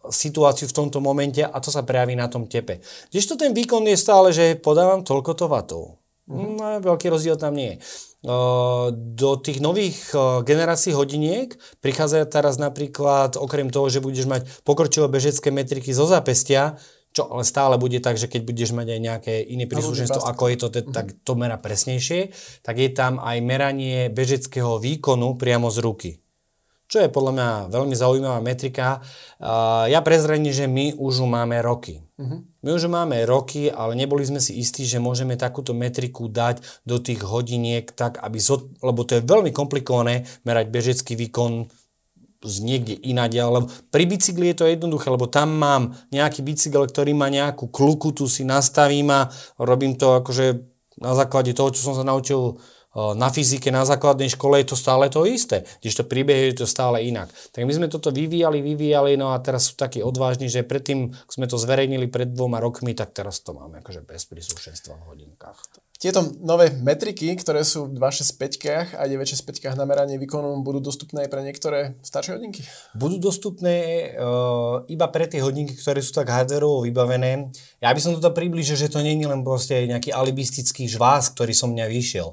situáciu 0.08 0.72
v 0.72 0.76
tomto 0.76 1.04
momente 1.04 1.44
a 1.44 1.56
to 1.60 1.68
sa 1.68 1.84
prejaví 1.84 2.16
na 2.16 2.32
tom 2.32 2.48
tepe. 2.48 2.80
Kdežto 3.12 3.36
ten 3.36 3.52
výkon 3.52 3.84
je 3.84 3.96
stále, 4.00 4.32
že 4.32 4.56
podávam 4.56 5.04
toľko 5.04 5.32
to 5.36 5.46
vatov. 5.52 5.84
Mm-hmm. 5.84 6.05
No, 6.26 6.82
veľký 6.82 7.06
rozdiel 7.06 7.38
tam 7.38 7.54
nie 7.54 7.78
je. 7.78 7.78
Do 8.94 9.30
tých 9.38 9.62
nových 9.62 10.10
generácií 10.42 10.90
hodiniek 10.90 11.54
prichádza 11.78 12.26
teraz 12.26 12.58
napríklad, 12.58 13.38
okrem 13.38 13.70
toho, 13.70 13.86
že 13.86 14.02
budeš 14.02 14.26
mať 14.26 14.42
pokročilé 14.66 15.06
bežecké 15.06 15.54
metriky 15.54 15.94
zo 15.94 16.10
zápestia, 16.10 16.82
čo 17.14 17.30
ale 17.30 17.46
stále 17.46 17.78
bude 17.78 18.02
tak, 18.02 18.18
že 18.18 18.26
keď 18.26 18.42
budeš 18.42 18.74
mať 18.74 18.98
aj 18.98 19.00
nejaké 19.00 19.34
iné 19.40 19.64
príslušenstvo, 19.70 20.26
ako 20.26 20.44
je 20.50 20.56
to, 20.58 20.68
mhm. 20.68 20.92
tak 20.92 21.06
to 21.22 21.32
mera 21.38 21.56
presnejšie, 21.56 22.34
tak 22.66 22.76
je 22.82 22.90
tam 22.90 23.22
aj 23.22 23.38
meranie 23.46 24.10
bežeckého 24.10 24.82
výkonu 24.82 25.38
priamo 25.38 25.70
z 25.70 25.78
ruky 25.80 26.10
čo 26.86 27.02
je 27.02 27.10
podľa 27.10 27.32
mňa 27.34 27.48
veľmi 27.70 27.94
zaujímavá 27.98 28.38
metrika. 28.42 29.02
Ja 29.90 30.00
prezradím, 30.06 30.54
že 30.54 30.70
my 30.70 30.94
už 30.94 31.26
máme 31.26 31.58
roky. 31.62 32.02
Uh-huh. 32.14 32.46
My 32.62 32.70
už 32.74 32.86
máme 32.86 33.26
roky, 33.26 33.68
ale 33.68 33.98
neboli 33.98 34.22
sme 34.22 34.38
si 34.38 34.56
istí, 34.56 34.86
že 34.86 35.02
môžeme 35.02 35.34
takúto 35.34 35.74
metriku 35.74 36.30
dať 36.30 36.62
do 36.86 37.02
tých 37.02 37.26
hodiniek 37.26 37.90
tak, 37.90 38.22
aby, 38.22 38.38
zo, 38.38 38.70
lebo 38.80 39.02
to 39.02 39.18
je 39.18 39.26
veľmi 39.26 39.50
komplikované 39.50 40.24
merať 40.46 40.66
bežecký 40.70 41.18
výkon 41.18 41.68
z 42.46 42.56
niekde 42.62 42.94
ináde, 43.02 43.40
lebo 43.42 43.66
pri 43.90 44.06
bicykli 44.06 44.54
je 44.54 44.56
to 44.62 44.70
jednoduché, 44.70 45.10
lebo 45.10 45.26
tam 45.26 45.58
mám 45.58 45.98
nejaký 46.14 46.46
bicykel, 46.46 46.86
ktorý 46.86 47.16
má 47.16 47.26
nejakú 47.26 47.66
kluku, 47.66 48.14
tu 48.14 48.30
si 48.30 48.46
nastavím 48.46 49.10
a 49.10 49.26
robím 49.58 49.98
to 49.98 50.22
akože 50.22 50.76
Na 50.96 51.12
základe 51.12 51.52
toho, 51.52 51.68
čo 51.76 51.92
som 51.92 51.92
sa 51.92 52.08
naučil 52.08 52.56
na 52.96 53.28
fyzike 53.28 53.68
na 53.68 53.84
základnej 53.84 54.32
škole 54.32 54.56
je 54.64 54.72
to 54.72 54.76
stále 54.76 55.04
to 55.12 55.28
isté, 55.28 55.68
to 55.84 56.04
príbehy 56.04 56.52
je 56.52 56.64
to 56.64 56.66
stále 56.66 56.96
inak. 56.96 57.28
Tak 57.52 57.68
my 57.68 57.72
sme 57.72 57.86
toto 57.92 58.08
vyvíjali, 58.08 58.64
vyvíjali, 58.64 59.20
no 59.20 59.36
a 59.36 59.40
teraz 59.44 59.68
sú 59.68 59.76
takí 59.76 60.00
odvážni, 60.00 60.48
že 60.48 60.64
predtým, 60.64 61.12
sme 61.28 61.44
to 61.44 61.60
zverejnili 61.60 62.08
pred 62.08 62.32
dvoma 62.32 62.60
rokmi, 62.60 62.96
tak 62.96 63.12
teraz 63.12 63.44
to 63.44 63.52
máme 63.52 63.84
akože 63.84 64.04
bez 64.04 64.24
príslušenstva 64.28 64.96
v 64.96 65.06
hodinkách. 65.12 65.86
Tieto 65.96 66.20
nové 66.44 66.68
metriky, 66.76 67.32
ktoré 67.40 67.64
sú 67.64 67.88
v 67.88 67.96
265 67.96 69.00
a 69.00 69.08
965 69.08 69.80
na 69.80 69.88
meranie 69.88 70.20
výkonu, 70.20 70.60
budú 70.60 70.84
dostupné 70.92 71.24
aj 71.24 71.30
pre 71.32 71.40
niektoré 71.40 71.96
staršie 72.04 72.36
hodinky? 72.36 72.60
Budú 72.92 73.16
dostupné 73.16 74.12
uh, 74.12 74.84
iba 74.92 75.08
pre 75.08 75.24
tie 75.24 75.40
hodinky, 75.40 75.72
ktoré 75.72 76.04
sú 76.04 76.12
tak 76.12 76.28
hardwareovo 76.28 76.84
vybavené. 76.84 77.48
Ja 77.80 77.96
by 77.96 78.00
som 78.04 78.12
toto 78.12 78.28
približil, 78.36 78.76
že 78.76 78.92
to 78.92 79.00
nie 79.00 79.16
je 79.16 79.24
len 79.24 79.40
proste 79.40 79.88
nejaký 79.88 80.12
alibistický 80.12 80.84
žvás, 80.84 81.32
ktorý 81.32 81.56
som 81.56 81.72
mňa 81.72 81.88
vyšiel. 81.88 82.28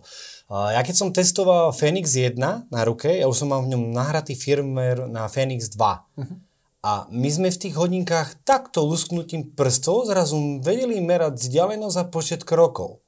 Ja 0.51 0.81
keď 0.83 0.95
som 0.95 1.09
testoval 1.15 1.71
Phoenix 1.71 2.13
1 2.13 2.37
na 2.69 2.81
ruke, 2.83 3.09
ja 3.09 3.25
už 3.25 3.45
som 3.45 3.49
mal 3.49 3.63
v 3.63 3.73
ňom 3.73 3.95
nahratý 3.95 4.35
firmware 4.37 5.07
na 5.07 5.25
Phoenix 5.31 5.71
2. 5.71 5.79
Uh-huh. 5.79 6.37
A 6.83 7.07
my 7.07 7.29
sme 7.31 7.47
v 7.47 7.61
tých 7.63 7.79
hodinkách 7.79 8.43
takto 8.43 8.83
lusknutím 8.83 9.55
prstov 9.55 10.11
zrazu 10.11 10.59
vedeli 10.59 10.99
merať 10.99 11.39
vzdialenosť 11.39 11.97
a 11.97 12.09
počet 12.11 12.41
krokov. 12.43 12.99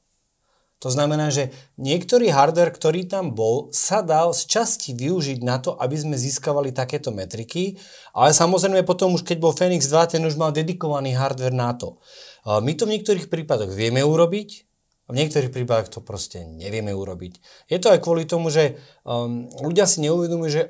To 0.84 0.92
znamená, 0.92 1.32
že 1.32 1.56
niektorý 1.80 2.32
hardware, 2.32 2.72
ktorý 2.72 3.08
tam 3.08 3.32
bol, 3.32 3.72
sa 3.72 4.04
dal 4.04 4.36
z 4.36 4.44
časti 4.48 4.92
využiť 4.96 5.40
na 5.44 5.60
to, 5.60 5.76
aby 5.76 5.96
sme 5.96 6.20
získavali 6.20 6.76
takéto 6.76 7.16
metriky, 7.16 7.80
ale 8.12 8.36
samozrejme 8.36 8.84
potom 8.84 9.16
už 9.16 9.24
keď 9.24 9.38
bol 9.40 9.56
Phoenix 9.56 9.88
2, 9.88 10.20
ten 10.20 10.24
už 10.24 10.36
mal 10.36 10.52
dedikovaný 10.52 11.16
hardware 11.16 11.56
na 11.56 11.76
to. 11.76 12.00
My 12.46 12.76
to 12.76 12.86
v 12.86 13.00
niektorých 13.00 13.32
prípadoch 13.32 13.72
vieme 13.72 14.04
urobiť, 14.04 14.68
v 15.06 15.14
niektorých 15.14 15.54
prípadoch 15.54 15.90
to 15.94 16.00
proste 16.02 16.42
nevieme 16.44 16.90
urobiť. 16.90 17.34
Je 17.70 17.78
to 17.78 17.94
aj 17.94 18.02
kvôli 18.02 18.26
tomu, 18.26 18.50
že 18.50 18.82
um, 19.06 19.46
ľudia 19.62 19.86
si 19.86 20.02
neuvedomujú, 20.02 20.50
že 20.50 20.64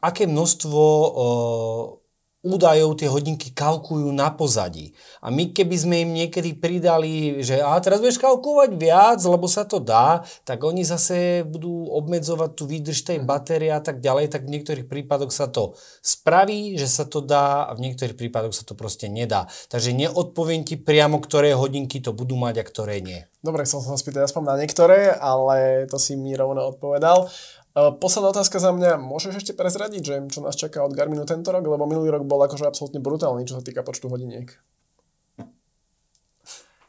aké 0.00 0.24
množstvo 0.26 0.82
uh, 0.82 2.01
údajov 2.42 2.98
tie 2.98 3.06
hodinky 3.06 3.54
kalkujú 3.54 4.10
na 4.10 4.34
pozadí. 4.34 4.90
A 5.22 5.30
my 5.30 5.54
keby 5.54 5.76
sme 5.78 5.96
im 6.02 6.10
niekedy 6.10 6.58
pridali, 6.58 7.38
že 7.40 7.62
a 7.62 7.78
teraz 7.78 8.02
budeš 8.02 8.18
kalkulovať 8.18 8.74
viac, 8.74 9.22
lebo 9.22 9.46
sa 9.46 9.62
to 9.62 9.78
dá, 9.78 10.26
tak 10.42 10.58
oni 10.66 10.82
zase 10.82 11.46
budú 11.46 11.86
obmedzovať 11.94 12.50
tú 12.58 12.66
výdrž 12.66 13.06
tej 13.06 13.18
batérie 13.22 13.70
a 13.70 13.78
tak 13.78 14.02
ďalej, 14.02 14.34
tak 14.34 14.42
v 14.44 14.58
niektorých 14.58 14.90
prípadoch 14.90 15.30
sa 15.30 15.46
to 15.46 15.78
spraví, 16.02 16.74
že 16.74 16.90
sa 16.90 17.06
to 17.06 17.22
dá 17.22 17.62
a 17.62 17.72
v 17.78 17.90
niektorých 17.90 18.18
prípadoch 18.18 18.52
sa 18.52 18.66
to 18.66 18.74
proste 18.74 19.06
nedá. 19.06 19.46
Takže 19.70 19.94
neodpoviem 19.94 20.66
ti 20.66 20.74
priamo, 20.74 21.22
ktoré 21.22 21.54
hodinky 21.54 22.02
to 22.02 22.10
budú 22.10 22.34
mať 22.34 22.58
a 22.58 22.64
ktoré 22.66 22.98
nie. 22.98 23.22
Dobre, 23.42 23.66
chcel 23.66 23.82
som 23.82 23.94
sa 23.94 24.02
spýtať 24.02 24.30
aspoň 24.30 24.54
na 24.54 24.56
niektoré, 24.62 25.10
ale 25.18 25.90
to 25.90 25.98
si 25.98 26.14
mi 26.14 26.30
rovno 26.34 26.62
odpovedal. 26.74 27.26
Posledná 27.72 28.36
otázka 28.36 28.60
za 28.60 28.68
mňa. 28.68 29.00
Môžeš 29.00 29.40
ešte 29.40 29.56
prezradiť, 29.56 30.02
že 30.04 30.20
čo 30.28 30.44
nás 30.44 30.52
čaká 30.52 30.84
od 30.84 30.92
Garminu 30.92 31.24
tento 31.24 31.48
rok? 31.48 31.64
Lebo 31.64 31.88
minulý 31.88 32.12
rok 32.12 32.28
bol 32.28 32.44
akože 32.44 32.68
absolútne 32.68 33.00
brutálny, 33.00 33.48
čo 33.48 33.56
sa 33.56 33.64
týka 33.64 33.80
počtu 33.80 34.12
hodiniek. 34.12 34.52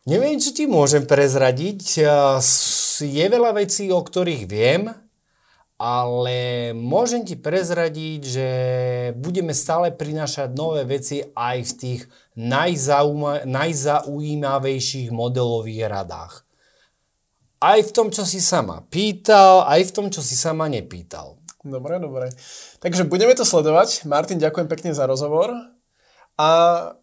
Neviem, 0.04 0.36
čo 0.44 0.52
ti 0.52 0.68
môžem 0.68 1.08
prezradiť. 1.08 2.04
Je 3.00 3.26
veľa 3.32 3.56
vecí, 3.56 3.88
o 3.88 4.04
ktorých 4.04 4.44
viem, 4.44 4.92
ale 5.80 6.72
môžem 6.76 7.24
ti 7.24 7.40
prezradiť, 7.40 8.20
že 8.20 8.48
budeme 9.16 9.56
stále 9.56 9.96
prinášať 9.96 10.52
nové 10.52 10.84
veci 10.84 11.24
aj 11.24 11.58
v 11.64 11.74
tých 11.80 12.12
najzaujímavejších 13.48 15.08
modelových 15.16 15.88
radách. 15.88 16.43
Aj 17.64 17.80
v 17.80 17.96
tom, 17.96 18.12
čo 18.12 18.28
si 18.28 18.44
sama 18.44 18.84
pýtal, 18.92 19.64
aj 19.64 19.88
v 19.88 19.92
tom, 19.96 20.12
čo 20.12 20.20
si 20.20 20.36
sama 20.36 20.68
nepýtal. 20.68 21.40
Dobre, 21.64 21.96
dobre. 21.96 22.28
Takže 22.84 23.08
budeme 23.08 23.32
to 23.40 23.48
sledovať. 23.48 24.04
Martin, 24.04 24.36
ďakujem 24.36 24.68
pekne 24.68 24.92
za 24.92 25.08
rozhovor. 25.08 25.56
A 26.36 26.50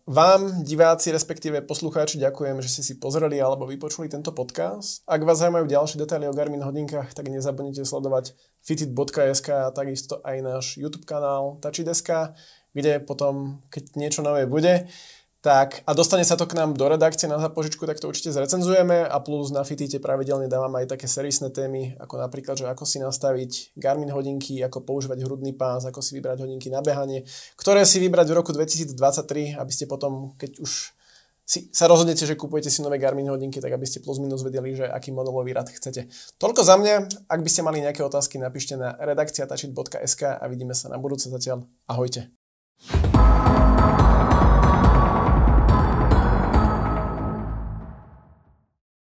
vám, 0.05 0.61
diváci, 0.61 1.15
respektíve 1.17 1.65
poslucháči, 1.65 2.21
ďakujem, 2.21 2.61
že 2.61 2.69
ste 2.69 2.83
si 2.85 2.95
pozreli 3.01 3.41
alebo 3.41 3.65
vypočuli 3.65 4.13
tento 4.13 4.37
podcast. 4.37 5.01
Ak 5.09 5.25
vás 5.25 5.41
zaujímajú 5.41 5.65
ďalšie 5.65 5.97
detaily 5.97 6.29
o 6.29 6.37
Garmin 6.37 6.61
hodinkách, 6.61 7.17
tak 7.17 7.33
nezabudnite 7.33 7.87
sledovať 7.87 8.37
fitit.sk 8.61 9.49
a 9.55 9.73
takisto 9.73 10.21
aj 10.21 10.37
náš 10.45 10.65
YouTube 10.77 11.09
kanál 11.09 11.57
Tachideska, 11.65 12.37
kde 12.77 13.01
potom, 13.01 13.65
keď 13.73 13.97
niečo 13.97 14.21
nové 14.21 14.45
bude, 14.45 14.91
tak 15.41 15.81
a 15.89 15.97
dostane 15.97 16.21
sa 16.21 16.37
to 16.37 16.45
k 16.45 16.53
nám 16.53 16.77
do 16.77 16.85
redakcie 16.85 17.25
na 17.25 17.41
zapožičku, 17.41 17.89
tak 17.89 17.97
to 17.97 18.13
určite 18.13 18.29
zrecenzujeme 18.37 19.09
a 19.09 19.17
plus 19.25 19.49
na 19.49 19.65
Fitite 19.65 19.97
pravidelne 19.97 20.53
dávam 20.53 20.69
aj 20.77 20.93
také 20.93 21.09
serisné 21.09 21.49
témy, 21.49 21.97
ako 21.97 22.21
napríklad, 22.21 22.61
že 22.61 22.69
ako 22.69 22.85
si 22.85 23.01
nastaviť 23.01 23.73
Garmin 23.73 24.13
hodinky, 24.13 24.61
ako 24.61 24.85
používať 24.85 25.25
hrudný 25.25 25.57
pás, 25.57 25.89
ako 25.89 26.05
si 26.05 26.21
vybrať 26.21 26.45
hodinky 26.45 26.69
na 26.69 26.85
behanie, 26.85 27.25
ktoré 27.57 27.89
si 27.89 27.97
vybrať 28.05 28.27
v 28.29 28.37
roku 28.37 28.53
2023, 28.53 29.57
aby 29.57 29.73
ste 29.73 29.89
potom, 29.89 30.37
keď 30.37 30.61
už 30.61 30.93
si, 31.51 31.67
sa 31.75 31.91
rozhodnete, 31.91 32.23
že 32.23 32.39
kupujete 32.39 32.71
si 32.71 32.79
nové 32.85 33.01
Garmin 33.03 33.27
hodinky, 33.27 33.59
tak 33.59 33.75
aby 33.75 33.83
ste 33.83 33.99
plus 33.99 34.23
minus 34.23 34.47
vedeli, 34.47 34.77
že 34.77 34.87
aký 34.87 35.11
modelový 35.11 35.51
rad 35.51 35.67
chcete. 35.67 36.07
Toľko 36.39 36.63
za 36.63 36.79
mňa. 36.79 37.27
Ak 37.27 37.41
by 37.43 37.51
ste 37.51 37.67
mali 37.67 37.83
nejaké 37.83 38.07
otázky, 38.07 38.39
napíšte 38.39 38.79
na 38.79 38.95
redakcia 38.95 39.51
a 39.51 40.45
vidíme 40.47 40.79
sa 40.79 40.87
na 40.87 41.01
budúce 41.03 41.27
zatiaľ. 41.27 41.67
Ahojte. 41.91 42.31